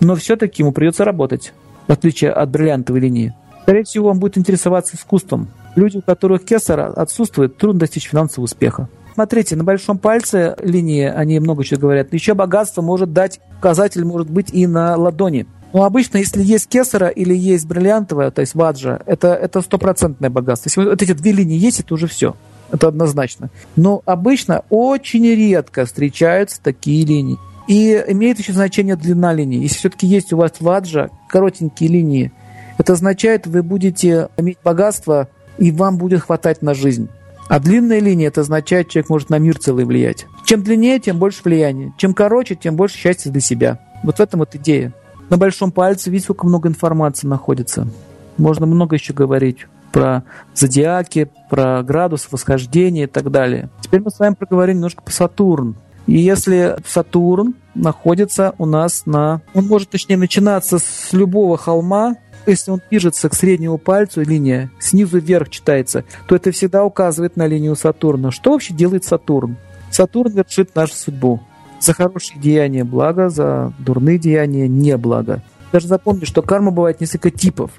Но 0.00 0.16
все-таки 0.16 0.62
ему 0.62 0.72
придется 0.72 1.04
работать, 1.04 1.52
в 1.86 1.92
отличие 1.92 2.32
от 2.32 2.50
бриллиантовой 2.50 3.00
линии. 3.00 3.34
Скорее 3.62 3.84
всего, 3.84 4.08
он 4.08 4.18
будет 4.18 4.36
интересоваться 4.36 4.96
искусством. 4.96 5.48
Люди, 5.76 5.98
у 5.98 6.02
которых 6.02 6.44
кесара 6.44 6.86
отсутствует, 6.86 7.56
трудно 7.56 7.80
достичь 7.80 8.08
финансового 8.08 8.46
успеха. 8.46 8.88
Смотрите, 9.14 9.56
на 9.56 9.64
большом 9.64 9.98
пальце 9.98 10.56
линии, 10.62 11.04
они 11.04 11.38
много 11.38 11.64
чего 11.64 11.80
говорят. 11.80 12.12
Еще 12.12 12.34
богатство 12.34 12.82
может 12.82 13.12
дать, 13.12 13.40
указатель 13.58 14.04
может 14.04 14.30
быть 14.30 14.50
и 14.52 14.66
на 14.66 14.96
ладони. 14.96 15.46
Но 15.72 15.84
обычно, 15.84 16.18
если 16.18 16.42
есть 16.42 16.68
кесара 16.68 17.08
или 17.08 17.34
есть 17.34 17.66
бриллиантовая, 17.66 18.30
то 18.30 18.40
есть 18.40 18.54
ваджа, 18.54 19.00
это, 19.06 19.28
это 19.28 19.62
стопроцентное 19.62 20.30
богатство. 20.30 20.68
Если 20.68 20.90
вот 20.90 21.02
эти 21.02 21.12
две 21.12 21.32
линии 21.32 21.58
есть, 21.58 21.80
это 21.80 21.94
уже 21.94 22.06
все. 22.06 22.36
Это 22.70 22.88
однозначно. 22.88 23.50
Но 23.76 24.02
обычно 24.04 24.64
очень 24.70 25.26
редко 25.26 25.84
встречаются 25.86 26.60
такие 26.62 27.04
линии. 27.04 27.38
И 27.68 28.04
имеет 28.08 28.38
еще 28.38 28.52
значение 28.52 28.96
длина 28.96 29.32
линии. 29.32 29.62
Если 29.62 29.76
все-таки 29.76 30.06
есть 30.06 30.32
у 30.32 30.36
вас 30.36 30.52
ваджа, 30.60 31.10
коротенькие 31.28 31.88
линии, 31.88 32.32
это 32.78 32.94
означает, 32.94 33.46
вы 33.46 33.62
будете 33.62 34.28
иметь 34.36 34.58
богатство, 34.64 35.28
и 35.58 35.70
вам 35.70 35.96
будет 35.98 36.22
хватать 36.22 36.62
на 36.62 36.74
жизнь. 36.74 37.08
А 37.48 37.60
длинная 37.60 38.00
линия, 38.00 38.28
это 38.28 38.40
означает, 38.40 38.88
человек 38.88 39.10
может 39.10 39.30
на 39.30 39.38
мир 39.38 39.58
целый 39.58 39.84
влиять. 39.84 40.26
Чем 40.44 40.62
длиннее, 40.62 40.98
тем 40.98 41.18
больше 41.18 41.42
влияния. 41.44 41.92
Чем 41.98 42.14
короче, 42.14 42.56
тем 42.56 42.76
больше 42.76 42.96
счастья 42.96 43.30
для 43.30 43.40
себя. 43.40 43.78
Вот 44.02 44.16
в 44.16 44.20
этом 44.20 44.40
вот 44.40 44.54
идея 44.54 44.92
на 45.30 45.36
большом 45.36 45.72
пальце, 45.72 46.10
видите, 46.10 46.24
сколько 46.24 46.46
много 46.46 46.68
информации 46.68 47.26
находится. 47.26 47.88
Можно 48.36 48.66
много 48.66 48.96
еще 48.96 49.12
говорить 49.12 49.66
про 49.92 50.24
зодиаки, 50.54 51.30
про 51.50 51.82
градус 51.82 52.28
восхождения 52.30 53.04
и 53.04 53.06
так 53.06 53.30
далее. 53.30 53.68
Теперь 53.82 54.00
мы 54.00 54.10
с 54.10 54.18
вами 54.18 54.34
проговорим 54.34 54.76
немножко 54.76 55.02
по 55.02 55.10
Сатурн. 55.10 55.76
И 56.06 56.18
если 56.18 56.76
Сатурн 56.86 57.54
находится 57.74 58.54
у 58.58 58.66
нас 58.66 59.06
на... 59.06 59.42
Он 59.54 59.66
может, 59.66 59.90
точнее, 59.90 60.16
начинаться 60.16 60.78
с 60.78 61.12
любого 61.12 61.56
холма, 61.56 62.16
если 62.46 62.72
он 62.72 62.80
движется 62.90 63.28
к 63.28 63.34
среднему 63.34 63.78
пальцу, 63.78 64.22
линия 64.22 64.70
снизу 64.80 65.18
вверх 65.18 65.48
читается, 65.50 66.04
то 66.26 66.34
это 66.34 66.50
всегда 66.50 66.84
указывает 66.84 67.36
на 67.36 67.46
линию 67.46 67.76
Сатурна. 67.76 68.30
Что 68.30 68.52
вообще 68.52 68.74
делает 68.74 69.04
Сатурн? 69.04 69.56
Сатурн 69.90 70.32
вершит 70.32 70.74
нашу 70.74 70.94
судьбу. 70.94 71.40
За 71.82 71.94
хорошие 71.94 72.38
деяния 72.38 72.84
благо, 72.84 73.28
за 73.28 73.72
дурные 73.80 74.16
деяния 74.16 74.68
не 74.68 74.96
благо. 74.96 75.42
Даже 75.72 75.88
запомни, 75.88 76.24
что 76.24 76.40
карма 76.40 76.70
бывает 76.70 77.00
несколько 77.00 77.32
типов. 77.32 77.72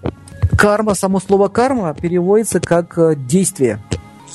Карма, 0.57 0.93
само 0.93 1.21
слово 1.21 1.47
карма 1.47 1.93
переводится 1.93 2.59
как 2.59 2.97
э, 2.97 3.15
действие. 3.15 3.79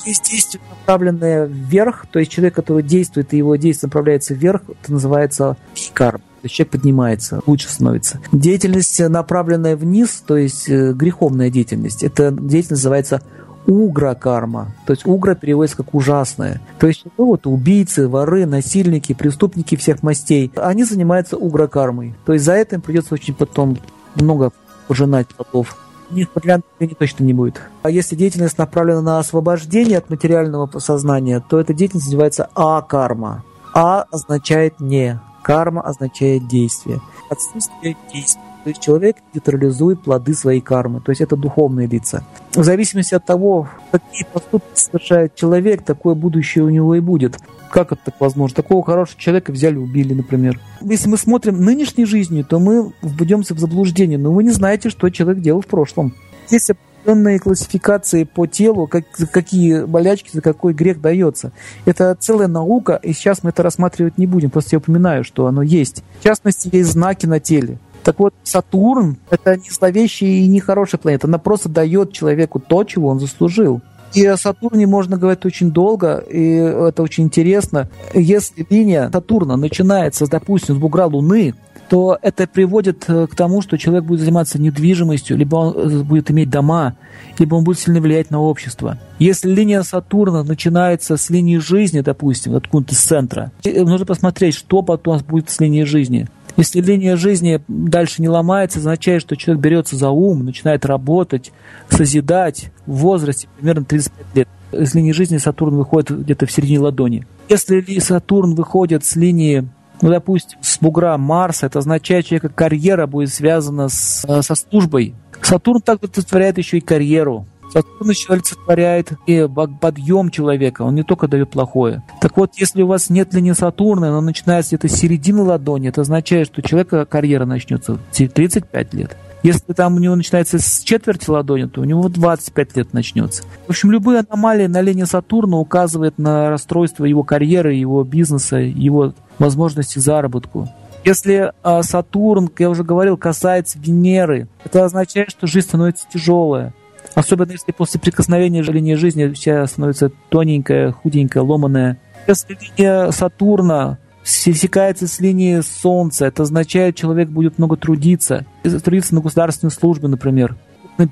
Есть 0.07 0.27
действие, 0.27 0.59
направленное 0.81 1.45
вверх, 1.45 2.07
то 2.09 2.17
есть 2.17 2.31
человек, 2.31 2.55
который 2.55 2.81
действует, 2.81 3.31
и 3.31 3.37
его 3.37 3.57
действие 3.57 3.89
направляется 3.89 4.33
вверх, 4.33 4.63
это 4.67 4.91
называется 4.91 5.55
карма. 5.93 6.19
То 6.41 6.45
есть 6.45 6.55
человек 6.55 6.71
поднимается, 6.71 7.41
лучше 7.45 7.69
становится. 7.69 8.19
Деятельность, 8.31 8.99
направленная 8.99 9.75
вниз, 9.75 10.23
то 10.25 10.35
есть 10.35 10.67
э, 10.67 10.93
греховная 10.93 11.51
деятельность, 11.51 12.01
эта 12.01 12.31
деятельность 12.31 12.71
называется 12.71 13.21
угра 13.69 14.15
карма. 14.15 14.73
То 14.85 14.93
есть 14.93 15.05
угра 15.05 15.35
переводится 15.35 15.77
как 15.77 15.93
ужасное. 15.93 16.61
То 16.79 16.87
есть 16.87 17.03
ну, 17.17 17.25
вот 17.25 17.45
убийцы, 17.47 18.07
воры, 18.07 18.45
насильники, 18.45 19.13
преступники 19.13 19.75
всех 19.75 20.03
мастей, 20.03 20.51
они 20.55 20.83
занимаются 20.83 21.37
угра 21.37 21.67
кармой. 21.67 22.15
То 22.25 22.33
есть 22.33 22.45
за 22.45 22.53
это 22.53 22.75
им 22.75 22.81
придется 22.81 23.13
очень 23.13 23.33
потом 23.33 23.77
много 24.15 24.51
пожинать 24.87 25.27
плодов. 25.27 25.77
У 26.09 26.15
них 26.15 26.31
подлянки 26.31 26.95
точно 26.97 27.23
не 27.23 27.33
будет. 27.33 27.61
А 27.83 27.91
если 27.91 28.15
деятельность 28.15 28.57
направлена 28.57 29.01
на 29.01 29.19
освобождение 29.19 29.99
от 29.99 30.09
материального 30.09 30.79
сознания, 30.79 31.43
то 31.47 31.59
эта 31.59 31.73
деятельность 31.73 32.07
называется 32.07 32.49
а-карма. 32.55 33.43
А 33.75 34.05
означает 34.11 34.79
не, 34.79 35.21
карма 35.43 35.81
означает 35.81 36.47
действие. 36.47 36.99
Отсутствие 37.29 37.95
действия. 38.11 38.48
То 38.63 38.69
есть 38.69 38.81
человек 38.81 39.17
реализует 39.33 40.01
плоды 40.01 40.33
своей 40.33 40.61
кармы, 40.61 40.99
то 40.99 41.11
есть 41.11 41.21
это 41.21 41.35
духовные 41.37 41.87
лица. 41.87 42.23
В 42.53 42.63
зависимости 42.63 43.15
от 43.15 43.25
того, 43.25 43.69
какие 43.91 44.25
поступки 44.25 44.67
совершает 44.73 45.35
человек, 45.35 45.83
такое 45.83 46.13
будущее 46.13 46.65
у 46.65 46.69
него 46.69 46.95
и 46.95 46.99
будет. 46.99 47.37
Как 47.71 47.91
это 47.91 48.01
так 48.05 48.15
возможно? 48.19 48.55
Такого 48.55 48.83
хорошего 48.83 49.19
человека 49.19 49.51
взяли, 49.51 49.77
убили, 49.77 50.13
например. 50.13 50.59
Если 50.81 51.07
мы 51.07 51.17
смотрим 51.17 51.63
нынешней 51.63 52.05
жизнью, 52.05 52.43
то 52.43 52.59
мы 52.59 52.91
введемся 53.01 53.53
в 53.53 53.59
заблуждение, 53.59 54.17
но 54.17 54.33
вы 54.33 54.43
не 54.43 54.51
знаете, 54.51 54.89
что 54.89 55.09
человек 55.09 55.41
делал 55.41 55.61
в 55.61 55.67
прошлом. 55.67 56.13
Есть 56.49 56.71
определенные 56.71 57.39
классификации 57.39 58.23
по 58.23 58.45
телу, 58.45 58.87
как, 58.87 59.05
за 59.15 59.27
какие 59.27 59.85
болячки, 59.85 60.31
за 60.33 60.41
какой 60.41 60.73
грех 60.73 60.99
дается. 60.99 61.51
Это 61.85 62.15
целая 62.19 62.47
наука, 62.47 62.99
и 63.01 63.13
сейчас 63.13 63.43
мы 63.43 63.51
это 63.51 63.63
рассматривать 63.63 64.17
не 64.17 64.27
будем, 64.27 64.49
просто 64.49 64.71
я 64.75 64.79
упоминаю, 64.79 65.23
что 65.23 65.45
оно 65.45 65.61
есть. 65.61 66.03
В 66.19 66.23
частности, 66.23 66.69
есть 66.71 66.91
знаки 66.91 67.25
на 67.25 67.39
теле. 67.39 67.77
Так 68.03 68.19
вот, 68.19 68.33
Сатурн— 68.43 69.17
это 69.29 69.55
не 69.57 69.69
зловещая 69.69 70.29
и 70.29 70.47
не 70.47 70.59
хорошая 70.59 70.99
планета. 70.99 71.27
Она 71.27 71.37
просто 71.37 71.69
дает 71.69 72.11
человеку 72.13 72.59
то, 72.59 72.83
чего 72.83 73.09
он 73.09 73.19
заслужил. 73.19 73.81
И 74.13 74.25
о 74.25 74.37
Сатурне 74.37 74.87
можно 74.87 75.17
говорить 75.17 75.45
очень 75.45 75.71
долго, 75.71 76.17
и 76.17 76.55
это 76.55 77.03
очень 77.03 77.25
интересно. 77.25 77.89
Если 78.13 78.65
линия 78.69 79.09
Сатурна 79.11 79.55
начинается, 79.55 80.25
допустим, 80.27 80.75
с 80.75 80.77
бугра 80.79 81.05
Луны, 81.05 81.53
то 81.89 82.17
это 82.21 82.47
приводит 82.47 83.05
э, 83.07 83.27
к 83.27 83.35
тому, 83.35 83.61
что 83.61 83.77
человек 83.77 84.05
будет 84.05 84.19
заниматься 84.19 84.61
недвижимостью, 84.61 85.37
либо 85.37 85.55
он 85.55 85.75
э, 85.75 86.03
будет 86.03 86.29
иметь 86.29 86.49
дома, 86.49 86.95
либо 87.39 87.55
он 87.55 87.63
будет 87.63 87.79
сильно 87.79 87.99
влиять 87.99 88.29
на 88.29 88.39
общество. 88.39 88.99
Если 89.17 89.49
линия 89.49 89.81
Сатурна 89.81 90.43
начинается 90.43 91.17
с 91.17 91.29
линии 91.31 91.57
жизни, 91.57 92.01
допустим, 92.01 92.55
откуда-то 92.55 92.93
с 92.93 92.99
центра, 92.99 93.51
э, 93.63 93.83
нужно 93.83 94.05
посмотреть, 94.05 94.53
что 94.53 94.83
потом 94.83 95.19
будет 95.27 95.49
с 95.49 95.59
линией 95.59 95.85
жизни. 95.85 96.27
Если 96.59 96.81
линия 96.81 97.15
жизни 97.15 97.61
дальше 97.69 98.21
не 98.21 98.27
ломается, 98.27 98.79
означает, 98.79 99.21
что 99.21 99.37
человек 99.37 99.63
берется 99.63 99.95
за 99.95 100.09
ум, 100.09 100.43
начинает 100.43 100.85
работать, 100.85 101.53
созидать 101.87 102.71
в 102.85 102.97
возрасте 102.97 103.47
примерно 103.57 103.85
35 103.85 104.25
лет. 104.35 104.47
из 104.73 104.93
линии 104.93 105.13
жизни 105.13 105.37
Сатурн 105.37 105.77
выходит 105.77 106.11
где-то 106.11 106.45
в 106.47 106.51
середине 106.51 106.79
ладони. 106.79 107.25
Если 107.47 107.99
Сатурн 107.99 108.55
выходит 108.55 109.05
с 109.05 109.15
линии 109.15 109.69
ну, 110.01 110.09
допустим, 110.09 110.59
с 110.61 110.79
бугра 110.79 111.17
Марса, 111.17 111.67
это 111.67 111.79
означает, 111.79 112.25
что 112.25 112.35
человека 112.35 112.49
карьера 112.49 113.07
будет 113.07 113.29
связана 113.29 113.87
с, 113.87 114.25
со 114.41 114.55
службой. 114.55 115.15
Сатурн 115.41 115.81
также 115.81 116.03
олицетворяет 116.03 116.57
еще 116.57 116.79
и 116.79 116.81
карьеру. 116.81 117.47
Сатурн 117.71 118.09
еще 118.09 118.33
олицетворяет 118.33 119.13
и 119.27 119.47
подъем 119.79 120.29
человека, 120.29 120.81
он 120.81 120.95
не 120.95 121.03
только 121.03 121.27
дает 121.27 121.51
плохое. 121.51 122.03
Так 122.21 122.37
вот, 122.37 122.53
если 122.55 122.81
у 122.81 122.87
вас 122.87 123.09
нет 123.09 123.33
линии 123.33 123.51
Сатурна, 123.51 124.09
она 124.09 124.21
начинается 124.21 124.75
где-то 124.75 124.93
с 124.93 124.99
середины 124.99 125.43
ладони, 125.43 125.89
это 125.89 126.01
означает, 126.01 126.47
что 126.47 126.61
у 126.61 126.63
человека 126.63 127.05
карьера 127.05 127.45
начнется 127.45 127.95
в 127.95 128.11
35 128.11 128.93
лет. 128.93 129.17
Если 129.41 129.71
там 129.71 129.95
у 129.95 129.99
него 129.99 130.15
начинается 130.15 130.59
с 130.59 130.81
четверти 130.81 131.29
ладони, 131.29 131.65
то 131.65 131.79
у 131.81 131.85
него 131.85 132.09
25 132.09 132.75
лет 132.75 132.93
начнется. 132.93 133.43
В 133.67 133.69
общем, 133.69 133.91
любые 133.91 134.19
аномалии 134.19 134.67
на 134.67 134.81
линии 134.81 135.05
Сатурна 135.05 135.57
указывают 135.57 136.17
на 136.17 136.49
расстройство 136.49 137.05
его 137.05 137.23
карьеры, 137.23 137.73
его 137.73 138.03
бизнеса, 138.03 138.57
его 138.57 139.13
возможности 139.37 139.99
заработку. 139.99 140.67
Если 141.05 141.53
э, 141.63 141.83
Сатурн, 141.83 142.49
как 142.49 142.59
я 142.59 142.69
уже 142.69 142.83
говорил, 142.83 143.15
касается 143.15 143.79
Венеры, 143.79 144.49
это 144.65 144.83
означает, 144.83 145.31
что 145.31 145.47
жизнь 145.47 145.67
становится 145.67 146.05
тяжелая. 146.11 146.73
Особенно 147.15 147.51
если 147.51 147.71
после 147.71 147.99
прикосновения 147.99 148.61
линии 148.61 148.93
жизни 148.93 149.31
вся 149.33 149.65
становится 149.67 150.11
тоненькая, 150.29 150.91
худенькая, 150.91 151.43
ломаная. 151.43 151.97
Если 152.27 152.57
линия 152.77 153.11
Сатурна 153.11 153.97
пересекается 154.23 155.07
с 155.07 155.19
линией 155.19 155.61
Солнца, 155.61 156.25
это 156.25 156.43
означает, 156.43 156.95
человек 156.95 157.29
будет 157.29 157.57
много 157.57 157.77
трудиться. 157.77 158.45
Трудиться 158.83 159.15
на 159.15 159.21
государственной 159.21 159.71
службе, 159.71 160.07
например. 160.07 160.55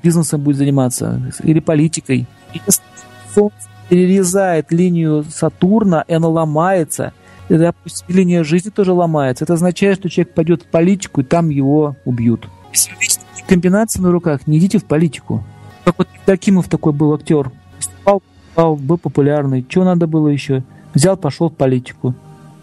Бизнесом 0.02 0.42
будет 0.42 0.56
заниматься. 0.58 1.20
Или 1.42 1.60
политикой. 1.60 2.26
Если 2.52 2.82
Солнце 3.34 3.56
перерезает 3.88 4.70
линию 4.70 5.24
Сатурна, 5.28 6.04
и 6.06 6.12
она 6.12 6.28
ломается, 6.28 7.12
и, 7.48 7.54
допустим, 7.54 8.06
линия 8.08 8.44
жизни 8.44 8.70
тоже 8.70 8.92
ломается, 8.92 9.44
это 9.44 9.54
означает, 9.54 9.98
что 9.98 10.10
человек 10.10 10.34
пойдет 10.34 10.62
в 10.62 10.66
политику, 10.66 11.22
и 11.22 11.24
там 11.24 11.48
его 11.48 11.96
убьют. 12.04 12.48
Видите 13.00 13.20
комбинации 13.48 14.00
на 14.02 14.12
руках, 14.12 14.46
не 14.46 14.58
идите 14.58 14.78
в 14.78 14.84
политику. 14.84 15.42
Как 15.88 15.96
вот 15.96 16.08
Евдокимов 16.20 16.68
такой 16.68 16.92
был 16.92 17.14
актер. 17.14 17.50
Выступал, 17.78 18.22
выступал, 18.44 18.76
был 18.76 18.98
популярный. 18.98 19.64
Чего 19.66 19.84
надо 19.84 20.06
было 20.06 20.28
еще? 20.28 20.62
Взял, 20.92 21.16
пошел 21.16 21.48
в 21.48 21.54
политику. 21.54 22.14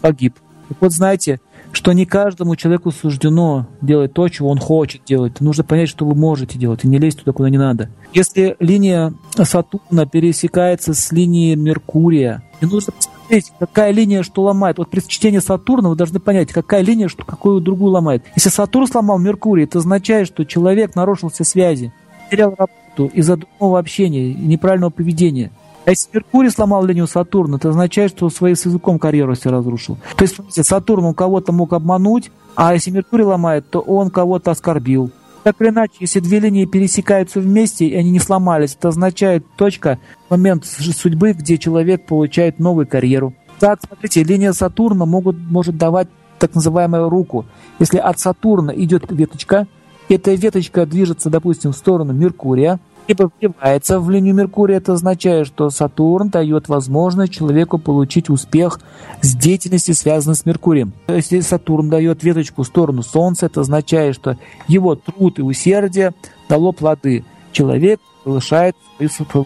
Погиб. 0.01 0.35
Так 0.69 0.77
вот, 0.79 0.91
знаете, 0.91 1.39
что 1.71 1.91
не 1.93 2.05
каждому 2.05 2.55
человеку 2.55 2.91
суждено 2.91 3.65
делать 3.81 4.13
то, 4.13 4.29
чего 4.29 4.49
он 4.49 4.59
хочет 4.59 5.05
делать. 5.05 5.41
Нужно 5.41 5.63
понять, 5.63 5.89
что 5.89 6.05
вы 6.05 6.13
можете 6.13 6.59
делать, 6.59 6.83
и 6.83 6.87
не 6.87 6.99
лезть 6.99 7.21
туда, 7.21 7.31
куда 7.31 7.49
не 7.49 7.57
надо. 7.57 7.89
Если 8.13 8.57
линия 8.59 9.11
Сатурна 9.35 10.05
пересекается 10.05 10.93
с 10.93 11.11
линией 11.11 11.55
Меркурия, 11.55 12.43
и 12.61 12.67
нужно 12.67 12.93
посмотреть, 12.93 13.51
какая 13.57 13.89
линия 13.89 14.21
что 14.21 14.43
ломает. 14.43 14.77
Вот 14.77 14.91
при 14.91 14.99
чтении 14.99 15.39
Сатурна 15.39 15.89
вы 15.89 15.95
должны 15.95 16.19
понять, 16.19 16.53
какая 16.53 16.83
линия 16.83 17.07
что 17.07 17.25
какую 17.25 17.59
другую 17.59 17.91
ломает. 17.91 18.23
Если 18.35 18.49
Сатурн 18.49 18.85
сломал 18.85 19.17
Меркурий, 19.17 19.63
это 19.63 19.79
означает, 19.79 20.27
что 20.27 20.45
человек 20.45 20.93
нарушил 20.93 21.29
все 21.29 21.43
связи, 21.43 21.91
потерял 22.29 22.51
работу, 22.51 22.84
конфликту 22.95 23.05
из-за 23.13 23.37
дурного 23.37 23.79
общения 23.79 24.33
неправильного 24.33 24.91
поведения. 24.91 25.51
А 25.85 25.91
если 25.91 26.09
Меркурий 26.13 26.49
сломал 26.49 26.83
линию 26.83 27.07
Сатурна, 27.07 27.57
это 27.57 27.69
означает, 27.69 28.11
что 28.11 28.29
своим 28.29 28.55
с 28.55 28.65
языком 28.65 28.97
карьеру 28.97 29.35
себе 29.35 29.51
разрушил. 29.51 29.97
То 30.15 30.23
есть, 30.23 30.35
смотрите, 30.35 30.63
Сатурн 30.63 31.05
он 31.05 31.13
кого-то 31.13 31.51
мог 31.51 31.73
обмануть, 31.73 32.31
а 32.55 32.73
если 32.73 32.89
Меркурий 32.89 33.23
ломает, 33.23 33.69
то 33.69 33.81
он 33.81 34.09
кого-то 34.09 34.51
оскорбил. 34.51 35.11
Так 35.43 35.61
или 35.61 35.69
иначе, 35.69 35.93
если 35.99 36.21
две 36.21 36.39
линии 36.39 36.65
пересекаются 36.65 37.39
вместе, 37.39 37.85
и 37.85 37.95
они 37.95 38.09
не 38.09 38.19
сломались, 38.19 38.75
это 38.75 38.87
означает 38.87 39.45
точка, 39.57 39.99
момент 40.27 40.65
судьбы, 40.65 41.33
где 41.33 41.59
человек 41.59 42.07
получает 42.07 42.57
новую 42.57 42.87
карьеру. 42.87 43.35
Так, 43.59 43.79
смотрите, 43.85 44.23
линия 44.23 44.53
Сатурна 44.53 45.05
могут, 45.05 45.37
может 45.37 45.77
давать 45.77 46.07
так 46.39 46.55
называемую 46.55 47.09
руку. 47.09 47.45
Если 47.77 47.99
от 47.99 48.19
Сатурна 48.19 48.73
идет 48.75 49.03
веточка, 49.11 49.67
эта 50.13 50.33
веточка 50.33 50.85
движется, 50.85 51.29
допустим, 51.29 51.71
в 51.71 51.77
сторону 51.77 52.13
Меркурия, 52.13 52.79
либо 53.07 53.29
вливается 53.39 53.99
в 53.99 54.09
линию 54.09 54.33
Меркурия, 54.33 54.77
это 54.77 54.93
означает, 54.93 55.47
что 55.47 55.69
Сатурн 55.69 56.29
дает 56.29 56.69
возможность 56.69 57.33
человеку 57.33 57.77
получить 57.77 58.29
успех 58.29 58.79
с 59.21 59.35
деятельности, 59.35 59.91
связанной 59.91 60.35
с 60.35 60.45
Меркурием. 60.45 60.93
Если 61.07 61.39
Сатурн 61.41 61.89
дает 61.89 62.23
веточку 62.23 62.63
в 62.63 62.67
сторону 62.67 63.03
Солнца, 63.03 63.45
это 63.45 63.61
означает, 63.61 64.15
что 64.15 64.37
его 64.67 64.95
труд 64.95 65.37
и 65.37 65.43
усердие 65.43 66.13
дало 66.49 66.71
плоды. 66.71 67.23
Человек 67.51 67.99
повышает 68.23 68.75
свою 68.97 69.45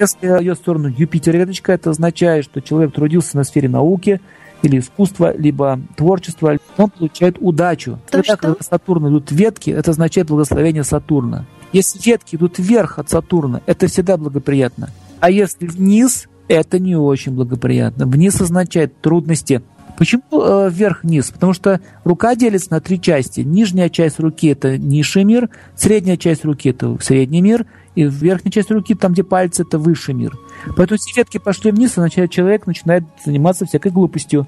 Если 0.00 0.26
дает 0.26 0.58
в 0.58 0.60
сторону 0.60 0.88
Юпитера 0.88 1.36
веточка, 1.36 1.72
это 1.72 1.90
означает, 1.90 2.44
что 2.44 2.60
человек 2.60 2.92
трудился 2.92 3.36
на 3.36 3.44
сфере 3.44 3.68
науки, 3.68 4.20
или 4.62 4.78
искусство, 4.78 5.36
либо 5.36 5.80
творчество, 5.96 6.56
он 6.76 6.90
получает 6.90 7.36
удачу. 7.40 7.98
То 8.10 8.22
Когда 8.22 8.54
что? 8.54 8.56
Сатурн 8.60 9.08
идут 9.08 9.30
ветки, 9.30 9.70
это 9.70 9.90
означает 9.90 10.28
благословение 10.28 10.84
Сатурна. 10.84 11.46
Если 11.72 11.98
ветки 12.08 12.36
идут 12.36 12.58
вверх 12.58 12.98
от 12.98 13.10
Сатурна, 13.10 13.62
это 13.66 13.86
всегда 13.86 14.16
благоприятно. 14.16 14.90
А 15.20 15.30
если 15.30 15.66
вниз, 15.66 16.28
это 16.48 16.78
не 16.78 16.96
очень 16.96 17.32
благоприятно. 17.32 18.06
Вниз 18.06 18.40
означает 18.40 19.00
трудности. 19.00 19.62
Почему 19.96 20.22
э, 20.32 20.70
вверх-вниз? 20.70 21.30
Потому 21.30 21.52
что 21.52 21.80
рука 22.04 22.34
делится 22.34 22.72
на 22.72 22.80
три 22.80 23.00
части. 23.00 23.40
Нижняя 23.40 23.88
часть 23.88 24.18
руки– 24.18 24.46
это 24.48 24.76
низший 24.78 25.24
мир, 25.24 25.48
средняя 25.76 26.16
часть 26.16 26.44
руки– 26.44 26.68
это 26.70 26.96
средний 27.00 27.40
мир, 27.40 27.66
и 27.94 28.04
верхняя 28.04 28.52
часть 28.52 28.70
руки, 28.70 28.94
там, 28.94 29.12
где 29.12 29.22
пальцы, 29.22 29.62
это 29.62 29.78
высший 29.78 30.14
мир. 30.14 30.36
Поэтому 30.76 30.98
если 31.00 31.18
ветки 31.18 31.38
пошли 31.38 31.70
вниз, 31.70 31.92
означает, 31.92 32.30
человек 32.30 32.66
начинает 32.66 33.04
заниматься 33.24 33.66
всякой 33.66 33.92
глупостью. 33.92 34.46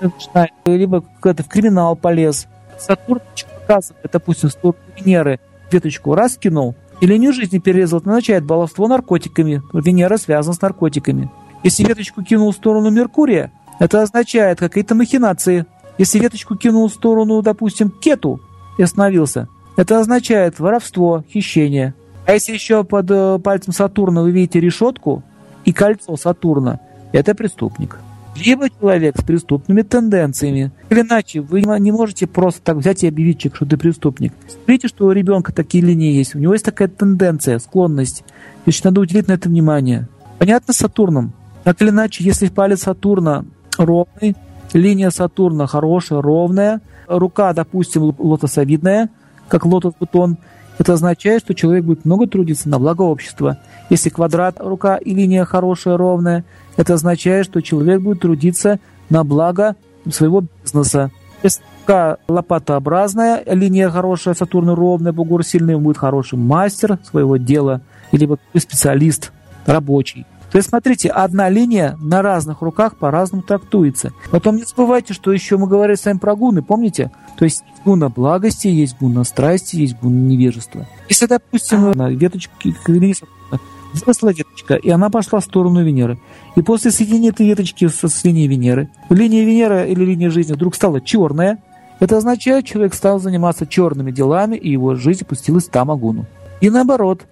Начинает, 0.00 0.52
либо 0.64 1.04
как-то 1.20 1.42
в 1.42 1.48
криминал 1.48 1.94
полез. 1.96 2.46
Сатурн 2.78 3.20
показывает, 3.60 4.10
допустим, 4.10 4.48
в 4.48 4.52
сторону 4.52 4.78
Венеры 4.96 5.38
веточку 5.70 6.14
раз 6.14 6.36
кинул, 6.36 6.74
и 7.00 7.06
линию 7.06 7.32
жизни 7.32 7.58
перерезал, 7.58 8.00
это 8.00 8.10
означает 8.10 8.44
баловство 8.44 8.88
наркотиками. 8.88 9.62
Венера 9.72 10.16
связана 10.16 10.54
с 10.54 10.60
наркотиками. 10.60 11.30
Если 11.62 11.84
веточку 11.84 12.22
кинул 12.22 12.52
в 12.52 12.56
сторону 12.56 12.90
Меркурия, 12.90 13.52
это 13.78 14.02
означает 14.02 14.58
какие-то 14.58 14.94
махинации. 14.94 15.66
Если 15.98 16.18
веточку 16.18 16.56
кинул 16.56 16.88
в 16.88 16.92
сторону, 16.92 17.42
допустим, 17.42 17.90
Кету 17.90 18.40
и 18.78 18.82
остановился, 18.82 19.48
это 19.76 19.98
означает 19.98 20.58
воровство, 20.58 21.24
хищение. 21.30 21.94
А 22.30 22.34
если 22.34 22.52
еще 22.52 22.84
под 22.84 23.10
э, 23.10 23.40
пальцем 23.40 23.72
Сатурна 23.72 24.22
вы 24.22 24.30
видите 24.30 24.60
решетку 24.60 25.24
и 25.64 25.72
кольцо 25.72 26.14
Сатурна, 26.14 26.78
это 27.10 27.34
преступник. 27.34 27.98
Либо 28.36 28.70
человек 28.70 29.18
с 29.18 29.24
преступными 29.24 29.82
тенденциями. 29.82 30.70
Или 30.90 31.00
иначе, 31.00 31.40
вы 31.40 31.62
не 31.62 31.90
можете 31.90 32.28
просто 32.28 32.62
так 32.62 32.76
взять 32.76 33.02
и 33.02 33.08
объявить 33.08 33.40
человек, 33.40 33.56
что 33.56 33.66
ты 33.66 33.76
преступник. 33.76 34.32
Смотрите, 34.46 34.86
что 34.86 35.06
у 35.06 35.10
ребенка 35.10 35.52
такие 35.52 35.82
линии 35.82 36.12
есть. 36.12 36.36
У 36.36 36.38
него 36.38 36.52
есть 36.52 36.64
такая 36.64 36.86
тенденция, 36.86 37.58
склонность. 37.58 38.22
Значит, 38.62 38.84
надо 38.84 39.00
уделить 39.00 39.26
на 39.26 39.32
это 39.32 39.48
внимание. 39.48 40.06
Понятно 40.38 40.72
с 40.72 40.76
Сатурном? 40.76 41.32
Так 41.64 41.82
или 41.82 41.88
иначе, 41.88 42.22
если 42.22 42.46
палец 42.46 42.82
Сатурна 42.82 43.44
ровный, 43.76 44.36
линия 44.72 45.10
Сатурна 45.10 45.66
хорошая, 45.66 46.22
ровная, 46.22 46.80
рука, 47.08 47.52
допустим, 47.54 48.14
лотосовидная, 48.16 49.10
как 49.48 49.66
лотос-бутон, 49.66 50.38
это 50.80 50.94
означает, 50.94 51.42
что 51.42 51.54
человек 51.54 51.84
будет 51.84 52.06
много 52.06 52.26
трудиться 52.26 52.66
на 52.70 52.78
благо 52.78 53.02
общества. 53.02 53.58
Если 53.90 54.08
квадрат 54.08 54.56
рука 54.60 54.96
и 54.96 55.12
линия 55.12 55.44
хорошая, 55.44 55.98
ровная, 55.98 56.42
это 56.78 56.94
означает, 56.94 57.44
что 57.44 57.60
человек 57.60 58.00
будет 58.00 58.20
трудиться 58.20 58.80
на 59.10 59.22
благо 59.22 59.76
своего 60.10 60.42
бизнеса. 60.62 61.10
Если 61.42 61.62
рука 61.82 62.16
лопатообразная, 62.28 63.42
линия 63.44 63.90
хорошая, 63.90 64.32
Сатурн 64.32 64.70
ровная, 64.70 65.12
бугор 65.12 65.44
сильный, 65.44 65.74
он 65.74 65.82
будет 65.82 65.98
хороший 65.98 66.38
мастер 66.38 66.98
своего 67.04 67.36
дела, 67.36 67.82
или 68.10 68.24
вот 68.24 68.40
специалист, 68.56 69.32
рабочий. 69.66 70.24
То 70.50 70.58
есть, 70.58 70.68
смотрите, 70.68 71.08
одна 71.08 71.48
линия 71.48 71.96
на 72.00 72.22
разных 72.22 72.60
руках 72.60 72.96
по-разному 72.96 73.42
трактуется. 73.42 74.12
Потом 74.30 74.56
не 74.56 74.64
забывайте, 74.64 75.14
что 75.14 75.32
еще 75.32 75.56
мы 75.56 75.68
говорили 75.68 75.96
с 75.96 76.04
вами 76.04 76.18
про 76.18 76.34
гуны, 76.34 76.62
помните? 76.62 77.12
То 77.38 77.44
есть 77.44 77.62
гуна 77.84 78.08
благости, 78.08 78.66
есть 78.66 78.96
гуна 78.98 79.24
страсти, 79.24 79.76
есть 79.76 79.96
гуна 80.00 80.28
невежества. 80.28 80.86
Если, 81.08 81.26
допустим, 81.26 81.92
на 81.92 82.10
веточке 82.10 82.74
выросла 82.86 84.28
веточка, 84.28 84.74
и 84.74 84.90
она 84.90 85.10
пошла 85.10 85.40
в 85.40 85.44
сторону 85.44 85.82
Венеры. 85.84 86.18
И 86.56 86.62
после 86.62 86.90
соединения 86.90 87.30
этой 87.30 87.46
веточки 87.46 87.88
с, 87.88 88.08
с 88.08 88.24
линией 88.24 88.48
Венеры, 88.48 88.88
линия 89.08 89.44
Венеры 89.44 89.88
или 89.90 90.04
линия 90.04 90.30
жизни 90.30 90.52
вдруг 90.52 90.74
стала 90.74 91.00
черная, 91.00 91.58
это 91.98 92.16
означает, 92.16 92.64
человек 92.64 92.94
стал 92.94 93.20
заниматься 93.20 93.66
черными 93.66 94.10
делами, 94.10 94.56
и 94.56 94.70
его 94.70 94.94
жизнь 94.94 95.24
пустилась 95.24 95.66
в 95.66 95.70
тамагуну. 95.70 96.26
И 96.60 96.70
наоборот, 96.70 97.22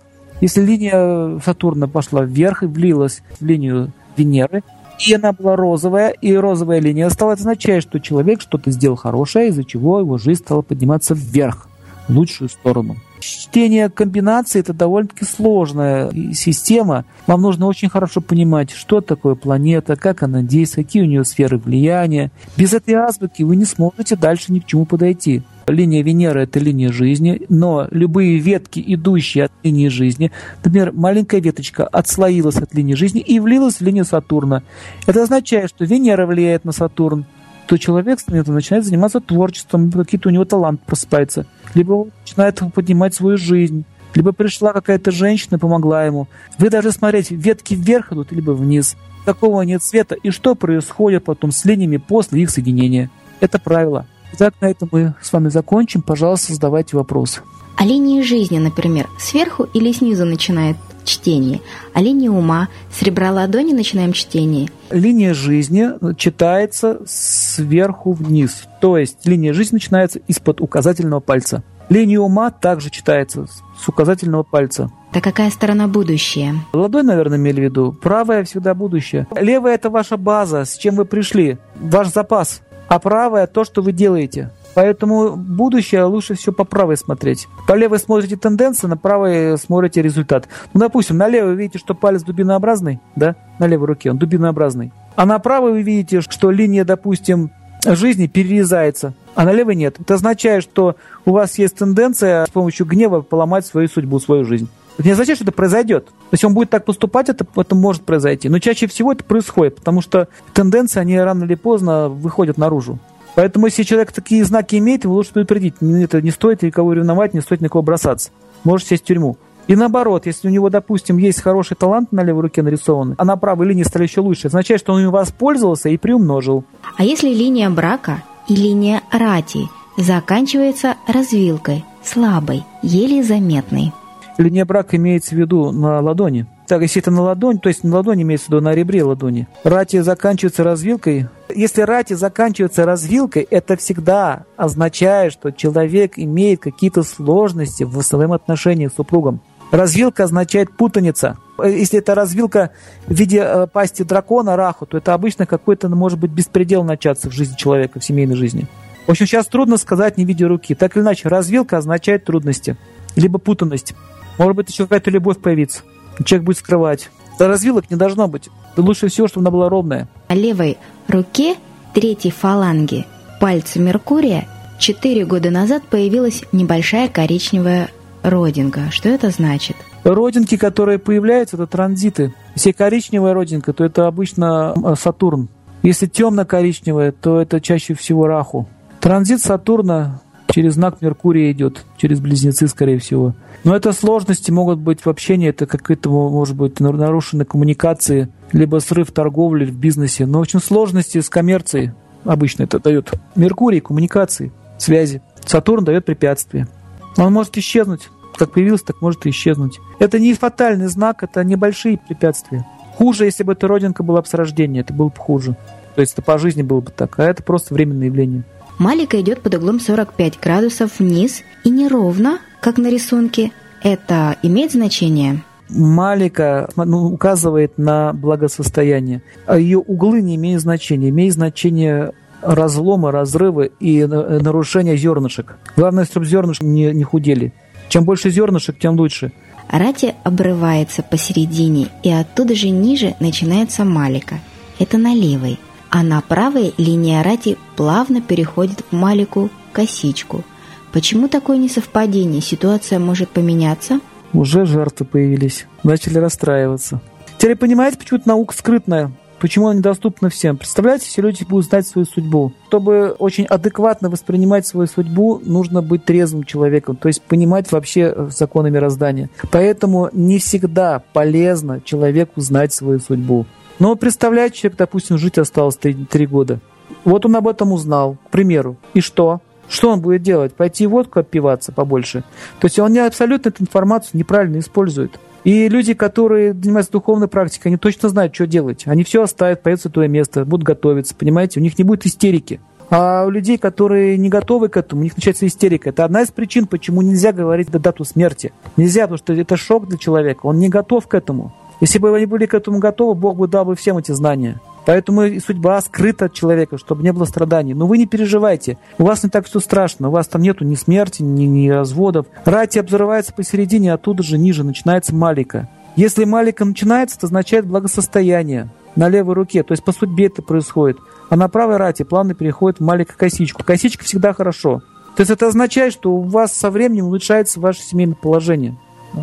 если 0.41 0.63
линия 0.63 1.39
Сатурна 1.45 1.89
пошла 1.89 2.23
вверх 2.23 2.63
и 2.63 2.67
влилась 2.67 3.23
в 3.41 3.45
линию 3.45 3.93
Венеры, 4.17 4.63
и 5.07 5.15
она 5.15 5.33
была 5.33 5.57
розовая, 5.57 6.11
и 6.11 6.35
розовая 6.35 6.81
линия 6.81 7.09
стала, 7.11 7.33
это 7.33 7.43
означает, 7.43 7.83
что 7.83 8.01
человек 8.01 8.41
что-то 8.41 8.71
сделал 8.71 8.97
хорошее, 8.97 9.49
из-за 9.49 9.65
чего 9.65 10.01
его 10.01 10.19
жизнь 10.19 10.41
стала 10.41 10.63
подниматься 10.63 11.15
вверх, 11.15 11.69
в 12.09 12.17
лучшую 12.17 12.49
сторону. 12.49 12.97
Чтение 13.21 13.91
комбинации– 13.91 14.61
это 14.61 14.73
довольно-таки 14.73 15.25
сложная 15.25 16.11
система. 16.33 17.05
Вам 17.27 17.43
нужно 17.43 17.67
очень 17.67 17.89
хорошо 17.89 18.21
понимать, 18.21 18.71
что 18.71 19.01
такое 19.01 19.35
планета, 19.35 19.97
как 19.97 20.23
она 20.23 20.43
действует, 20.43 20.87
какие 20.87 21.03
у 21.03 21.07
нее 21.07 21.25
сферы 21.25 21.59
влияния. 21.59 22.31
Без 22.57 22.73
этой 22.73 22.95
азбуки 22.95 23.43
вы 23.43 23.57
не 23.57 23.65
сможете 23.65 24.17
дальше 24.17 24.53
ни 24.53 24.61
к 24.61 24.67
чему 24.67 24.87
подойти. 24.87 25.43
Линия 25.71 26.03
Венеры– 26.03 26.43
это 26.43 26.59
линия 26.59 26.91
жизни, 26.91 27.43
но 27.49 27.89
любые 27.91 28.39
ветки, 28.39 28.83
идущие 28.85 29.45
от 29.45 29.53
линии 29.63 29.89
жизни, 29.89 30.33
например, 30.65 30.93
маленькая 30.93 31.41
веточка 31.41 31.87
отслоилась 31.87 32.57
от 32.57 32.75
линии 32.75 32.95
жизни 32.95 33.21
и 33.21 33.41
влилась 33.41 33.77
в 33.77 33.83
линию 33.83 34.05
Сатурна. 34.05 34.63
Это 35.07 35.23
означает, 35.23 35.71
что 35.71 35.85
Венера 35.85 36.27
влияет 36.27 36.65
на 36.65 36.73
Сатурн, 36.73 37.27
то 37.67 37.77
человек 37.77 38.19
начинает 38.27 38.85
заниматься 38.85 39.21
творчеством, 39.21 39.93
какие-то 39.93 40.31
у 40.31 40.33
него 40.33 40.45
талант 40.45 40.81
просыпается, 40.83 41.47
либо 41.75 42.07
начинает 42.23 42.61
поднимать 42.75 43.15
свою 43.15 43.37
жизнь, 43.37 43.85
либо 44.15 44.33
пришла 44.33 44.73
какая-то 44.73 45.11
женщина, 45.11 45.59
помогла 45.59 46.05
ему. 46.05 46.29
Вы 46.59 46.71
даже 46.71 46.93
смотреть, 46.93 47.31
ветки 47.31 47.75
вверх 47.75 48.13
идут, 48.13 48.33
либо 48.33 48.53
вниз. 48.53 48.97
Такого 49.27 49.61
нет 49.63 49.83
света. 49.83 50.15
И 50.15 50.31
что 50.31 50.55
происходит 50.55 51.25
потом 51.25 51.53
с 51.53 51.65
линиями 51.67 51.99
после 51.99 52.43
их 52.43 52.51
соединения? 52.51 53.11
Это 53.41 53.59
правило. 53.59 54.07
Итак, 54.35 54.55
на 54.61 54.67
этом 54.67 54.89
мы 54.93 55.15
с 55.21 55.33
вами 55.33 55.49
закончим. 55.49 56.03
Пожалуйста, 56.03 56.53
задавайте 56.53 56.97
вопросы. 56.97 57.41
А 57.77 57.85
линии 57.85 58.23
жизни, 58.23 58.59
например, 58.59 59.09
сверху 59.19 59.63
или 59.63 59.93
снизу 59.93 60.25
начинает 60.25 60.77
чтение, 61.05 61.61
а 61.95 62.03
линия 62.03 62.31
ума 62.31 62.69
с 62.93 63.03
ребра 63.03 63.31
ладони 63.31 63.73
начинаем 63.73 64.13
чтение. 64.13 64.69
Линия 64.91 65.33
жизни 65.33 65.91
читается 66.17 67.01
сверху 67.07 68.13
вниз, 68.13 68.65
то 68.81 68.99
есть 68.99 69.25
линия 69.25 69.53
жизни 69.53 69.77
начинается 69.77 70.19
из-под 70.27 70.61
указательного 70.61 71.21
пальца. 71.21 71.63
Линия 71.89 72.21
ума 72.21 72.51
также 72.51 72.91
читается 72.91 73.47
с 73.47 73.89
указательного 73.89 74.43
пальца. 74.43 74.91
Да 75.13 75.23
какая 75.23 75.51
сторона 75.51 75.89
будущее? 75.89 76.55
Ладонь, 76.75 77.07
наверное, 77.07 77.39
имели 77.39 77.61
в 77.61 77.65
виду. 77.65 77.93
Правая 77.93 78.45
всегда 78.45 78.75
будущее. 78.75 79.27
Левая– 79.35 79.75
это 79.77 79.89
ваша 79.89 80.19
база, 80.19 80.67
с 80.67 80.77
чем 80.77 80.97
вы 80.97 81.07
пришли, 81.07 81.57
ваш 81.77 82.09
запас. 82.09 82.61
А 82.89 82.99
правая– 82.99 83.47
то, 83.47 83.65
что 83.65 83.83
вы 83.83 83.93
делаете. 83.93 84.51
Поэтому 84.75 85.37
будущее 85.37 86.05
лучше 86.05 86.35
все 86.35 86.53
по 86.53 86.65
правой 86.65 86.97
смотреть. 86.97 87.49
По 87.67 87.75
левой 87.75 87.99
смотрите 87.99 88.37
тенденции, 88.37 88.87
на 88.87 88.97
правой 88.97 89.59
смотрите 89.59 90.03
результат. 90.03 90.49
Ну, 90.73 90.81
допустим, 90.81 91.17
на 91.19 91.29
левой 91.29 91.55
видите, 91.55 91.79
что 91.79 91.95
палец 91.95 92.23
дубинообразный, 92.23 93.01
да, 93.17 93.37
на 93.59 93.67
левой 93.67 93.89
руке 93.89 94.11
он 94.11 94.19
дубинообразный. 94.19 94.93
А 95.17 95.27
на 95.27 95.39
правой 95.39 95.73
вы 95.73 95.83
видите, 95.83 96.21
что 96.21 96.51
линия, 96.51 96.85
допустим, 96.85 97.51
жизни 97.85 98.27
перерезается, 98.27 99.15
а 99.35 99.45
на 99.45 99.53
левой 99.53 99.75
нет. 99.75 99.97
Это 100.01 100.15
означает, 100.15 100.63
что 100.63 100.97
у 101.25 101.33
вас 101.33 101.59
есть 101.59 101.77
тенденция 101.77 102.47
с 102.47 102.51
помощью 102.51 102.87
гнева 102.87 103.21
поломать 103.21 103.67
свою 103.67 103.89
судьбу, 103.89 104.19
свою 104.21 104.45
жизнь. 104.45 104.69
Это 104.99 105.07
не 105.07 105.13
означает, 105.13 105.39
что 105.39 105.45
это 105.45 105.53
произойдет. 105.53 106.09
Если 106.33 106.47
он 106.47 106.55
будет 106.55 106.71
так 106.71 106.85
поступать, 106.85 107.29
это, 107.29 107.47
это 107.57 107.75
может 107.77 108.03
произойти. 108.03 108.49
Но 108.49 108.59
чаще 108.59 108.89
всего 108.89 109.13
это 109.13 109.23
происходит, 109.23 109.77
потому 109.77 110.03
что 110.03 110.29
тенденции, 110.53 110.99
они 110.99 111.19
рано 111.19 111.45
или 111.45 111.55
поздно 111.55 112.09
выходят 112.09 112.59
наружу. 112.59 112.99
Поэтому, 113.37 113.67
если 113.67 113.85
человек 113.85 114.11
такие 114.11 114.45
знаки 114.45 114.77
имеет, 114.77 115.05
его 115.05 115.15
лучше 115.15 115.33
предупредить. 115.33 115.75
Это 115.81 116.21
не 116.21 116.33
стоит 116.33 116.63
никого 116.63 116.93
ревновать, 116.93 117.33
не 117.33 117.41
стоит 117.41 117.61
никого 117.61 117.83
бросаться. 117.83 118.31
Может 118.65 118.89
сесть 118.89 119.05
в 119.05 119.07
тюрьму. 119.07 119.37
И 119.69 119.77
наоборот, 119.77 120.27
если 120.27 120.49
у 120.49 120.51
него, 120.51 120.71
допустим, 120.71 121.19
есть 121.19 121.43
хороший 121.43 121.77
талант 121.77 122.11
на 122.11 122.25
левой 122.25 122.43
руке 122.43 122.63
нарисованный, 122.63 123.15
а 123.19 123.25
на 123.25 123.37
правой 123.37 123.69
линии 123.69 123.85
стали 123.85 124.05
еще 124.05 124.23
лучше, 124.23 124.49
означает, 124.49 124.81
что 124.81 124.95
он 124.95 125.03
им 125.03 125.11
воспользовался 125.11 125.91
и 125.91 125.99
приумножил. 125.99 126.65
А 126.97 127.05
если 127.05 127.29
линия 127.29 127.71
брака 127.71 128.25
и 128.49 128.57
линия 128.57 129.03
рати 129.13 129.69
заканчивается 129.99 130.97
развилкой, 131.07 131.85
слабой, 132.03 132.65
еле 132.83 133.23
заметной? 133.23 133.93
Линия 134.39 134.65
брака 134.65 134.97
имеется 134.97 135.35
в 135.35 135.39
виду 135.39 135.73
на 135.73 136.01
ладони. 136.01 136.47
Так, 136.69 136.83
если 136.83 137.03
это 137.03 137.11
на 137.11 137.23
ладонь, 137.23 137.59
то 137.59 137.69
есть 137.69 137.83
на 137.83 137.97
ладони 137.97 138.23
имеется 138.23 138.47
в 138.47 138.49
виду 138.51 138.61
на 138.61 138.73
ребре 138.73 139.03
ладони. 139.03 139.49
Рати 139.65 140.01
заканчивается 140.01 140.63
развилкой. 140.63 141.27
Если 141.55 141.83
рати 141.83 142.13
заканчивается 142.13 142.85
развилкой, 142.85 143.49
это 143.51 143.77
всегда 143.77 144.45
означает, 144.57 145.33
что 145.33 145.51
человек 145.51 146.15
имеет 146.17 146.61
какие-то 146.61 147.03
сложности 147.03 147.83
в 147.83 148.01
своем 148.03 148.33
отношении 148.33 148.87
с 148.87 148.95
супругом. 148.95 149.41
Развилка 149.73 150.25
означает 150.25 150.75
путаница. 150.77 151.37
Если 151.63 151.99
это 151.99 152.15
развилка 152.15 152.71
в 153.07 153.15
виде 153.15 153.41
э, 153.41 153.67
пасти 153.67 154.03
дракона, 154.03 154.57
раху, 154.57 154.87
то 154.87 154.97
это 154.97 155.15
обычно 155.15 155.47
какой-то, 155.47 155.89
может 155.89 156.19
быть, 156.19 156.31
беспредел 156.31 156.85
начаться 156.85 157.29
в 157.29 157.33
жизни 157.33 157.57
человека, 157.57 157.99
в 157.99 158.05
семейной 158.05 158.37
жизни. 158.37 158.67
В 159.07 159.11
общем, 159.11 159.27
сейчас 159.27 159.47
трудно 159.47 159.79
сказать, 159.79 160.17
не 160.17 160.25
видя 160.25 160.49
руки. 160.49 160.75
Так 160.75 160.97
или 160.97 161.03
иначе, 161.03 161.29
развилка 161.29 161.79
означает 161.79 162.25
трудности, 162.25 162.77
либо 163.19 163.39
путанность. 163.39 163.95
Может 164.39 164.57
быть, 164.57 164.71
еще 164.71 164.85
какая-то 164.85 165.11
любовь 165.11 165.39
появится 165.39 165.83
человек 166.25 166.47
будет 166.47 166.59
скрывать. 166.59 167.11
Развилок 167.39 167.91
не 167.91 167.97
должно 167.97 168.29
быть. 168.29 168.49
Лучше 168.77 169.09
всего, 169.09 169.29
чтобы 169.29 169.45
она 169.45 169.51
была 169.51 169.69
ровная. 169.69 170.09
На 170.29 170.35
левой 170.35 170.79
руке 171.07 171.57
третьей 171.95 172.31
фаланги 172.31 173.07
пальца 173.41 173.81
Меркурия 173.81 174.49
четыре 174.79 175.25
года 175.25 175.51
назад 175.51 175.85
появилась 175.85 176.43
небольшая 176.53 177.09
коричневая 177.09 177.91
родинка. 178.23 178.91
Что 178.91 179.09
это 179.09 179.31
значит? 179.31 179.77
Родинки, 180.05 180.57
которые 180.57 180.99
появляются, 180.99 181.57
это 181.57 181.67
транзиты. 181.67 182.35
Если 182.55 182.73
коричневая 182.73 183.35
родинка, 183.35 183.73
то 183.73 183.85
это 183.85 184.07
обычно 184.07 184.75
Сатурн. 184.99 185.49
Если 185.83 186.07
темно-коричневая, 186.07 187.13
то 187.13 187.41
это 187.41 187.61
чаще 187.61 187.95
всего 187.95 188.27
Раху. 188.27 188.69
Транзит 189.01 189.41
Сатурна 189.41 190.21
через 190.51 190.75
знак 190.75 191.01
Меркурия 191.01 191.53
идет, 191.53 191.85
через 191.97 192.21
близнецы, 192.21 192.69
скорее 192.69 192.99
всего. 192.99 193.35
Но 193.65 193.75
это 193.75 193.93
сложности 193.93 194.51
могут 194.51 194.79
быть 194.79 195.05
в 195.05 195.09
общении, 195.09 195.49
это 195.49 195.67
какие-то, 195.67 196.11
может 196.11 196.57
быть, 196.57 196.81
нарушены 196.81 197.45
коммуникации, 197.45 198.29
либо 198.53 198.79
срыв 198.79 199.13
торговли 199.13 199.65
в 199.65 199.77
бизнесе. 199.77 200.27
Но 200.27 200.41
очень 200.41 200.61
сложности 200.61 201.21
с 201.21 201.29
коммерцией 201.29 201.93
обычно 202.25 202.65
это 202.65 202.79
дает. 202.79 203.13
Меркурий, 203.35 203.81
коммуникации, 203.81 204.53
связи. 204.79 205.23
Сатурн 205.45 205.85
дает 205.85 206.05
препятствия. 206.05 206.69
Он 207.17 207.33
может 207.33 207.57
исчезнуть. 207.57 208.09
Как 208.37 208.53
появился, 208.53 208.87
так 208.87 209.03
может 209.03 209.27
и 209.27 209.31
исчезнуть. 209.31 209.81
Это 209.99 210.19
не 210.21 210.33
фатальный 210.35 210.87
знак, 210.87 211.23
это 211.23 211.43
небольшие 211.43 211.99
препятствия. 211.99 212.65
Хуже, 212.97 213.25
если 213.25 213.43
бы 213.43 213.53
эта 213.53 213.67
родинка 213.67 214.03
была 214.03 214.23
бы 214.23 214.29
с 214.29 214.35
рождения, 214.35 214.81
это 214.81 214.93
было 214.93 215.09
бы 215.09 215.17
хуже. 215.17 215.57
То 215.95 216.01
есть 216.01 216.13
это 216.13 216.23
по 216.23 216.39
жизни 216.39 216.63
было 216.63 216.81
бы 216.81 216.93
так, 216.93 217.19
а 217.19 217.25
это 217.25 217.43
просто 217.43 217.75
временное 217.75 218.07
явление. 218.07 218.45
Малика 218.79 219.21
идет 219.21 219.43
под 219.43 219.57
углом 219.57 219.81
45 219.81 220.39
градусов 220.41 221.01
вниз 221.01 221.43
и 221.65 221.71
неровно, 221.71 222.39
как 222.61 222.79
на 222.79 222.89
рисунке. 222.89 223.51
Это 223.83 224.37
имеет 224.43 224.73
значение? 224.73 225.43
Малика 225.69 226.69
ну, 226.77 227.07
указывает 227.07 227.77
на 227.77 228.13
благосостояние. 228.13 229.23
А 229.47 229.59
ее 229.59 229.79
углы 229.79 230.23
не 230.23 230.37
имеют 230.37 230.63
значения. 230.63 231.11
Имеет 231.11 231.35
значение 231.35 232.13
разлома, 232.41 233.11
разрывы 233.11 233.73
и 233.81 234.05
нарушения 234.07 234.97
зернышек. 234.97 235.57
Главное, 235.77 236.05
чтобы 236.05 236.27
зернышки 236.27 236.65
не, 236.65 236.93
не 236.93 237.05
худели. 237.05 237.53
Чем 237.89 238.05
больше 238.05 238.31
зернышек, 238.31 238.79
тем 238.79 238.97
лучше. 238.97 239.33
Рати 239.71 240.15
обрывается 240.25 241.03
посередине, 241.03 241.89
и 242.03 242.11
оттуда 242.11 242.55
же 242.55 242.71
ниже 242.71 243.17
начинается 243.21 243.85
малика. 243.85 244.41
Это 244.79 244.97
на 244.97 245.15
левой 245.15 245.59
а 245.91 246.03
на 246.03 246.21
правой 246.21 246.75
линия 246.79 247.23
рати 247.23 247.57
плавно 247.77 248.21
переходит 248.21 248.85
в 248.91 248.95
малику 248.95 249.51
косичку. 249.73 250.45
Почему 250.93 251.29
такое 251.29 251.59
несовпадение? 251.59 252.41
Ситуация 252.41 252.99
может 252.99 253.29
поменяться? 253.29 254.01
Уже 254.33 254.67
жертвы 254.67 255.07
появились, 255.07 255.67
начали 255.83 256.19
расстраиваться. 256.19 257.01
Теперь 257.39 257.57
понимаете, 257.57 257.99
почему 257.99 258.21
наука 258.25 258.55
скрытная? 258.57 259.13
Почему 259.41 259.69
она 259.69 259.79
недоступна 259.79 260.31
всем? 260.31 260.57
Представляете, 260.57 261.07
все 261.07 261.23
люди 261.23 261.45
будут 261.45 261.67
знать 261.67 261.87
свою 261.87 262.07
судьбу. 262.07 262.53
Чтобы 262.67 263.15
очень 263.19 263.45
адекватно 263.45 264.11
воспринимать 264.11 264.67
свою 264.67 264.89
судьбу, 264.89 265.41
нужно 265.45 265.81
быть 265.81 266.05
трезвым 266.05 266.43
человеком, 266.43 266.97
то 266.97 267.07
есть 267.07 267.23
понимать 267.23 267.71
вообще 267.71 268.13
э, 268.15 268.29
законы 268.31 268.71
мироздания. 268.71 269.31
Поэтому 269.53 270.11
не 270.13 270.39
всегда 270.39 271.03
полезно 271.13 271.81
человеку 271.85 272.41
знать 272.41 272.73
свою 272.73 272.99
судьбу. 272.99 273.47
Но 273.79 273.95
представляете, 273.97 274.57
человек, 274.57 274.79
допустим, 274.79 275.19
жить 275.19 275.39
осталось 275.39 275.77
три, 275.77 275.95
три 275.95 276.27
года. 276.27 276.61
Вот 277.05 277.27
он 277.27 277.37
об 277.37 277.49
этом 277.49 277.73
узнал, 277.73 278.17
к 278.27 278.31
примеру. 278.31 278.77
И 278.95 279.01
что? 279.01 279.41
Что 279.69 279.91
он 279.91 280.01
будет 280.01 280.23
делать? 280.23 280.55
Пойти 280.55 280.87
водку 280.87 281.21
отпиваться 281.21 281.73
побольше? 281.73 282.25
То 282.59 282.67
есть 282.67 282.79
он 282.79 282.93
не 282.93 283.01
абсолютно 283.01 283.51
эту 283.51 283.63
информацию 283.63 284.19
неправильно 284.19 284.59
использует. 284.59 285.21
И 285.45 285.69
люди, 285.69 285.95
которые 285.95 286.53
занимаются 286.53 286.93
духовной 286.93 287.29
практикой, 287.29 287.69
они 287.69 287.77
точно 287.77 288.09
знают, 288.09 288.35
что 288.35 288.47
делать. 288.47 288.83
Они 288.87 289.05
все 289.05 289.23
оставят, 289.23 289.63
поедут 289.63 289.85
в 289.85 289.93
свое 289.93 290.09
место, 290.09 290.45
будут 290.45 290.67
готовиться, 290.67 291.15
понимаете? 291.15 291.61
У 291.61 291.63
них 291.63 291.79
не 291.79 291.85
будет 291.85 292.07
истерики. 292.07 292.61
А 292.91 293.25
у 293.27 293.31
людей, 293.31 293.59
которые 293.59 294.17
не 294.17 294.31
готовы 294.31 294.69
к 294.69 294.77
этому, 294.77 295.03
у 295.03 295.05
них 295.05 295.17
начинается 295.17 295.47
истерика. 295.47 295.91
Это 295.91 296.05
одна 296.05 296.23
из 296.23 296.31
причин, 296.31 296.67
почему 296.67 297.03
нельзя 297.03 297.33
говорить 297.33 297.71
до 297.71 297.79
дату 297.79 298.05
смерти. 298.05 298.53
Нельзя, 298.77 299.03
потому 299.03 299.19
что 299.19 299.33
это 299.35 299.57
шок 299.57 299.89
для 299.89 299.99
человека. 299.99 300.47
Он 300.47 300.59
не 300.59 300.69
готов 300.69 301.07
к 301.07 301.15
этому. 301.15 301.53
Если 301.81 301.99
бы 301.99 302.15
они 302.15 302.27
были 302.27 302.47
к 302.47 302.55
этому 302.55 302.79
готовы, 302.79 303.15
Бог 303.15 303.37
бы 303.37 303.49
дал 303.49 303.65
бы 303.65 303.77
всем 303.77 303.99
эти 303.99 304.13
знания. 304.13 304.61
Поэтому 304.89 305.25
и 305.25 305.39
судьба 305.39 305.81
скрыта 305.83 306.27
от 306.27 306.33
человека, 306.33 306.79
чтобы 306.79 307.03
не 307.03 307.13
было 307.13 307.27
страданий. 307.27 307.75
Но 307.75 307.87
вы 307.87 307.99
не 307.99 308.07
переживайте. 308.07 308.79
У 308.97 309.05
вас 309.05 309.23
не 309.23 309.29
так 309.29 309.47
все 309.47 309.61
страшно. 309.61 310.09
У 310.09 310.11
вас 310.11 310.29
там 310.29 310.41
нету 310.41 310.65
ни 310.65 310.77
смерти, 310.77 311.23
ни, 311.23 311.45
ни 311.45 311.69
разводов. 311.69 312.27
Рати 312.47 312.79
обзрывается 312.79 313.35
посередине, 313.35 313.93
оттуда 313.93 314.23
же 314.23 314.39
ниже 314.39 314.65
начинается 314.65 315.15
малика. 315.15 315.69
Если 315.95 316.25
малика 316.25 316.65
начинается, 316.65 317.17
это 317.19 317.27
означает 317.27 317.67
благосостояние 317.67 318.71
на 318.97 319.09
левой 319.09 319.35
руке. 319.35 319.63
То 319.63 319.73
есть 319.73 319.85
по 319.85 319.93
судьбе 319.93 320.27
это 320.27 320.41
происходит. 320.41 320.97
А 321.29 321.37
на 321.37 321.49
правой 321.49 321.77
рате 321.77 322.07
плавно 322.07 322.35
переходит 322.35 322.81
малика 322.81 323.15
косичку. 323.15 323.63
Косичка 323.63 324.05
всегда 324.05 324.33
хорошо. 324.33 324.81
То 325.17 325.21
есть 325.21 325.31
это 325.31 325.49
означает, 325.49 325.93
что 325.93 326.13
у 326.13 326.23
вас 326.23 326.53
со 326.53 326.71
временем 326.71 327.07
улучшается 327.07 327.61
ваше 327.61 327.83
семейное 327.83 328.15
положение, 328.15 328.79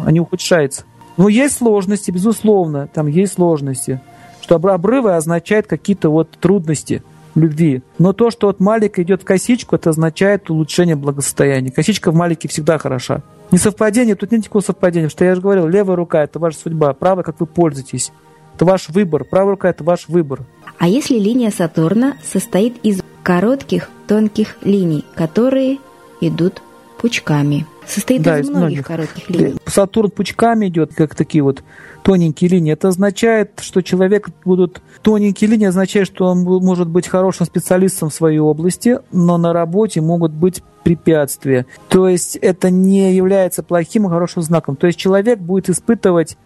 а 0.06 0.12
не 0.12 0.20
ухудшается. 0.20 0.84
Но 1.18 1.30
есть 1.30 1.58
сложности, 1.58 2.12
безусловно, 2.12 2.88
там 2.88 3.08
есть 3.08 3.34
сложности. 3.34 4.02
Что 4.42 4.56
обрывы 4.56 5.16
означают 5.16 5.68
какие-то 5.68 6.10
вот 6.10 6.30
трудности 6.40 7.02
любви. 7.36 7.82
Но 8.00 8.14
то, 8.14 8.32
что 8.32 8.50
от 8.50 8.60
малика 8.60 9.02
идет 9.02 9.22
в 9.22 9.26
косичку, 9.26 9.76
это 9.76 9.90
означает 9.90 10.50
улучшение 10.50 10.96
благосостояния. 10.96 11.72
Косичка 11.72 12.12
в 12.12 12.16
малике 12.16 12.48
всегда 12.48 12.78
хороша. 12.78 13.22
Не 13.52 13.58
совпадение, 13.58 14.16
тут 14.16 14.32
нет 14.32 14.42
никакого 14.42 14.62
совпадения, 14.62 15.10
что 15.10 15.24
я 15.24 15.36
же 15.36 15.42
говорил, 15.42 15.68
левая 15.68 15.96
рука– 15.96 16.24
это 16.24 16.40
ваша 16.40 16.58
судьба, 16.58 16.94
правая, 16.94 17.24
как 17.24 17.40
вы 17.40 17.46
пользуетесь. 17.46 18.12
Это 18.56 18.66
ваш 18.66 18.90
выбор, 18.90 19.24
правая 19.24 19.52
рука– 19.52 19.70
это 19.70 19.84
ваш 19.84 20.08
выбор. 20.08 20.42
А 20.80 20.88
если 20.88 21.20
линия 21.20 21.52
Сатурна 21.52 22.16
состоит 22.24 22.78
из 22.84 23.02
коротких, 23.22 23.90
тонких 24.08 24.58
линий, 24.62 25.06
которые 25.16 25.78
идут 26.22 26.62
пучками? 26.98 27.66
Состоит 27.88 28.22
да, 28.22 28.40
из, 28.40 28.46
из 28.46 28.50
многих, 28.50 28.68
многих 28.68 28.88
коротких 28.88 29.30
линий. 29.30 29.56
Сатурн 29.66 30.10
пучками 30.10 30.68
идет, 30.68 30.94
как 30.94 31.16
такие 31.16 31.44
вот 31.44 31.64
тоненькие 32.04 32.50
линии. 32.50 32.74
Это 32.74 32.90
означает, 32.90 33.60
что 33.62 33.82
человек 33.82 34.30
будут... 34.44 34.82
Тоненькие 35.02 35.50
линии 35.50 35.68
означает, 35.68 36.08
что 36.08 36.26
он 36.26 36.40
может 36.44 36.88
быть 36.88 37.08
хорошим 37.08 37.46
специалистом 37.46 38.10
в 38.10 38.14
своей 38.14 38.40
области, 38.40 39.00
но 39.12 39.38
на 39.38 39.54
работе 39.54 40.02
могут 40.02 40.32
быть 40.32 40.64
препятствия. 40.84 41.66
То 41.90 42.08
есть 42.08 42.36
это 42.36 42.70
не 42.70 43.16
является 43.16 43.64
плохим 43.64 44.06
и 44.06 44.10
хорошим 44.10 44.44
знаком. 44.44 44.76
То 44.76 44.88
есть 44.88 45.00
человек 45.00 45.40
будет 45.40 45.70
испытывать 45.70 46.38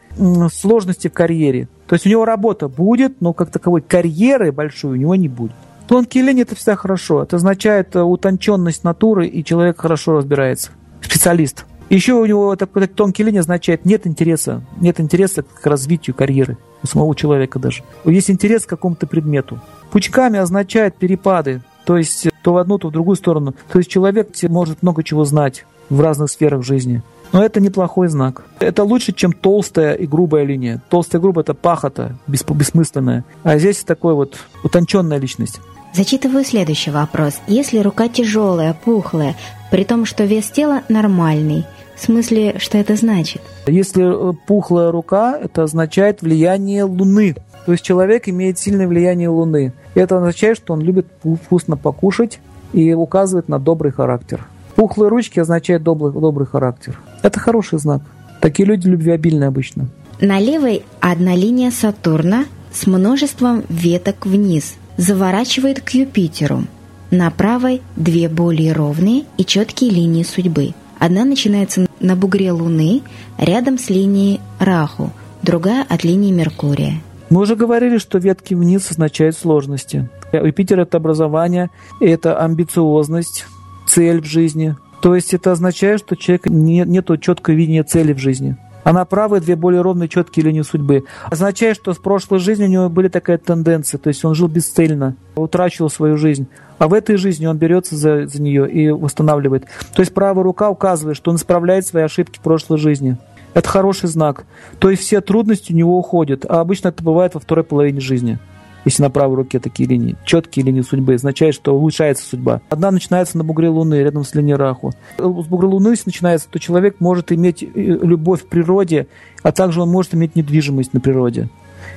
сложности 0.54 1.10
в 1.10 1.14
карьере. 1.14 1.68
То 1.88 1.96
есть 1.96 2.06
у 2.06 2.10
него 2.10 2.26
работа 2.26 2.68
будет, 2.68 3.20
но 3.22 3.34
как 3.34 3.52
таковой 3.52 3.82
карьеры 3.82 4.52
большой 4.52 4.92
у 4.92 4.96
него 4.96 5.16
не 5.16 5.28
будет. 5.28 5.54
Тонкие 5.88 6.24
линии– 6.24 6.42
это 6.44 6.56
всегда 6.56 6.76
хорошо. 6.76 7.24
Это 7.24 7.38
означает 7.38 7.96
э, 7.96 8.02
утонченность 8.04 8.84
натуры, 8.84 9.26
и 9.26 9.44
человек 9.44 9.82
хорошо 9.82 10.18
разбирается. 10.18 10.70
Специалист. 11.02 11.66
Еще 11.90 12.14
у 12.14 12.26
него 12.26 12.56
такой 12.56 12.88
тонкий 12.88 13.24
линия 13.24 13.40
означает 13.40 13.84
нет 13.84 14.06
интереса. 14.06 14.62
Нет 14.80 15.00
интереса 15.00 15.44
к 15.44 15.66
развитию 15.66 16.16
карьеры 16.16 16.58
у 16.84 16.88
самого 16.88 17.16
человека 17.16 17.58
даже. 17.58 17.84
Есть 18.06 18.30
интерес 18.30 18.66
к 18.66 18.70
какому-то 18.70 19.08
предмету. 19.08 19.60
Пучками 19.92 20.38
означает 20.38 20.96
перепады. 20.96 21.62
То 21.86 21.98
есть 21.98 22.28
то 22.44 22.54
в 22.54 22.58
одну, 22.58 22.78
то 22.78 22.90
в 22.90 22.92
другую 22.92 23.16
сторону. 23.16 23.56
То 23.72 23.80
есть 23.80 23.90
человек 23.90 24.30
может 24.44 24.84
много 24.84 25.04
чего 25.04 25.26
знать 25.26 25.66
в 25.90 26.00
разных 26.02 26.30
сферах 26.30 26.64
жизни. 26.64 27.02
Но 27.32 27.44
это 27.44 27.60
неплохой 27.60 28.08
знак. 28.08 28.44
Это 28.60 28.84
лучше, 28.84 29.12
чем 29.12 29.34
толстая 29.34 29.94
и 29.94 30.06
грубая 30.06 30.44
линия. 30.44 30.82
Толстая 30.90 31.20
и 31.20 31.22
грубая– 31.22 31.44
это 31.44 31.54
пахота, 31.54 32.18
бессмысленная. 32.28 33.24
А 33.44 33.58
здесь 33.58 33.84
такой 33.84 34.14
вот 34.14 34.38
утонченная 34.64 35.18
личность. 35.18 35.60
Зачитываю 35.94 36.44
следующий 36.46 36.92
вопрос. 36.92 37.40
Если 37.48 37.80
рука 37.80 38.08
тяжелая, 38.10 38.74
пухлая, 38.74 39.36
при 39.72 39.84
том, 39.84 40.06
что 40.06 40.24
вес 40.26 40.50
тела 40.50 40.84
нормальный, 40.90 41.66
в 41.96 42.02
смысле, 42.02 42.56
что 42.60 42.78
это 42.78 42.96
значит? 42.96 43.42
Если 43.68 44.32
э, 44.32 44.34
пухлая 44.48 44.90
рука, 44.92 45.38
это 45.38 45.64
означает 45.64 46.22
влияние 46.22 46.84
Луны. 46.86 47.36
То 47.66 47.74
есть 47.74 47.84
человек 47.84 48.30
имеет 48.30 48.58
сильное 48.58 48.88
влияние 48.88 49.28
Луны. 49.30 49.74
Это 49.96 50.18
означает, 50.18 50.58
что 50.58 50.74
он 50.74 50.82
любит 50.82 51.08
вкусно 51.44 51.76
покушать 51.76 52.40
и 52.72 52.94
указывает 52.94 53.50
на 53.50 53.60
добрый 53.60 53.92
характер. 53.92 54.48
Пухлые 54.76 55.10
ручки 55.10 55.40
означают 55.40 55.84
добрый, 55.84 56.14
добрый 56.14 56.48
характер. 56.48 56.98
Это 57.22 57.40
хороший 57.40 57.80
знак. 57.80 58.02
Такие 58.40 58.66
люди 58.66 58.88
любвеобильные 58.88 59.48
обычно. 59.48 59.90
На 60.22 60.40
левой 60.40 60.84
одна 61.02 61.36
линия 61.36 61.70
Сатурна 61.70 62.46
с 62.72 62.88
множеством 62.88 63.64
веток 63.68 64.26
вниз 64.26 64.76
заворачивает 64.96 65.82
к 65.82 65.90
Юпитеру. 65.90 66.64
На 67.12 67.32
правой 67.32 67.82
две 67.96 68.30
более 68.30 68.72
ровные 68.74 69.24
и 69.38 69.44
четкие 69.44 69.90
линии 69.90 70.22
судьбы. 70.22 70.74
Одна 71.00 71.26
начинается 71.26 71.88
на 72.00 72.16
бугре 72.16 72.52
Луны 72.52 73.02
рядом 73.40 73.80
с 73.80 73.90
линией 73.90 74.40
Раху, 74.60 75.12
другая 75.42 75.84
от 75.90 76.04
линии 76.04 76.32
Меркурия. 76.32 77.02
Мы 77.32 77.42
уже 77.42 77.56
говорили, 77.56 77.98
что 77.98 78.20
ветки 78.20 78.54
вниз 78.54 78.92
означают 78.92 79.36
сложности. 79.36 80.08
Юпитер– 80.32 80.80
это 80.82 80.98
образование, 80.98 81.72
это 82.00 82.40
амбициозность, 82.40 83.46
цель 83.88 84.22
в 84.22 84.26
жизни. 84.26 84.76
То 85.02 85.16
есть 85.16 85.34
это 85.34 85.52
означает, 85.52 86.02
что 86.02 86.16
человек 86.16 86.46
не, 86.46 86.84
нету 86.86 87.18
четкого 87.18 87.56
видения 87.56 87.84
цели 87.84 88.14
в 88.14 88.20
жизни. 88.20 88.56
А 88.84 88.94
на 88.94 89.06
правой 89.06 89.42
две 89.42 89.56
более 89.56 89.82
ровные 89.82 90.10
четкие 90.10 90.46
линии 90.46 90.62
судьбы. 90.62 91.04
Означает, 91.30 91.78
что 91.78 91.94
в 91.94 92.02
прошлой 92.02 92.40
жизни 92.40 92.66
у 92.66 92.70
него 92.70 92.90
были 92.90 93.08
такая 93.08 93.38
тенденция, 93.38 93.98
то 93.98 94.08
есть 94.08 94.24
он 94.24 94.36
жил 94.36 94.48
бесцельно, 94.48 95.16
утрачивал 95.36 95.90
свою 95.90 96.18
жизнь. 96.18 96.48
А 96.78 96.88
в 96.88 96.94
этой 96.94 97.18
жизни 97.18 97.46
он 97.46 97.58
берется 97.58 97.96
за, 97.96 98.26
за 98.26 98.42
нее 98.42 98.70
и 98.70 98.90
восстанавливает. 98.90 99.66
То 99.94 100.02
есть 100.02 100.14
правая 100.14 100.44
рука 100.44 100.70
указывает, 100.70 101.18
что 101.18 101.30
он 101.32 101.38
исправляет 101.38 101.86
свои 101.86 102.04
ошибки 102.04 102.40
прошлой 102.42 102.78
жизни. 102.78 103.18
Это 103.54 103.68
хороший 103.68 104.08
знак. 104.08 104.46
То 104.80 104.90
есть 104.90 105.04
все 105.04 105.22
трудности 105.22 105.74
у 105.74 105.76
него 105.76 105.98
уходят. 105.98 106.46
А 106.48 106.62
обычно 106.62 106.90
это 106.90 107.04
бывает 107.04 107.34
во 107.34 107.40
второй 107.40 107.66
половине 107.66 108.00
жизни 108.00 108.40
если 108.86 109.04
на 109.04 109.10
правой 109.10 109.36
руке 109.36 109.60
такие 109.60 109.88
линии, 109.88 110.16
четкие 110.26 110.66
линии 110.66 110.82
судьбы, 110.82 111.16
означает, 111.16 111.56
что 111.56 111.76
улучшается 111.76 112.26
судьба. 112.26 112.62
Одна 112.70 112.92
начинается 112.92 113.38
на 113.38 113.44
бугре 113.44 113.70
Луны, 113.70 113.96
рядом 113.96 114.24
с 114.24 114.34
линией 114.36 114.56
Раху. 114.56 114.94
С 115.18 115.22
бугра 115.24 115.68
Луны, 115.68 115.90
если 115.90 116.10
начинается, 116.10 116.48
то 116.50 116.60
человек 116.60 116.98
может 117.00 117.32
иметь 117.32 117.64
э, 117.64 117.68
любовь 117.74 118.44
к 118.44 118.48
природе, 118.48 119.08
а 119.44 119.52
также 119.52 119.82
он 119.82 119.90
может 119.90 120.14
иметь 120.14 120.36
недвижимость 120.36 120.94
на 120.94 121.00
природе. 121.00 121.50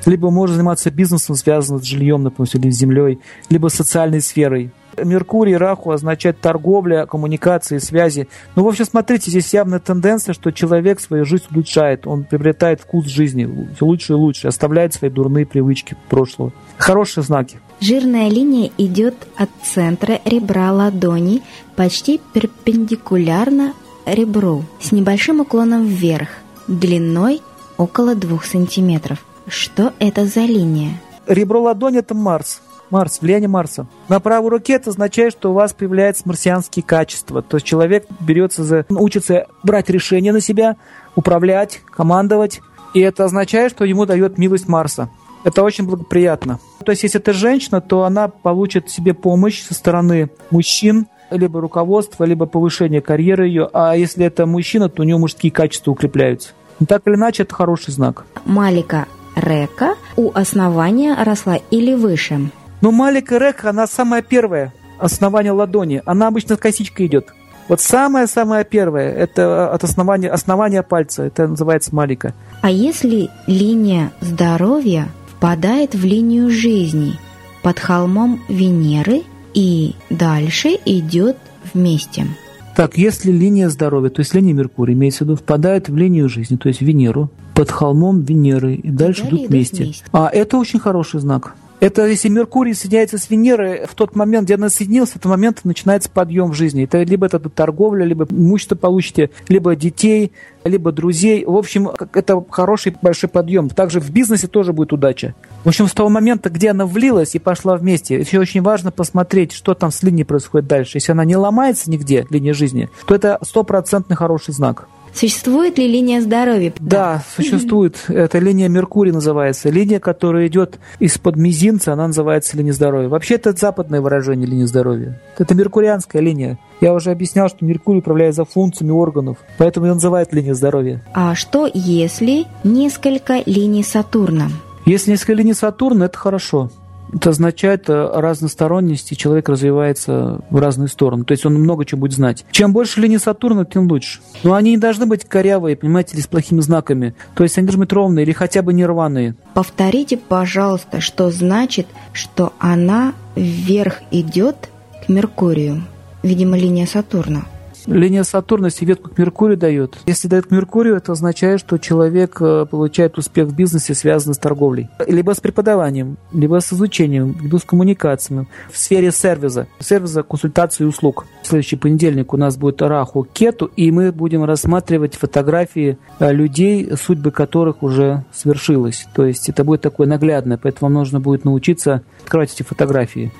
Либо 0.06 0.30
может 0.30 0.56
заниматься 0.56 0.90
бизнесом, 0.90 1.36
связанным 1.36 1.82
с 1.82 1.86
жильем, 1.86 2.22
например, 2.22 2.48
или 2.54 2.70
с 2.70 2.76
землей, 2.76 3.18
либо 3.50 3.68
социальной 3.68 4.20
сферой. 4.20 4.72
Меркурий, 4.96 5.56
Раху 5.56 5.90
означает 5.90 6.40
торговля, 6.40 7.06
коммуникации, 7.06 7.78
связи. 7.78 8.28
Ну, 8.56 8.64
в 8.64 8.68
общем, 8.68 8.84
смотрите, 8.84 9.30
здесь 9.30 9.52
явная 9.54 9.78
тенденция, 9.78 10.32
что 10.32 10.50
человек 10.50 11.00
свою 11.00 11.24
жизнь 11.24 11.44
улучшает, 11.50 12.06
он 12.06 12.24
приобретает 12.24 12.80
вкус 12.80 13.06
жизни 13.06 13.48
все 13.76 13.84
лучше 13.84 14.12
и 14.12 14.16
лучше, 14.16 14.48
оставляет 14.48 14.94
свои 14.94 15.10
дурные 15.10 15.46
привычки 15.46 15.96
прошлого. 16.08 16.52
Хорошие 16.76 17.24
знаки. 17.24 17.60
Жирная 17.80 18.28
линия 18.28 18.70
идет 18.78 19.14
от 19.36 19.50
центра 19.62 20.20
ребра 20.24 20.72
ладони 20.72 21.42
почти 21.76 22.20
перпендикулярно 22.32 23.74
ребру 24.06 24.64
с 24.80 24.92
небольшим 24.92 25.40
уклоном 25.40 25.86
вверх, 25.86 26.28
длиной 26.68 27.40
около 27.76 28.14
2 28.14 28.38
сантиметров. 28.44 29.24
Что 29.48 29.92
это 29.98 30.26
за 30.26 30.40
линия? 30.40 31.00
Ребро 31.26 31.62
ладони– 31.62 31.98
это 32.00 32.14
Марс. 32.14 32.60
Марс, 32.92 33.20
влияние 33.22 33.48
Марса. 33.48 33.86
На 34.08 34.20
правой 34.20 34.50
руке 34.50 34.74
это 34.74 34.90
означает, 34.90 35.32
что 35.32 35.50
у 35.50 35.54
вас 35.54 35.72
появляются 35.72 36.22
марсианские 36.26 36.82
качества. 36.82 37.40
То 37.42 37.56
есть 37.56 37.66
человек 37.66 38.06
берется 38.20 38.62
за, 38.62 38.84
учится 38.90 39.46
брать 39.62 39.88
решения 39.88 40.32
на 40.32 40.40
себя, 40.40 40.76
управлять, 41.16 41.80
командовать. 41.90 42.60
И 42.92 43.00
это 43.00 43.24
означает, 43.24 43.72
что 43.72 43.86
ему 43.86 44.04
дает 44.04 44.36
милость 44.36 44.68
Марса. 44.68 45.08
Это 45.42 45.62
очень 45.62 45.86
благоприятно. 45.86 46.60
То 46.84 46.92
есть, 46.92 47.02
если 47.02 47.18
это 47.18 47.32
женщина, 47.32 47.80
то 47.80 48.04
она 48.04 48.28
получит 48.28 48.90
себе 48.90 49.14
помощь 49.14 49.62
со 49.62 49.74
стороны 49.74 50.30
мужчин, 50.50 51.06
либо 51.30 51.60
руководства, 51.60 52.24
либо 52.24 52.46
повышение 52.46 53.00
карьеры 53.00 53.46
ее. 53.48 53.68
А 53.72 53.96
если 53.96 54.26
это 54.26 54.46
мужчина, 54.46 54.88
то 54.88 55.02
у 55.02 55.04
него 55.04 55.18
мужские 55.18 55.50
качества 55.50 55.90
укрепляются. 55.90 56.50
Но 56.78 56.86
так 56.86 57.02
или 57.06 57.14
иначе, 57.14 57.44
это 57.44 57.54
хороший 57.54 57.92
знак. 57.92 58.24
Малика 58.44 59.06
Река 59.34 59.94
у 60.16 60.30
основания 60.34 61.16
росла 61.24 61.58
или 61.70 61.94
выше? 61.94 62.50
Но 62.82 62.90
Малика 62.90 63.38
Река, 63.38 63.70
она 63.70 63.86
самая 63.86 64.22
первая, 64.22 64.74
основание 64.98 65.52
ладони. 65.52 66.02
Она 66.04 66.28
обычно 66.28 66.56
косичка 66.56 67.06
идет. 67.06 67.32
Вот 67.68 67.80
самое-самое 67.80 68.64
первое, 68.64 69.12
это 69.12 69.72
от 69.72 69.84
основания, 69.84 70.28
основания 70.28 70.82
пальца, 70.82 71.22
это 71.22 71.46
называется 71.46 71.94
Малика. 71.94 72.34
А 72.60 72.70
если 72.70 73.30
линия 73.46 74.10
здоровья 74.20 75.08
впадает 75.28 75.94
в 75.94 76.04
линию 76.04 76.50
жизни 76.50 77.14
под 77.62 77.78
холмом 77.78 78.42
Венеры 78.48 79.22
и 79.54 79.94
дальше 80.10 80.76
идет 80.84 81.36
вместе? 81.72 82.26
Так, 82.74 82.98
если 82.98 83.30
линия 83.30 83.68
здоровья, 83.68 84.10
то 84.10 84.20
есть 84.20 84.34
линия 84.34 84.54
Меркурия, 84.54 84.96
имеется 84.96 85.24
в 85.24 85.28
виду, 85.28 85.36
впадает 85.36 85.88
в 85.88 85.96
линию 85.96 86.28
жизни, 86.28 86.56
то 86.56 86.68
есть 86.68 86.80
Венеру, 86.80 87.30
под 87.54 87.70
холмом 87.70 88.22
Венеры 88.22 88.74
и 88.74 88.90
дальше 88.90 89.28
идут 89.28 89.48
вместе. 89.48 89.84
вместе. 89.84 90.04
А 90.10 90.28
это 90.32 90.56
очень 90.56 90.80
хороший 90.80 91.20
знак. 91.20 91.54
Это 91.82 92.06
если 92.06 92.28
Меркурий 92.28 92.74
соединяется 92.74 93.18
с 93.18 93.28
Венерой, 93.28 93.86
в 93.86 93.96
тот 93.96 94.14
момент, 94.14 94.44
где 94.44 94.54
она 94.54 94.68
соединилась, 94.68 95.10
в 95.10 95.16
этот 95.16 95.24
момент 95.24 95.64
начинается 95.64 96.08
подъем 96.08 96.52
в 96.52 96.54
жизни. 96.54 96.84
Это 96.84 97.02
либо 97.02 97.26
это 97.26 97.40
торговля, 97.40 98.04
либо 98.04 98.24
имущество 98.30 98.76
получите, 98.76 99.30
либо 99.48 99.74
детей, 99.74 100.30
либо 100.62 100.92
друзей. 100.92 101.44
В 101.44 101.56
общем, 101.56 101.90
это 102.14 102.40
хороший 102.50 102.94
большой 103.02 103.28
подъем. 103.28 103.68
Также 103.68 103.98
в 103.98 104.10
бизнесе 104.12 104.46
тоже 104.46 104.72
будет 104.72 104.92
удача. 104.92 105.34
В 105.64 105.68
общем, 105.68 105.88
с 105.88 105.92
того 105.92 106.08
момента, 106.08 106.50
где 106.50 106.70
она 106.70 106.86
влилась 106.86 107.34
и 107.34 107.40
пошла 107.40 107.76
вместе, 107.76 108.14
еще 108.14 108.38
очень 108.38 108.62
важно 108.62 108.92
посмотреть, 108.92 109.50
что 109.50 109.74
там 109.74 109.90
с 109.90 110.04
линией 110.04 110.22
происходит 110.22 110.68
дальше. 110.68 110.98
Если 110.98 111.10
она 111.10 111.24
не 111.24 111.34
ломается 111.34 111.90
нигде, 111.90 112.28
линия 112.30 112.54
жизни, 112.54 112.90
то 113.08 113.14
это 113.16 113.40
стопроцентный 113.42 114.14
хороший 114.14 114.54
знак. 114.54 114.86
Существует 115.14 115.78
ли 115.78 115.86
линия 115.86 116.20
здоровья? 116.20 116.72
Да, 116.80 117.22
существует. 117.36 118.04
Это 118.08 118.38
линия 118.38 118.68
Меркурия 118.68 119.12
называется. 119.12 119.68
Линия, 119.68 120.00
которая 120.00 120.46
идет 120.46 120.78
из-под 120.98 121.36
мизинца, 121.36 121.92
она 121.92 122.06
называется 122.06 122.56
линия 122.56 122.72
здоровья. 122.72 123.08
Вообще 123.08 123.34
это 123.34 123.52
западное 123.52 124.00
выражение 124.00 124.46
линии 124.46 124.64
здоровья. 124.64 125.20
Это 125.38 125.54
меркурианская 125.54 126.22
линия. 126.22 126.58
Я 126.80 126.94
уже 126.94 127.10
объяснял, 127.10 127.48
что 127.48 127.64
Меркурий 127.64 128.00
управляет 128.00 128.34
за 128.34 128.44
функциями 128.44 128.90
органов, 128.90 129.36
поэтому 129.58 129.86
ее 129.86 129.94
называют 129.94 130.32
линия 130.32 130.54
здоровья. 130.54 131.04
А 131.14 131.34
что 131.34 131.70
если 131.72 132.46
несколько 132.64 133.42
линий 133.46 133.84
Сатурна? 133.84 134.48
Если 134.84 135.12
несколько 135.12 135.34
линий 135.34 135.54
Сатурна, 135.54 136.06
это 136.06 136.18
хорошо. 136.18 136.70
Это 137.12 137.30
означает 137.30 137.88
э, 137.88 138.10
разносторонность, 138.14 139.12
и 139.12 139.16
человек 139.16 139.48
развивается 139.48 140.40
в 140.50 140.58
разные 140.58 140.88
стороны. 140.88 141.24
То 141.24 141.32
есть 141.32 141.44
он 141.44 141.54
много 141.54 141.84
чего 141.84 142.00
будет 142.02 142.12
знать. 142.12 142.44
Чем 142.50 142.72
больше 142.72 143.00
линий 143.00 143.18
Сатурна, 143.18 143.64
тем 143.64 143.88
лучше. 143.88 144.20
Но 144.42 144.54
они 144.54 144.72
не 144.72 144.78
должны 144.78 145.06
быть 145.06 145.24
корявые, 145.24 145.76
понимаете, 145.76 146.14
или 146.14 146.22
с 146.22 146.26
плохими 146.26 146.60
знаками. 146.60 147.14
То 147.34 147.42
есть 147.42 147.58
они 147.58 147.66
должны 147.66 147.84
быть 147.84 147.92
ровные 147.92 148.24
или 148.24 148.32
хотя 148.32 148.62
бы 148.62 148.72
нерваные. 148.72 149.34
Повторите, 149.54 150.16
пожалуйста, 150.16 151.00
что 151.00 151.30
значит, 151.30 151.86
что 152.12 152.52
она 152.58 153.12
вверх 153.36 154.00
идет 154.10 154.70
к 155.04 155.08
Меркурию. 155.08 155.82
Видимо, 156.22 156.56
линия 156.56 156.86
Сатурна. 156.86 157.44
Линия 157.86 158.22
Сатурна 158.24 158.68
ветку 158.80 159.10
к 159.10 159.18
Меркурию 159.18 159.56
дает. 159.56 159.98
Если 160.06 160.28
дает 160.28 160.46
к 160.46 160.50
Меркурию, 160.50 160.96
это 160.96 161.12
означает, 161.12 161.60
что 161.60 161.78
человек 161.78 162.38
э, 162.40 162.66
получает 162.70 163.18
успех 163.18 163.48
в 163.48 163.54
бизнесе, 163.54 163.94
связанный 163.94 164.34
с 164.34 164.38
торговлей. 164.38 164.88
Либо 165.06 165.32
с 165.34 165.40
преподаванием, 165.40 166.16
либо 166.32 166.60
с 166.60 166.72
изучением, 166.72 167.36
либо 167.40 167.58
с 167.58 167.64
коммуникациями. 167.64 168.46
В 168.70 168.78
сфере 168.78 169.10
сервиса. 169.12 169.66
Сервиса, 169.78 170.22
консультации 170.22 170.84
и 170.84 170.86
услуг. 170.86 171.26
В 171.42 171.46
следующий 171.46 171.76
понедельник 171.76 172.32
у 172.32 172.36
нас 172.36 172.56
будет 172.56 172.82
Раху 172.82 173.26
Кету, 173.32 173.66
и 173.76 173.90
мы 173.90 174.12
будем 174.12 174.44
рассматривать 174.44 175.16
фотографии 175.16 175.98
э, 176.18 176.32
людей, 176.32 176.92
судьбы 176.96 177.30
которых 177.30 177.82
уже 177.82 178.24
свершилась. 178.32 179.06
То 179.14 179.24
есть 179.24 179.48
это 179.48 179.64
будет 179.64 179.80
такое 179.80 180.06
наглядное, 180.06 180.58
поэтому 180.58 180.88
вам 180.88 180.94
нужно 180.94 181.20
будет 181.20 181.44
научиться 181.44 182.02
открывать 182.22 182.52
эти 182.52 182.62
фотографии. 182.62 183.32